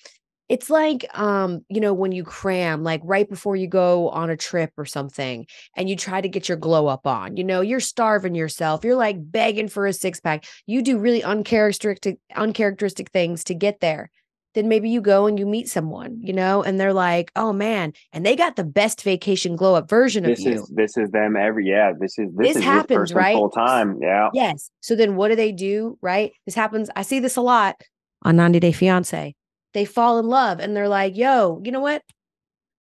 It's 0.50 0.70
like, 0.70 1.06
um, 1.18 1.64
you 1.70 1.80
know, 1.80 1.94
when 1.94 2.12
you 2.12 2.24
cram, 2.24 2.84
like 2.84 3.02
right 3.04 3.30
before 3.30 3.56
you 3.56 3.68
go 3.68 4.10
on 4.10 4.30
a 4.30 4.36
trip 4.38 4.72
or 4.78 4.86
something, 4.86 5.46
and 5.76 5.90
you 5.90 5.96
try 5.96 6.20
to 6.20 6.28
get 6.28 6.50
your 6.50 6.58
glow 6.58 6.88
up 6.88 7.06
on. 7.08 7.38
You 7.38 7.44
know, 7.44 7.62
you're 7.62 7.80
starving 7.80 8.36
yourself. 8.36 8.84
You're 8.84 8.96
like 8.96 9.18
begging 9.20 9.68
for 9.70 9.86
a 9.86 9.94
six 9.94 10.20
pack. 10.20 10.46
You 10.66 10.82
do 10.82 10.98
really 10.98 11.24
uncharacteristic, 11.24 12.18
uncharacteristic 12.36 13.12
things 13.12 13.44
to 13.46 13.54
get 13.54 13.80
there 13.80 14.10
then 14.56 14.68
maybe 14.68 14.90
you 14.90 15.00
go 15.02 15.28
and 15.28 15.38
you 15.38 15.46
meet 15.46 15.70
someone, 15.70 16.20
you 16.22 16.34
know, 16.34 16.64
and 16.64 16.80
they're 16.80 16.94
like, 16.94 17.32
"Oh 17.36 17.54
man," 17.54 17.94
and 18.12 18.26
they 18.26 18.36
got 18.36 18.56
the 18.56 18.64
best 18.64 19.04
vacation 19.04 19.56
glow 19.56 19.76
up 19.76 19.90
version 19.90 20.24
This 20.24 20.40
of 20.40 20.46
you. 20.46 20.54
is 20.64 20.68
this 20.76 20.98
is 20.98 21.12
them 21.12 21.36
every 21.36 21.68
yeah. 21.70 21.94
This 21.98 22.18
is 22.18 22.30
this, 22.36 22.48
This 22.50 22.58
is 22.58 22.64
happens, 22.64 23.14
right? 23.14 23.36
full 23.36 23.50
time. 23.50 24.00
Yeah. 24.02 24.30
yes. 24.34 24.72
So 24.82 24.96
then 24.96 25.16
what 25.16 25.28
do 25.30 25.36
they 25.36 25.52
do, 25.52 25.98
right? 26.02 26.32
This 26.46 26.56
happens. 26.56 26.90
I 26.96 27.04
see 27.04 27.20
this 27.20 27.36
a 27.36 27.42
lot 27.42 27.82
on 28.24 28.36
90 28.36 28.60
Day 28.60 28.72
Fiance. 28.72 29.36
They 29.74 29.86
fall 29.86 30.20
in 30.20 30.28
love 30.28 30.60
and 30.60 30.76
they're 30.76 30.88
like, 30.90 31.16
"Yo, 31.16 31.62
you 31.64 31.72
know 31.72 31.80
what? 31.80 32.02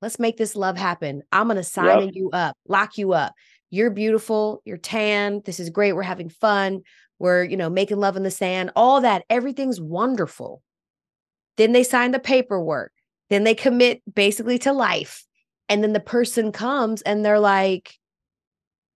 Let's 0.00 0.18
make 0.18 0.36
this 0.36 0.56
love 0.56 0.76
happen. 0.76 1.22
I'm 1.32 1.46
going 1.48 1.56
to 1.56 1.62
sign 1.64 2.06
Yep. 2.06 2.14
you 2.14 2.30
up, 2.32 2.56
lock 2.66 2.98
you 2.98 3.12
up. 3.12 3.34
You're 3.70 3.90
beautiful, 3.90 4.62
you're 4.64 4.76
tan. 4.76 5.42
This 5.44 5.60
is 5.60 5.70
great. 5.70 5.92
We're 5.92 6.02
having 6.02 6.30
fun. 6.30 6.82
We're, 7.18 7.42
you 7.44 7.56
know, 7.56 7.68
making 7.68 7.98
love 7.98 8.16
in 8.16 8.22
the 8.22 8.30
sand. 8.30 8.70
All 8.76 9.00
that, 9.00 9.24
everything's 9.28 9.80
wonderful." 9.80 10.62
Then 11.56 11.72
they 11.72 11.82
sign 11.82 12.12
the 12.12 12.20
paperwork. 12.20 12.92
Then 13.30 13.44
they 13.44 13.54
commit 13.54 14.00
basically 14.12 14.58
to 14.60 14.72
life. 14.72 15.24
And 15.68 15.82
then 15.82 15.92
the 15.92 16.00
person 16.00 16.52
comes 16.52 17.02
and 17.02 17.24
they're 17.24 17.40
like, 17.40 17.94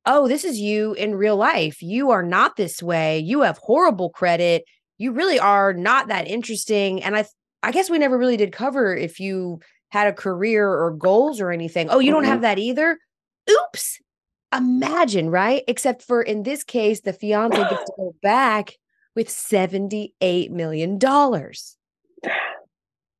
oh, 0.06 0.26
this 0.26 0.44
is 0.44 0.58
you 0.58 0.94
in 0.94 1.14
real 1.14 1.36
life. 1.36 1.82
You 1.82 2.10
are 2.10 2.22
not 2.22 2.56
this 2.56 2.82
way. 2.82 3.18
You 3.18 3.42
have 3.42 3.58
horrible 3.58 4.10
credit. 4.10 4.64
You 4.96 5.12
really 5.12 5.38
are 5.38 5.74
not 5.74 6.08
that 6.08 6.28
interesting. 6.28 7.02
And 7.02 7.16
I, 7.16 7.24
I 7.62 7.72
guess 7.72 7.88
we 7.88 7.98
never 7.98 8.18
really 8.18 8.36
did 8.36 8.52
cover 8.52 8.94
if 8.94 9.20
you 9.20 9.60
had 9.90 10.08
a 10.08 10.12
career 10.12 10.68
or 10.68 10.90
goals 10.90 11.40
or 11.40 11.50
anything. 11.50 11.88
Oh, 11.90 11.98
you 11.98 12.10
don't 12.10 12.24
have 12.24 12.36
mm-hmm. 12.36 12.42
that 12.42 12.58
either. 12.58 12.98
Oops. 13.50 13.98
Imagine, 14.54 15.30
right? 15.30 15.62
Except 15.68 16.02
for 16.02 16.22
in 16.22 16.42
this 16.42 16.64
case, 16.64 17.00
the 17.00 17.12
fiance 17.12 17.56
gets 17.56 17.84
to 17.84 17.92
go 17.96 18.14
back 18.22 18.72
with 19.14 19.28
$78 19.28 20.50
million. 20.50 20.98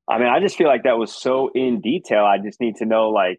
I 0.08 0.18
mean, 0.18 0.28
I 0.28 0.40
just 0.40 0.56
feel 0.56 0.66
like 0.66 0.84
that 0.84 0.98
was 0.98 1.14
so 1.14 1.50
in 1.54 1.80
detail. 1.80 2.24
I 2.24 2.38
just 2.38 2.60
need 2.60 2.76
to 2.76 2.86
know, 2.86 3.10
like, 3.10 3.38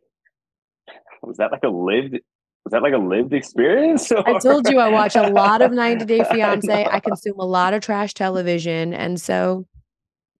was 1.21 1.37
that 1.37 1.51
like 1.51 1.63
a 1.63 1.69
lived? 1.69 2.19
Was 2.65 2.71
that 2.71 2.81
like 2.81 2.93
a 2.93 2.97
lived 2.97 3.33
experience? 3.33 4.11
I 4.11 4.39
told 4.39 4.69
you 4.69 4.79
I 4.79 4.89
watch 4.89 5.15
a 5.15 5.29
lot 5.29 5.61
of 5.61 5.71
90 5.73 6.05
Day 6.05 6.23
Fiance. 6.23 6.85
I 6.85 6.93
know. 6.93 6.99
consume 7.01 7.39
a 7.39 7.45
lot 7.45 7.73
of 7.73 7.81
trash 7.81 8.13
television. 8.13 8.93
And 8.93 9.19
so 9.19 9.65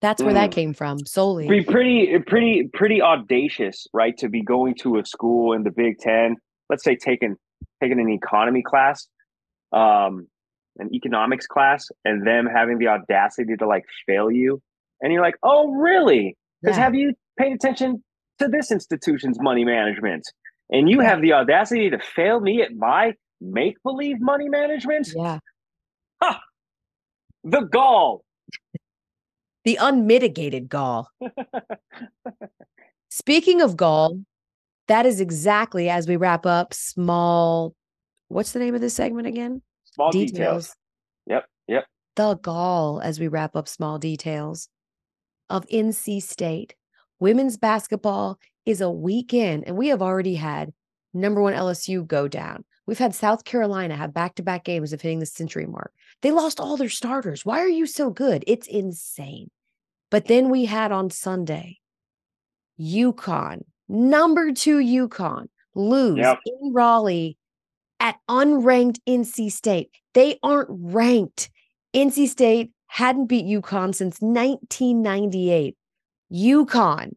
that's 0.04 0.22
where 0.22 0.34
that 0.34 0.50
Mm. 0.52 0.54
came 0.54 0.74
from 0.74 1.00
solely. 1.06 1.48
be 1.48 1.64
pretty 1.64 2.20
pretty 2.28 2.70
pretty 2.74 3.02
audacious 3.02 3.88
right 3.94 4.16
to 4.18 4.28
be 4.30 4.42
going 4.44 4.76
to 4.84 4.98
a 5.00 5.06
school 5.06 5.54
in 5.54 5.64
the 5.64 5.72
big 5.72 5.98
ten 5.98 6.36
let's 6.70 6.84
say 6.84 6.96
taking 6.96 7.36
taking 7.82 8.00
an 8.00 8.10
economy 8.10 8.62
class 8.62 9.08
um 9.72 10.28
an 10.78 10.94
economics 10.94 11.48
class 11.48 11.88
and 12.06 12.28
them 12.28 12.46
having 12.46 12.78
the 12.80 12.88
audacity 12.88 13.56
to 13.56 13.66
like 13.66 13.86
fail 14.06 14.30
you 14.30 14.62
and 15.02 15.12
you're 15.14 15.22
like 15.22 15.38
oh 15.44 15.72
really 15.72 16.36
because 16.62 16.78
Yeah. 16.78 16.84
have 16.84 16.96
you 16.96 17.14
paid 17.40 17.54
attention 17.54 18.04
to 18.40 18.48
this 18.50 18.72
institution's 18.72 19.40
money 19.40 19.64
management 19.64 20.24
and 20.70 20.90
you 20.90 21.00
have 21.00 21.22
the 21.22 21.34
audacity 21.34 21.90
to 21.90 22.00
fail 22.00 22.40
me 22.42 22.62
at 22.62 22.76
my 22.76 23.14
make 23.40 23.76
believe 23.84 24.18
money 24.20 24.50
management 24.50 25.08
Yeah. 25.16 25.40
Ha! 26.22 26.40
The 27.46 27.62
gall 27.62 28.24
The 29.66 29.78
unmitigated 29.80 30.70
gall. 30.70 31.10
Speaking 33.10 33.62
of 33.62 33.78
gall, 33.78 34.20
that 34.88 35.06
is 35.06 35.22
exactly 35.22 35.90
as 35.90 36.08
we 36.08 36.16
wrap 36.16 36.46
up 36.46 36.74
small. 36.74 37.76
What's 38.28 38.52
the 38.52 38.60
name 38.60 38.76
of 38.76 38.82
this 38.82 38.94
segment 38.94 39.28
again? 39.28 39.62
small 39.94 40.12
details 40.12 40.76
yep 41.28 41.46
yep 41.68 41.86
the 42.16 42.36
gall 42.36 43.00
as 43.02 43.20
we 43.20 43.28
wrap 43.28 43.56
up 43.56 43.68
small 43.68 43.98
details 43.98 44.70
of 45.50 45.68
NC 45.68 46.22
State. 46.22 46.76
Women's 47.20 47.58
basketball 47.58 48.38
is 48.66 48.82
a 48.82 48.90
weekend, 48.90 49.64
and 49.66 49.76
we 49.76 49.88
have 49.88 50.02
already 50.02 50.36
had 50.36 50.74
number 51.14 51.42
one 51.42 51.54
LSU 51.54 52.06
go 52.08 52.28
down. 52.28 52.64
We've 52.86 52.98
had 53.00 53.16
South 53.16 53.46
Carolina 53.46 53.96
have 53.96 54.14
back 54.14 54.36
to 54.36 54.44
back 54.44 54.66
games 54.66 54.92
of 54.94 55.02
hitting 55.02 55.20
the 55.20 55.26
century 55.26 55.66
mark. 55.66 55.94
They 56.22 56.32
lost 56.32 56.60
all 56.60 56.76
their 56.76 56.90
starters. 56.90 57.46
Why 57.46 57.60
are 57.60 57.70
you 57.70 57.86
so 57.86 58.10
good? 58.10 58.44
It's 58.48 58.68
insane. 58.68 59.50
But 60.12 60.26
then 60.26 60.50
we 60.50 60.66
had 60.66 60.92
on 60.92 61.10
Sunday, 61.10 61.80
UConn, 62.80 63.64
number 63.88 64.52
two 64.52 64.78
UConn, 64.80 65.48
lose 65.76 66.18
Yep. 66.20 66.40
in 66.46 66.74
Raleigh 66.74 67.38
at 68.00 68.18
unranked 68.30 69.00
NC 69.08 69.50
State. 69.52 69.90
They 70.14 70.40
aren't 70.44 70.68
ranked. 70.70 71.50
NC 71.94 72.28
State 72.28 72.72
hadn't 72.88 73.28
beat 73.28 73.46
UConn 73.46 73.96
since 73.96 74.20
1998. 74.22 75.76
UConn 76.32 77.16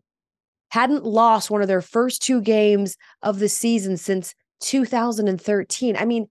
hadn't 0.70 1.04
lost 1.04 1.50
one 1.50 1.62
of 1.62 1.68
their 1.68 1.82
first 1.82 2.22
two 2.22 2.40
games 2.40 2.96
of 3.22 3.38
the 3.38 3.48
season 3.48 3.96
since 3.96 4.34
2013. 4.60 5.96
I 5.96 6.04
mean, 6.04 6.28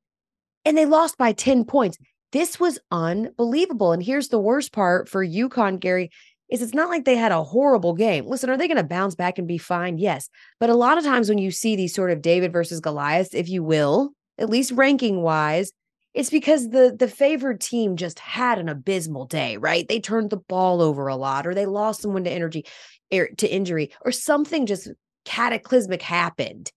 and 0.64 0.78
they 0.78 0.86
lost 0.86 1.18
by 1.18 1.32
10 1.32 1.66
points. 1.66 1.98
This 2.32 2.60
was 2.60 2.80
unbelievable. 2.92 3.92
And 3.92 4.04
here's 4.04 4.30
the 4.30 4.40
worst 4.40 4.74
part 4.74 5.08
for 5.08 5.26
UConn, 5.26 5.80
Gary, 5.80 6.10
is 6.50 6.62
it's 6.62 6.74
not 6.74 6.90
like 6.90 7.06
they 7.06 7.16
had 7.16 7.32
a 7.32 7.44
horrible 7.44 7.94
game. 7.94 8.26
Listen, 8.26 8.50
are 8.50 8.58
they 8.58 8.68
going 8.68 8.78
to 8.78 8.84
bounce 8.84 9.16
back 9.16 9.38
and 9.38 9.48
be 9.48 9.58
fine? 9.58 9.98
Yes. 9.98 10.30
But 10.60 10.70
a 10.70 10.76
lot 10.76 10.98
of 10.98 11.04
times 11.04 11.30
when 11.30 11.38
you 11.38 11.52
see 11.52 11.76
these 11.76 11.94
sort 11.94 12.12
of 12.12 12.22
David 12.22 12.52
versus 12.52 12.80
Goliath, 12.80 13.34
if 13.34 13.50
you 13.50 13.64
will, 13.64 14.12
at 14.38 14.50
least 14.50 14.72
ranking 14.72 15.22
wise, 15.22 15.72
it's 16.14 16.30
because 16.30 16.70
the 16.70 16.96
the 16.98 17.10
favored 17.10 17.60
team 17.60 17.98
just 17.98 18.20
had 18.20 18.58
an 18.58 18.70
abysmal 18.70 19.26
day, 19.26 19.58
right? 19.58 19.86
They 19.86 20.00
turned 20.00 20.30
the 20.30 20.38
ball 20.38 20.82
over 20.82 21.08
a 21.08 21.16
lot, 21.16 21.46
or 21.46 21.54
they 21.54 21.66
lost 21.66 22.02
someone 22.02 22.24
to 22.24 22.32
energy 22.32 22.64
er, 22.66 22.70
Er, 23.14 23.30
to 23.38 23.48
injury, 23.48 23.92
or 24.04 24.12
something 24.12 24.66
just 24.66 24.90
cataclysmic 25.26 26.02
happened 26.02 26.72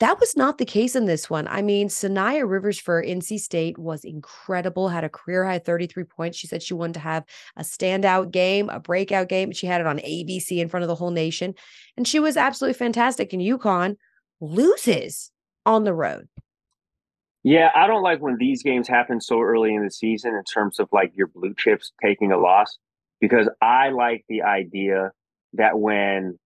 That 0.00 0.18
was 0.18 0.36
not 0.36 0.58
the 0.58 0.64
case 0.64 0.96
in 0.96 1.04
this 1.04 1.30
one. 1.30 1.46
I 1.46 1.62
mean, 1.62 1.88
Saniya 1.88 2.48
Rivers 2.50 2.78
for 2.78 3.04
NC 3.04 3.38
State 3.38 3.78
was 3.78 4.04
incredible, 4.04 4.88
had 4.88 5.04
a 5.04 5.08
career 5.08 5.44
high 5.44 5.60
33 5.60 6.04
points. 6.04 6.38
She 6.38 6.48
said 6.48 6.62
she 6.62 6.74
wanted 6.74 6.94
to 6.94 7.00
have 7.00 7.24
a 7.56 7.62
standout 7.62 8.32
game, 8.32 8.68
a 8.68 8.80
breakout 8.80 9.28
game. 9.28 9.52
She 9.52 9.68
had 9.68 9.80
it 9.80 9.86
on 9.86 9.98
ABC 9.98 10.58
in 10.58 10.68
front 10.68 10.82
of 10.82 10.88
the 10.88 10.96
whole 10.96 11.12
nation. 11.12 11.54
And 11.96 12.08
she 12.08 12.18
was 12.18 12.36
absolutely 12.36 12.74
fantastic. 12.74 13.32
And 13.32 13.40
UConn 13.40 13.96
loses 14.40 15.30
on 15.64 15.84
the 15.84 15.94
road. 15.94 16.28
Yeah, 17.44 17.70
I 17.74 17.86
don't 17.86 18.02
like 18.02 18.20
when 18.20 18.38
these 18.38 18.62
games 18.62 18.88
happen 18.88 19.20
so 19.20 19.40
early 19.40 19.74
in 19.74 19.84
the 19.84 19.90
season 19.90 20.34
in 20.34 20.44
terms 20.44 20.80
of 20.80 20.88
like 20.92 21.12
your 21.14 21.28
blue 21.28 21.54
chips 21.56 21.92
taking 22.02 22.32
a 22.32 22.38
loss 22.38 22.76
because 23.20 23.48
I 23.60 23.90
like 23.90 24.24
the 24.28 24.42
idea 24.42 25.12
that 25.54 25.78
when 25.78 26.38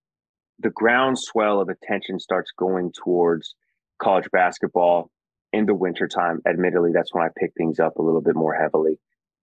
the 0.58 0.70
groundswell 0.70 1.60
of 1.60 1.68
attention 1.68 2.18
starts 2.18 2.50
going 2.56 2.92
towards 2.92 3.54
college 4.00 4.28
basketball 4.32 5.10
in 5.52 5.66
the 5.66 5.74
wintertime, 5.74 6.40
admittedly, 6.46 6.90
that's 6.92 7.14
when 7.14 7.24
I 7.24 7.28
pick 7.36 7.52
things 7.56 7.78
up 7.78 7.96
a 7.96 8.02
little 8.02 8.20
bit 8.20 8.34
more 8.34 8.54
heavily. 8.54 8.98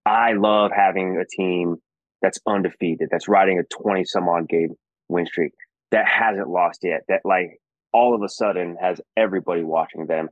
I 0.05 0.33
love 0.33 0.71
having 0.75 1.17
a 1.17 1.25
team 1.25 1.77
that's 2.21 2.39
undefeated, 2.45 3.09
that's 3.11 3.27
riding 3.27 3.59
a 3.59 3.63
20 3.63 4.05
some 4.05 4.27
odd 4.29 4.49
game 4.49 4.75
win 5.09 5.25
streak, 5.25 5.53
that 5.91 6.07
hasn't 6.07 6.49
lost 6.49 6.79
yet, 6.83 7.01
that 7.07 7.21
like 7.23 7.59
all 7.91 8.15
of 8.15 8.21
a 8.21 8.29
sudden 8.29 8.75
has 8.81 8.99
everybody 9.17 9.63
watching 9.63 10.07
them 10.07 10.29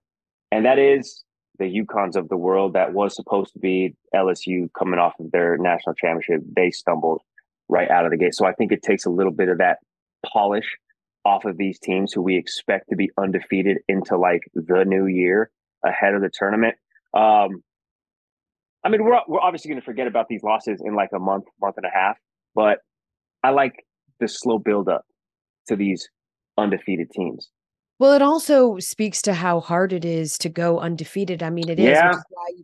and 0.52 0.66
that 0.66 0.78
is 0.78 1.24
the 1.58 1.66
UConns 1.66 2.16
of 2.16 2.28
the 2.30 2.38
world. 2.38 2.74
That 2.74 2.94
was 2.94 3.16
supposed 3.16 3.54
to 3.54 3.60
be 3.60 3.96
LSU 4.14 4.70
coming 4.78 5.00
off 5.00 5.14
of 5.20 5.32
their 5.32 5.58
national 5.58 5.96
championship. 5.96 6.42
They 6.56 6.72
stumbled 6.72 7.22
right 7.72 7.90
out 7.90 8.06
of 8.06 8.12
the 8.12 8.18
gate. 8.18 8.36
So 8.36 8.46
I 8.46 8.54
think 8.54 8.72
it 8.72 8.84
takes 8.84 9.06
a 9.06 9.10
little 9.10 9.32
bit 9.32 9.50
of 9.50 9.58
that 9.58 9.78
polish 10.32 10.78
off 11.26 11.46
of 11.46 11.58
these 11.58 11.80
teams 11.80 12.14
who 12.14 12.22
we 12.22 12.38
expect 12.38 12.90
to 12.90 12.96
be 12.96 13.10
undefeated 13.18 13.78
into 13.88 14.18
like 14.18 14.42
the 14.54 14.84
new 14.86 15.08
year 15.08 15.50
ahead 15.84 16.14
of 16.14 16.22
the 16.22 16.30
tournament. 16.32 16.76
Um, 17.14 17.64
I 18.84 18.90
mean, 18.90 19.04
we're 19.04 19.20
we're 19.28 19.40
obviously 19.40 19.70
going 19.70 19.80
to 19.80 19.86
forget 19.86 20.08
about 20.08 20.28
these 20.28 20.44
losses 20.44 20.82
in 20.84 20.96
like 20.96 21.10
a 21.16 21.20
month, 21.20 21.46
month 21.62 21.78
and 21.78 21.86
a 21.86 21.92
half, 21.94 22.18
but 22.54 22.80
I 23.44 23.52
like 23.52 23.74
the 24.20 24.28
slow 24.28 24.58
build 24.58 24.90
up 24.90 25.06
to 25.68 25.76
these 25.76 26.10
undefeated 26.58 27.12
teams. 27.12 27.50
Well, 28.00 28.14
it 28.14 28.24
also 28.24 28.80
speaks 28.80 29.22
to 29.24 29.34
how 29.34 29.60
hard 29.60 29.94
it 29.94 30.04
is 30.04 30.38
to 30.40 30.50
go 30.50 30.80
undefeated. 30.80 31.44
I 31.44 31.52
mean, 31.52 31.70
it 31.70 31.80
is, 31.80 31.86
yeah, 31.86 32.14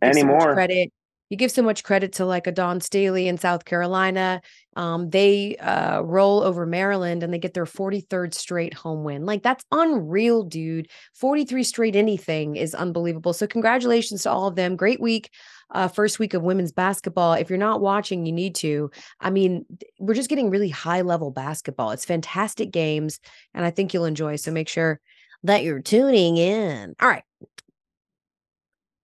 anymore. 0.02 0.40
So 0.40 0.52
credit. 0.54 0.92
You 1.28 1.36
give 1.36 1.50
so 1.50 1.62
much 1.62 1.84
credit 1.84 2.12
to 2.14 2.24
like 2.24 2.46
a 2.46 2.52
Dawn 2.52 2.80
Staley 2.80 3.28
in 3.28 3.36
South 3.38 3.64
Carolina. 3.64 4.40
Um, 4.76 5.10
they 5.10 5.56
uh, 5.56 6.00
roll 6.00 6.42
over 6.42 6.64
Maryland 6.64 7.22
and 7.22 7.32
they 7.32 7.38
get 7.38 7.52
their 7.52 7.66
43rd 7.66 8.32
straight 8.32 8.72
home 8.72 9.04
win. 9.04 9.26
Like 9.26 9.42
that's 9.42 9.64
unreal, 9.70 10.44
dude. 10.44 10.88
43 11.14 11.62
straight 11.64 11.96
anything 11.96 12.56
is 12.56 12.74
unbelievable. 12.74 13.32
So 13.32 13.46
congratulations 13.46 14.22
to 14.22 14.30
all 14.30 14.46
of 14.46 14.56
them. 14.56 14.76
Great 14.76 15.00
week. 15.00 15.30
Uh, 15.70 15.86
first 15.86 16.18
week 16.18 16.32
of 16.32 16.42
women's 16.42 16.72
basketball. 16.72 17.34
If 17.34 17.50
you're 17.50 17.58
not 17.58 17.82
watching, 17.82 18.24
you 18.24 18.32
need 18.32 18.54
to. 18.56 18.90
I 19.20 19.28
mean, 19.28 19.66
we're 19.98 20.14
just 20.14 20.30
getting 20.30 20.48
really 20.48 20.70
high 20.70 21.02
level 21.02 21.30
basketball. 21.30 21.90
It's 21.90 22.06
fantastic 22.06 22.70
games, 22.70 23.20
and 23.52 23.66
I 23.66 23.70
think 23.70 23.92
you'll 23.92 24.06
enjoy. 24.06 24.36
So 24.36 24.50
make 24.50 24.68
sure 24.68 24.98
that 25.42 25.64
you're 25.64 25.82
tuning 25.82 26.38
in. 26.38 26.94
All 27.00 27.08
right. 27.08 27.22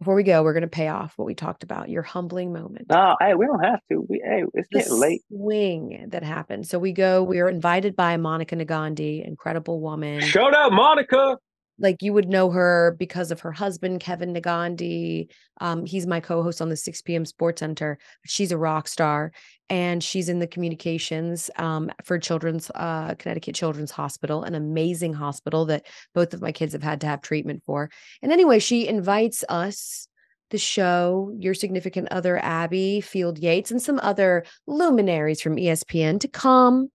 Before 0.04 0.16
we 0.16 0.22
go, 0.22 0.42
we're 0.42 0.52
going 0.52 0.64
to 0.64 0.68
pay 0.68 0.88
off 0.88 1.14
what 1.16 1.24
we 1.24 1.34
talked 1.34 1.62
about 1.62 1.88
your 1.88 2.02
humbling 2.02 2.52
moment. 2.52 2.90
No, 2.90 3.16
hey, 3.22 3.32
we 3.32 3.46
don't 3.46 3.64
have 3.64 3.80
to. 3.90 4.04
We, 4.06 4.22
hey, 4.22 4.42
it's 4.52 4.68
the 4.70 4.80
getting 4.80 5.00
late. 5.00 5.22
Swing 5.32 6.08
that 6.10 6.22
happened. 6.22 6.66
So 6.66 6.78
we 6.78 6.92
go. 6.92 7.22
We 7.22 7.40
are 7.40 7.48
invited 7.48 7.96
by 7.96 8.18
Monica 8.18 8.54
Negandhi, 8.54 9.26
incredible 9.26 9.80
woman. 9.80 10.20
Shout 10.20 10.54
out, 10.54 10.72
Monica 10.72 11.38
like 11.78 12.02
you 12.02 12.12
would 12.12 12.28
know 12.28 12.50
her 12.50 12.96
because 12.98 13.30
of 13.30 13.40
her 13.40 13.52
husband 13.52 14.00
Kevin 14.00 14.32
Negandhi. 14.32 15.28
Um, 15.60 15.84
he's 15.84 16.06
my 16.06 16.20
co-host 16.20 16.62
on 16.62 16.68
the 16.68 16.76
6 16.76 17.02
p.m. 17.02 17.24
SportsCenter. 17.24 17.96
She's 18.24 18.52
a 18.52 18.58
rock 18.58 18.86
star, 18.88 19.32
and 19.68 20.02
she's 20.02 20.28
in 20.28 20.38
the 20.38 20.46
communications 20.46 21.50
um, 21.56 21.90
for 22.04 22.18
Children's 22.18 22.70
uh, 22.74 23.14
Connecticut 23.18 23.54
Children's 23.54 23.90
Hospital, 23.90 24.44
an 24.44 24.54
amazing 24.54 25.14
hospital 25.14 25.64
that 25.66 25.86
both 26.14 26.34
of 26.34 26.42
my 26.42 26.52
kids 26.52 26.72
have 26.72 26.82
had 26.82 27.00
to 27.00 27.06
have 27.06 27.22
treatment 27.22 27.62
for. 27.66 27.90
And 28.22 28.32
anyway, 28.32 28.58
she 28.58 28.86
invites 28.88 29.44
us. 29.48 30.08
The 30.50 30.58
show, 30.58 31.34
your 31.36 31.54
significant 31.54 32.08
other, 32.12 32.38
Abby 32.38 33.00
Field 33.00 33.38
Yates, 33.38 33.72
and 33.72 33.82
some 33.82 33.98
other 34.02 34.44
luminaries 34.68 35.40
from 35.40 35.56
ESPN 35.56 36.20
to 36.20 36.28
come 36.28 36.90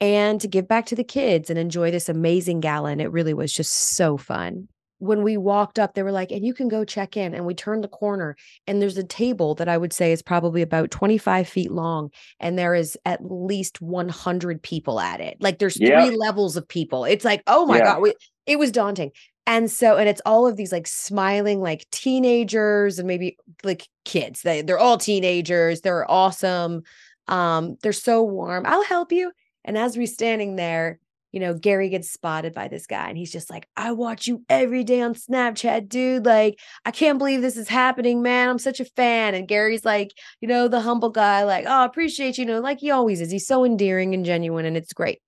and 0.00 0.40
to 0.40 0.48
give 0.48 0.68
back 0.68 0.86
to 0.86 0.94
the 0.94 1.04
kids 1.04 1.50
and 1.50 1.58
enjoy 1.58 1.90
this 1.90 2.08
amazing 2.08 2.60
gala. 2.60 2.90
And 2.90 3.00
it 3.00 3.12
really 3.12 3.34
was 3.34 3.52
just 3.52 3.72
so 3.72 4.16
fun. 4.16 4.68
When 4.98 5.22
we 5.22 5.36
walked 5.36 5.78
up, 5.78 5.94
they 5.94 6.02
were 6.02 6.12
like, 6.12 6.30
and 6.30 6.46
you 6.46 6.54
can 6.54 6.68
go 6.68 6.84
check 6.84 7.16
in. 7.16 7.34
And 7.34 7.44
we 7.44 7.54
turned 7.54 7.84
the 7.84 7.88
corner, 7.88 8.36
and 8.66 8.80
there's 8.80 8.96
a 8.96 9.04
table 9.04 9.54
that 9.56 9.68
I 9.68 9.76
would 9.76 9.92
say 9.92 10.12
is 10.12 10.22
probably 10.22 10.62
about 10.62 10.90
25 10.90 11.48
feet 11.48 11.70
long. 11.70 12.10
And 12.40 12.58
there 12.58 12.74
is 12.74 12.96
at 13.04 13.20
least 13.22 13.82
100 13.82 14.62
people 14.62 15.00
at 15.00 15.20
it. 15.20 15.36
Like 15.40 15.58
there's 15.58 15.78
yeah. 15.78 16.06
three 16.06 16.16
levels 16.16 16.56
of 16.56 16.66
people. 16.66 17.04
It's 17.04 17.24
like, 17.24 17.42
oh 17.46 17.66
my 17.66 17.78
yeah. 17.78 17.84
God, 17.84 18.02
we, 18.02 18.14
it 18.46 18.58
was 18.58 18.72
daunting. 18.72 19.10
And 19.46 19.70
so, 19.70 19.98
and 19.98 20.08
it's 20.08 20.22
all 20.24 20.46
of 20.46 20.56
these 20.56 20.72
like 20.72 20.86
smiling, 20.86 21.60
like 21.60 21.86
teenagers 21.90 22.98
and 22.98 23.06
maybe 23.06 23.36
like 23.62 23.86
kids. 24.04 24.42
They, 24.42 24.62
they're 24.62 24.78
all 24.78 24.96
teenagers. 24.96 25.82
They're 25.82 26.10
awesome. 26.10 26.82
Um, 27.28 27.76
they're 27.82 27.92
so 27.92 28.22
warm. 28.22 28.64
I'll 28.66 28.84
help 28.84 29.12
you. 29.12 29.32
And 29.64 29.78
as 29.78 29.96
we're 29.96 30.06
standing 30.06 30.56
there, 30.56 30.98
you 31.34 31.40
know, 31.40 31.52
Gary 31.52 31.88
gets 31.88 32.12
spotted 32.12 32.54
by 32.54 32.68
this 32.68 32.86
guy 32.86 33.08
and 33.08 33.18
he's 33.18 33.32
just 33.32 33.50
like, 33.50 33.68
I 33.76 33.90
watch 33.90 34.28
you 34.28 34.44
every 34.48 34.84
day 34.84 35.00
on 35.00 35.14
Snapchat, 35.14 35.88
dude. 35.88 36.24
Like, 36.24 36.60
I 36.84 36.92
can't 36.92 37.18
believe 37.18 37.42
this 37.42 37.56
is 37.56 37.68
happening, 37.68 38.22
man. 38.22 38.48
I'm 38.48 38.60
such 38.60 38.78
a 38.78 38.84
fan. 38.84 39.34
And 39.34 39.48
Gary's 39.48 39.84
like, 39.84 40.12
you 40.40 40.46
know, 40.46 40.68
the 40.68 40.80
humble 40.80 41.10
guy, 41.10 41.42
like, 41.42 41.64
oh, 41.66 41.80
I 41.80 41.86
appreciate 41.86 42.38
you, 42.38 42.44
you 42.44 42.50
know, 42.52 42.60
like 42.60 42.78
he 42.78 42.92
always 42.92 43.20
is. 43.20 43.32
He's 43.32 43.48
so 43.48 43.64
endearing 43.64 44.14
and 44.14 44.24
genuine 44.24 44.64
and 44.64 44.76
it's 44.76 44.92
great. 44.92 45.20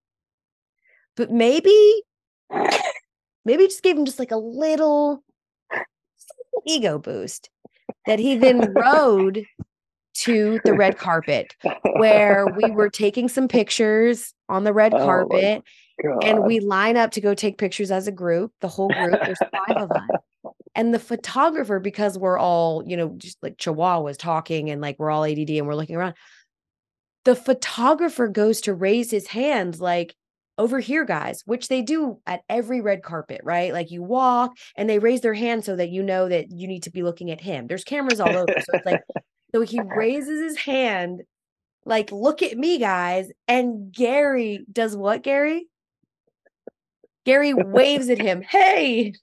But 1.17 1.33
maybe, 1.33 2.03
maybe 3.45 3.67
just 3.67 3.83
gave 3.83 3.97
him 3.97 4.05
just 4.05 4.21
like 4.21 4.31
a 4.31 4.37
little 4.37 5.25
ego 6.65 7.01
boost 7.01 7.51
that 8.07 8.21
he 8.21 8.37
then 8.37 8.73
rode 8.77 9.45
to 10.23 10.61
the 10.65 10.75
red 10.75 10.99
carpet 10.99 11.55
where 11.97 12.47
we 12.47 12.71
were 12.71 12.91
taking 12.91 13.29
some 13.29 13.49
pictures 13.49 14.33
on 14.49 14.65
the 14.65 14.73
red 14.73 14.95
oh 14.95 15.05
carpet 15.05 15.63
and 16.23 16.45
we 16.45 16.61
line 16.61 16.97
up 16.97 17.11
to 17.13 17.21
go 17.21 17.35
take 17.35 17.59
pictures 17.59 17.91
as 17.91 18.07
a 18.07 18.13
group 18.13 18.53
the 18.61 18.69
whole 18.69 18.89
group 18.89 19.19
there's 19.23 19.39
five 19.39 19.77
of 19.77 19.91
us. 19.91 20.03
And 20.75 20.93
the 20.93 20.99
photographer 20.99 21.81
because 21.81 22.19
we're 22.19 22.39
all 22.39 22.83
you 22.87 22.97
know 22.97 23.15
just 23.17 23.39
like 23.43 23.57
chihuahuas 23.57 24.19
talking 24.19 24.71
and 24.71 24.81
like 24.81 24.99
we're 24.99 25.11
all 25.11 25.25
add 25.25 25.39
and 25.39 25.67
we're 25.67 25.75
looking 25.75 25.97
around 25.97 26.15
the 27.27 27.35
photographer 27.35 28.29
goes 28.29 28.61
to 28.63 28.73
raise 28.73 29.11
his 29.11 29.27
hand, 29.27 29.81
like 29.81 30.15
over 30.59 30.81
here 30.81 31.05
guys 31.05 31.43
which 31.45 31.69
they 31.69 31.83
do 31.83 32.19
at 32.27 32.41
every 32.49 32.81
red 32.81 33.03
carpet 33.03 33.41
right? 33.45 33.75
Like 33.75 33.91
you 33.91 34.03
walk 34.03 34.57
and 34.75 34.89
they 34.89 34.99
raise 34.99 35.21
their 35.21 35.35
hand 35.35 35.65
so 35.65 35.77
that 35.77 35.91
you 35.91 36.03
know 36.03 36.29
that 36.31 36.51
you 36.51 36.67
need 36.67 36.85
to 36.85 36.91
be 36.91 37.03
looking 37.03 37.31
at 37.31 37.41
him. 37.41 37.67
There's 37.67 37.85
cameras 37.85 38.21
all 38.21 38.35
over 38.35 38.47
so 38.47 38.73
it's 38.73 38.87
like 38.87 39.03
so 39.55 39.61
he 39.63 39.81
raises 39.81 40.41
his 40.43 40.59
hand, 40.59 41.23
like, 41.85 42.11
look 42.13 42.43
at 42.43 42.57
me, 42.59 42.79
guys. 42.79 43.31
And 43.47 43.93
Gary 43.93 44.65
does 44.71 44.97
what, 44.97 45.23
Gary? 45.23 45.69
Gary 47.25 47.55
waves 47.55 48.09
at 48.09 48.19
him. 48.19 48.43
Hey. 48.43 49.15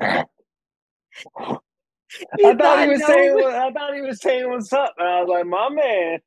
I 2.44 2.54
thought 2.54 2.82
he 2.82 2.88
was 2.88 3.06
saying. 3.06 3.38
I 3.38 3.70
thought 3.70 3.94
he 3.94 4.00
was 4.00 4.20
saying 4.20 4.48
what's 4.48 4.72
up, 4.72 4.94
and 4.98 5.06
I 5.06 5.20
was 5.20 5.28
like, 5.28 5.46
"My 5.46 5.68
man." 5.68 6.18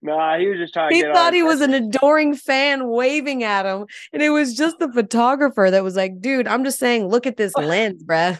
Nah, 0.00 0.38
he 0.38 0.46
was 0.46 0.58
just 0.58 0.72
trying. 0.72 0.94
He 0.94 1.02
thought 1.02 1.34
he 1.34 1.42
was 1.42 1.60
an 1.60 1.74
adoring 1.74 2.34
fan 2.34 2.88
waving 2.88 3.42
at 3.42 3.66
him, 3.66 3.86
and 4.12 4.22
it 4.22 4.30
was 4.30 4.54
just 4.54 4.78
the 4.78 4.92
photographer 4.92 5.70
that 5.70 5.82
was 5.82 5.96
like, 5.96 6.20
"Dude, 6.20 6.46
I'm 6.46 6.64
just 6.64 6.78
saying, 6.78 7.08
look 7.08 7.26
at 7.26 7.36
this 7.36 7.54
lens, 7.56 8.02
bruh." 8.04 8.38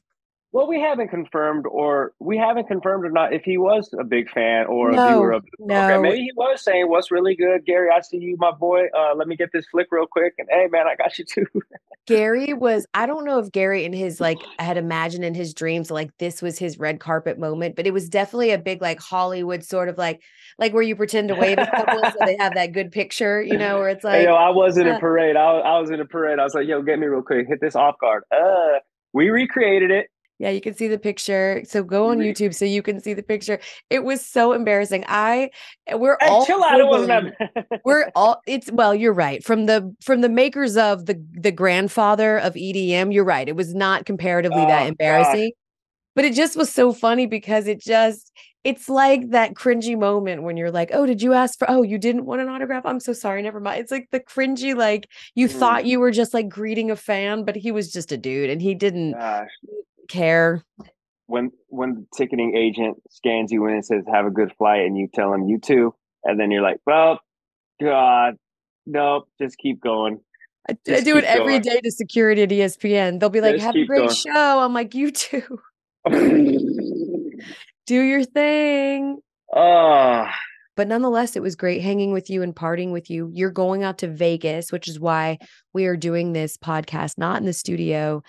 Well, 0.55 0.68
we 0.68 0.80
haven't 0.80 1.09
confirmed, 1.09 1.66
or 1.66 2.12
we 2.20 2.38
haven't 2.38 2.68
confirmed 2.68 3.05
or 3.05 3.11
not 3.11 3.32
if 3.32 3.42
he 3.42 3.59
was 3.59 3.92
a 3.98 4.05
big 4.05 4.30
fan 4.30 4.66
or 4.66 4.92
no, 4.92 5.05
a 5.05 5.09
viewer 5.09 5.32
of. 5.32 5.44
No. 5.59 6.00
Maybe 6.00 6.18
he 6.18 6.32
was 6.36 6.62
saying, 6.62 6.88
"What's 6.88 7.11
really 7.11 7.34
good, 7.34 7.66
Gary? 7.66 7.88
I 7.92 8.00
see 8.02 8.18
you, 8.18 8.36
my 8.38 8.52
boy. 8.52 8.82
Uh, 8.96 9.16
let 9.16 9.26
me 9.26 9.34
get 9.34 9.50
this 9.52 9.66
flick 9.66 9.88
real 9.90 10.07
quick." 10.07 10.34
And 10.38 10.46
hey, 10.48 10.68
man, 10.70 10.86
I 10.86 10.94
got 10.94 11.18
you 11.18 11.24
too. 11.24 11.46
Gary 12.07 12.52
was. 12.52 12.86
I 12.94 13.07
don't 13.07 13.24
know 13.24 13.40
if 13.40 13.50
Gary 13.50 13.84
in 13.84 13.92
his 13.92 14.20
like 14.20 14.38
had 14.61 14.76
imagined 14.76 15.24
in 15.24 15.34
his 15.34 15.55
dreams 15.55 15.90
like 15.90 16.16
this 16.18 16.40
was 16.40 16.57
his 16.57 16.78
red 16.78 17.00
carpet 17.00 17.36
moment, 17.36 17.74
but 17.74 17.88
it 17.88 17.92
was 17.92 18.09
definitely 18.09 18.52
a 18.52 18.59
big 18.59 18.80
like 18.80 19.00
Hollywood 19.00 19.64
sort 19.64 19.88
of 19.88 19.98
like 19.98 20.22
like 20.61 20.72
where 20.72 20.84
you 20.84 20.94
pretend 20.94 21.30
to 21.30 21.34
wave 21.34 21.59
at 21.59 22.12
so 22.12 22.12
they 22.24 22.36
have 22.38 22.55
that 22.55 22.70
good 22.70 22.92
picture, 22.92 23.42
you 23.42 23.59
know, 23.59 23.80
where 23.80 23.88
it's 23.88 24.05
like. 24.05 24.14
Hey, 24.20 24.26
yo, 24.26 24.34
I 24.34 24.50
was 24.50 24.78
in 24.78 24.86
uh, 24.86 24.98
a 24.98 25.00
parade. 25.00 25.34
I, 25.34 25.42
I 25.42 25.80
was 25.80 25.90
in 25.90 25.98
a 25.98 26.05
parade. 26.05 26.38
I 26.38 26.44
was 26.44 26.55
like, 26.55 26.68
"Yo, 26.68 26.80
get 26.82 27.00
me 27.00 27.09
real 27.09 27.22
quick. 27.22 27.48
Hit 27.48 27.61
this 27.61 27.74
off 27.74 27.96
guard." 28.00 28.22
Uh, 28.30 28.78
we 29.12 29.30
recreated 29.30 29.90
it 29.90 30.07
Yeah, 30.39 30.51
you 30.51 30.61
can 30.61 30.74
see 30.74 30.89
the 30.89 30.99
picture. 30.99 31.62
So 31.64 31.82
go 31.82 32.07
on? 32.09 32.18
YouTube 32.18 32.55
so 32.55 32.64
you 32.64 32.82
can 32.82 33.01
see 33.01 33.14
the 33.14 33.22
picture. 33.22 33.61
It 33.91 34.05
was 34.05 34.24
so 34.24 34.53
embarrassing. 34.53 35.05
I 35.09 35.51
we're 35.93 36.16
Hey, 36.20 36.28
all 36.28 36.45
chill 36.45 36.62
out. 36.64 36.78
It 36.80 36.89
wasn't 36.89 37.35
we're 37.85 38.11
all 38.14 38.41
it's 38.47 38.70
well 38.72 38.95
you're 38.95 39.12
right 39.12 39.45
from 39.45 39.66
the 39.66 39.95
from 40.03 40.20
the 40.22 40.28
makers 40.28 40.76
of 40.76 41.07
the 41.07 41.22
the 41.32 41.53
grandfather 41.53 42.39
of 42.39 42.55
edm 42.55 43.12
you're 43.12 43.24
right 43.24 43.49
it 43.49 43.57
was 43.57 43.74
not 43.74 44.07
comparatively 44.07 44.62
Oh, 44.62 44.66
that 44.68 44.87
embarrassing 44.87 45.53
but 46.14 46.24
it 46.24 46.32
just 46.35 46.57
was 46.57 46.72
so 46.72 46.93
funny 46.93 47.26
because 47.26 47.66
it 47.66 47.80
just 47.80 48.32
it's 48.62 48.89
like 48.89 49.30
that 49.30 49.53
cringy 49.55 49.99
moment 49.99 50.45
when 50.45 50.57
you're 50.57 50.70
like 50.70 50.91
oh 50.95 51.05
did 51.05 51.20
you 51.20 51.35
ask 51.35 51.59
for 51.59 51.68
oh 51.70 51.82
you 51.82 51.99
didn't 51.99 52.24
want 52.24 52.41
an 52.41 52.49
autograph 52.49 52.87
i'm 52.87 53.01
so 53.01 53.12
sorry 53.12 53.43
never 53.43 53.61
mind 53.61 53.80
it's 53.80 53.91
like 53.93 54.09
the 54.12 54.20
cringy 54.20 54.74
like 54.74 55.07
you 55.35 55.47
Mm. 55.47 55.59
thought 55.59 55.85
you 55.85 56.01
were 56.01 56.11
just 56.12 56.32
like 56.32 56.49
greeting 56.49 56.91
a 56.91 56.97
fan 56.97 57.45
but 57.45 57.57
he 57.57 57.70
was 57.70 57.93
just 57.93 58.12
a 58.12 58.16
dude 58.16 58.49
and 58.49 58.62
he 58.62 58.74
didn't 58.74 59.12
Gosh, 59.12 59.49
care 60.09 60.62
when 61.26 61.50
when 61.68 61.94
the 61.94 62.07
ticketing 62.16 62.57
agent 62.57 62.96
scans 63.11 63.50
you 63.50 63.66
in 63.66 63.74
and 63.74 63.84
says 63.84 64.05
"Have 64.12 64.26
a 64.26 64.30
good 64.30 64.52
flight," 64.57 64.86
and 64.86 64.96
you 64.96 65.09
tell 65.12 65.32
him 65.32 65.48
"You 65.48 65.59
too," 65.59 65.94
and 66.22 66.38
then 66.38 66.50
you're 66.50 66.62
like, 66.62 66.80
"Well, 66.86 67.20
God, 67.80 68.36
nope, 68.86 69.28
just 69.40 69.59
keep 69.59 69.80
going." 69.80 70.20
I, 70.68 70.76
I 70.88 71.00
do 71.00 71.16
it 71.18 71.24
every 71.24 71.59
going. 71.59 71.62
day 71.62 71.80
to 71.82 71.90
security 71.90 72.42
at 72.42 72.48
espn 72.48 73.20
they'll 73.20 73.28
be 73.28 73.42
like 73.42 73.57
Just 73.57 73.66
have 73.66 73.74
a 73.76 73.84
great 73.84 73.98
going. 73.98 74.14
show 74.14 74.61
i'm 74.61 74.72
like 74.72 74.94
you 74.94 75.11
too 75.11 75.61
do 77.86 78.00
your 78.00 78.24
thing 78.24 79.18
oh, 79.55 80.26
but 80.76 80.88
nonetheless, 80.88 81.36
it 81.36 81.42
was 81.42 81.55
great 81.55 81.82
hanging 81.82 82.12
with 82.12 82.28
you 82.28 82.42
and 82.42 82.55
partying 82.55 82.90
with 82.90 83.09
you. 83.09 83.30
You're 83.32 83.50
going 83.50 83.84
out 83.84 83.98
to 83.98 84.09
Vegas, 84.09 84.72
which 84.72 84.88
is 84.88 84.98
why 84.98 85.38
we 85.72 85.86
are 85.86 85.96
doing 85.96 86.32
this 86.32 86.57
podcast, 86.57 87.16
not 87.16 87.38
in 87.38 87.46
the 87.46 87.52
studio, 87.52 88.22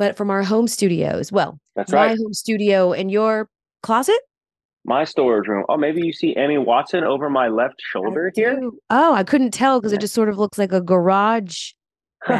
but 0.00 0.16
from 0.16 0.30
our 0.30 0.42
home 0.42 0.66
studios. 0.66 1.30
Well, 1.30 1.60
that's 1.76 1.92
my 1.92 2.06
right. 2.06 2.18
home 2.18 2.32
studio 2.32 2.94
and 2.94 3.10
your 3.10 3.50
closet. 3.82 4.18
My 4.86 5.04
storage 5.04 5.46
room. 5.46 5.66
Oh, 5.68 5.76
maybe 5.76 6.00
you 6.00 6.10
see 6.14 6.34
Emmy 6.36 6.56
Watson 6.56 7.04
over 7.04 7.28
my 7.28 7.48
left 7.48 7.82
shoulder 7.82 8.32
here. 8.34 8.58
Oh, 8.88 9.12
I 9.12 9.24
couldn't 9.24 9.50
tell 9.50 9.78
because 9.78 9.92
it 9.92 10.00
just 10.00 10.14
sort 10.14 10.30
of 10.30 10.38
looks 10.38 10.56
like 10.58 10.72
a 10.72 10.80
garage. 10.80 11.72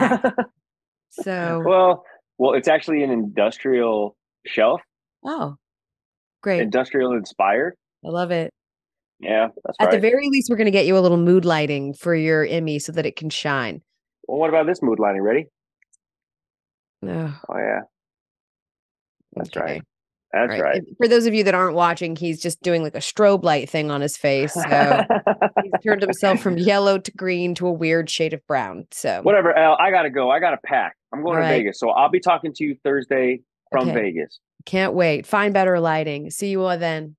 So, 1.12 1.60
well, 1.66 2.04
well, 2.38 2.52
it's 2.54 2.68
actually 2.68 3.02
an 3.02 3.10
industrial 3.10 4.16
shelf, 4.46 4.80
oh, 5.24 5.56
great. 6.40 6.60
industrial 6.60 7.12
inspired. 7.14 7.74
I 8.06 8.10
love 8.10 8.30
it. 8.30 8.52
Yeah, 9.18 9.48
that's 9.64 9.76
At 9.80 9.86
right. 9.86 9.90
the 9.90 9.98
very 9.98 10.28
least, 10.30 10.48
we're 10.48 10.56
going 10.56 10.66
to 10.66 10.70
get 10.70 10.86
you 10.86 10.96
a 10.96 11.00
little 11.00 11.18
mood 11.18 11.44
lighting 11.44 11.94
for 11.94 12.14
your 12.14 12.46
Emmy 12.46 12.78
so 12.78 12.92
that 12.92 13.06
it 13.06 13.16
can 13.16 13.28
shine. 13.28 13.82
well, 14.28 14.38
what 14.38 14.50
about 14.50 14.66
this 14.66 14.80
mood 14.82 15.00
lighting? 15.00 15.20
Ready? 15.20 15.46
Oh, 17.06 17.40
Oh 17.48 17.56
yeah, 17.56 17.80
That's 19.36 19.56
right. 19.56 19.82
that's 20.32 20.50
Right. 20.50 20.60
right. 20.60 20.82
For 20.98 21.08
those 21.08 21.26
of 21.26 21.34
you 21.34 21.44
that 21.44 21.54
aren't 21.54 21.74
watching, 21.74 22.14
he's 22.16 22.40
just 22.40 22.62
doing 22.62 22.82
like 22.82 22.94
a 22.94 22.98
strobe 22.98 23.42
light 23.42 23.68
thing 23.68 23.90
on 23.90 24.00
his 24.00 24.16
face. 24.16 24.52
So 24.52 25.04
he's 25.62 25.72
turned 25.82 26.02
himself 26.02 26.40
from 26.40 26.56
yellow 26.58 26.98
to 26.98 27.10
green 27.12 27.54
to 27.56 27.66
a 27.66 27.72
weird 27.72 28.08
shade 28.10 28.32
of 28.32 28.46
brown. 28.46 28.86
So 28.92 29.22
Whatever, 29.22 29.56
Al. 29.56 29.76
I 29.80 29.90
gotta 29.90 30.10
go. 30.10 30.30
I 30.30 30.38
gotta 30.38 30.58
pack. 30.64 30.96
I'm 31.12 31.22
going 31.22 31.36
All 31.38 31.42
to 31.42 31.48
right. 31.48 31.56
Vegas, 31.58 31.80
so 31.80 31.90
I'll 31.90 32.10
be 32.10 32.20
talking 32.20 32.52
to 32.54 32.64
you 32.64 32.76
Thursday 32.84 33.40
from 33.70 33.88
Okay. 33.88 33.94
Vegas. 34.12 34.38
can't 34.66 34.94
wait. 34.94 35.26
Find 35.26 35.52
better 35.54 35.80
lighting. 35.80 36.30
See 36.30 36.50
you 36.50 36.62
all 36.62 36.78
then. 36.78 37.16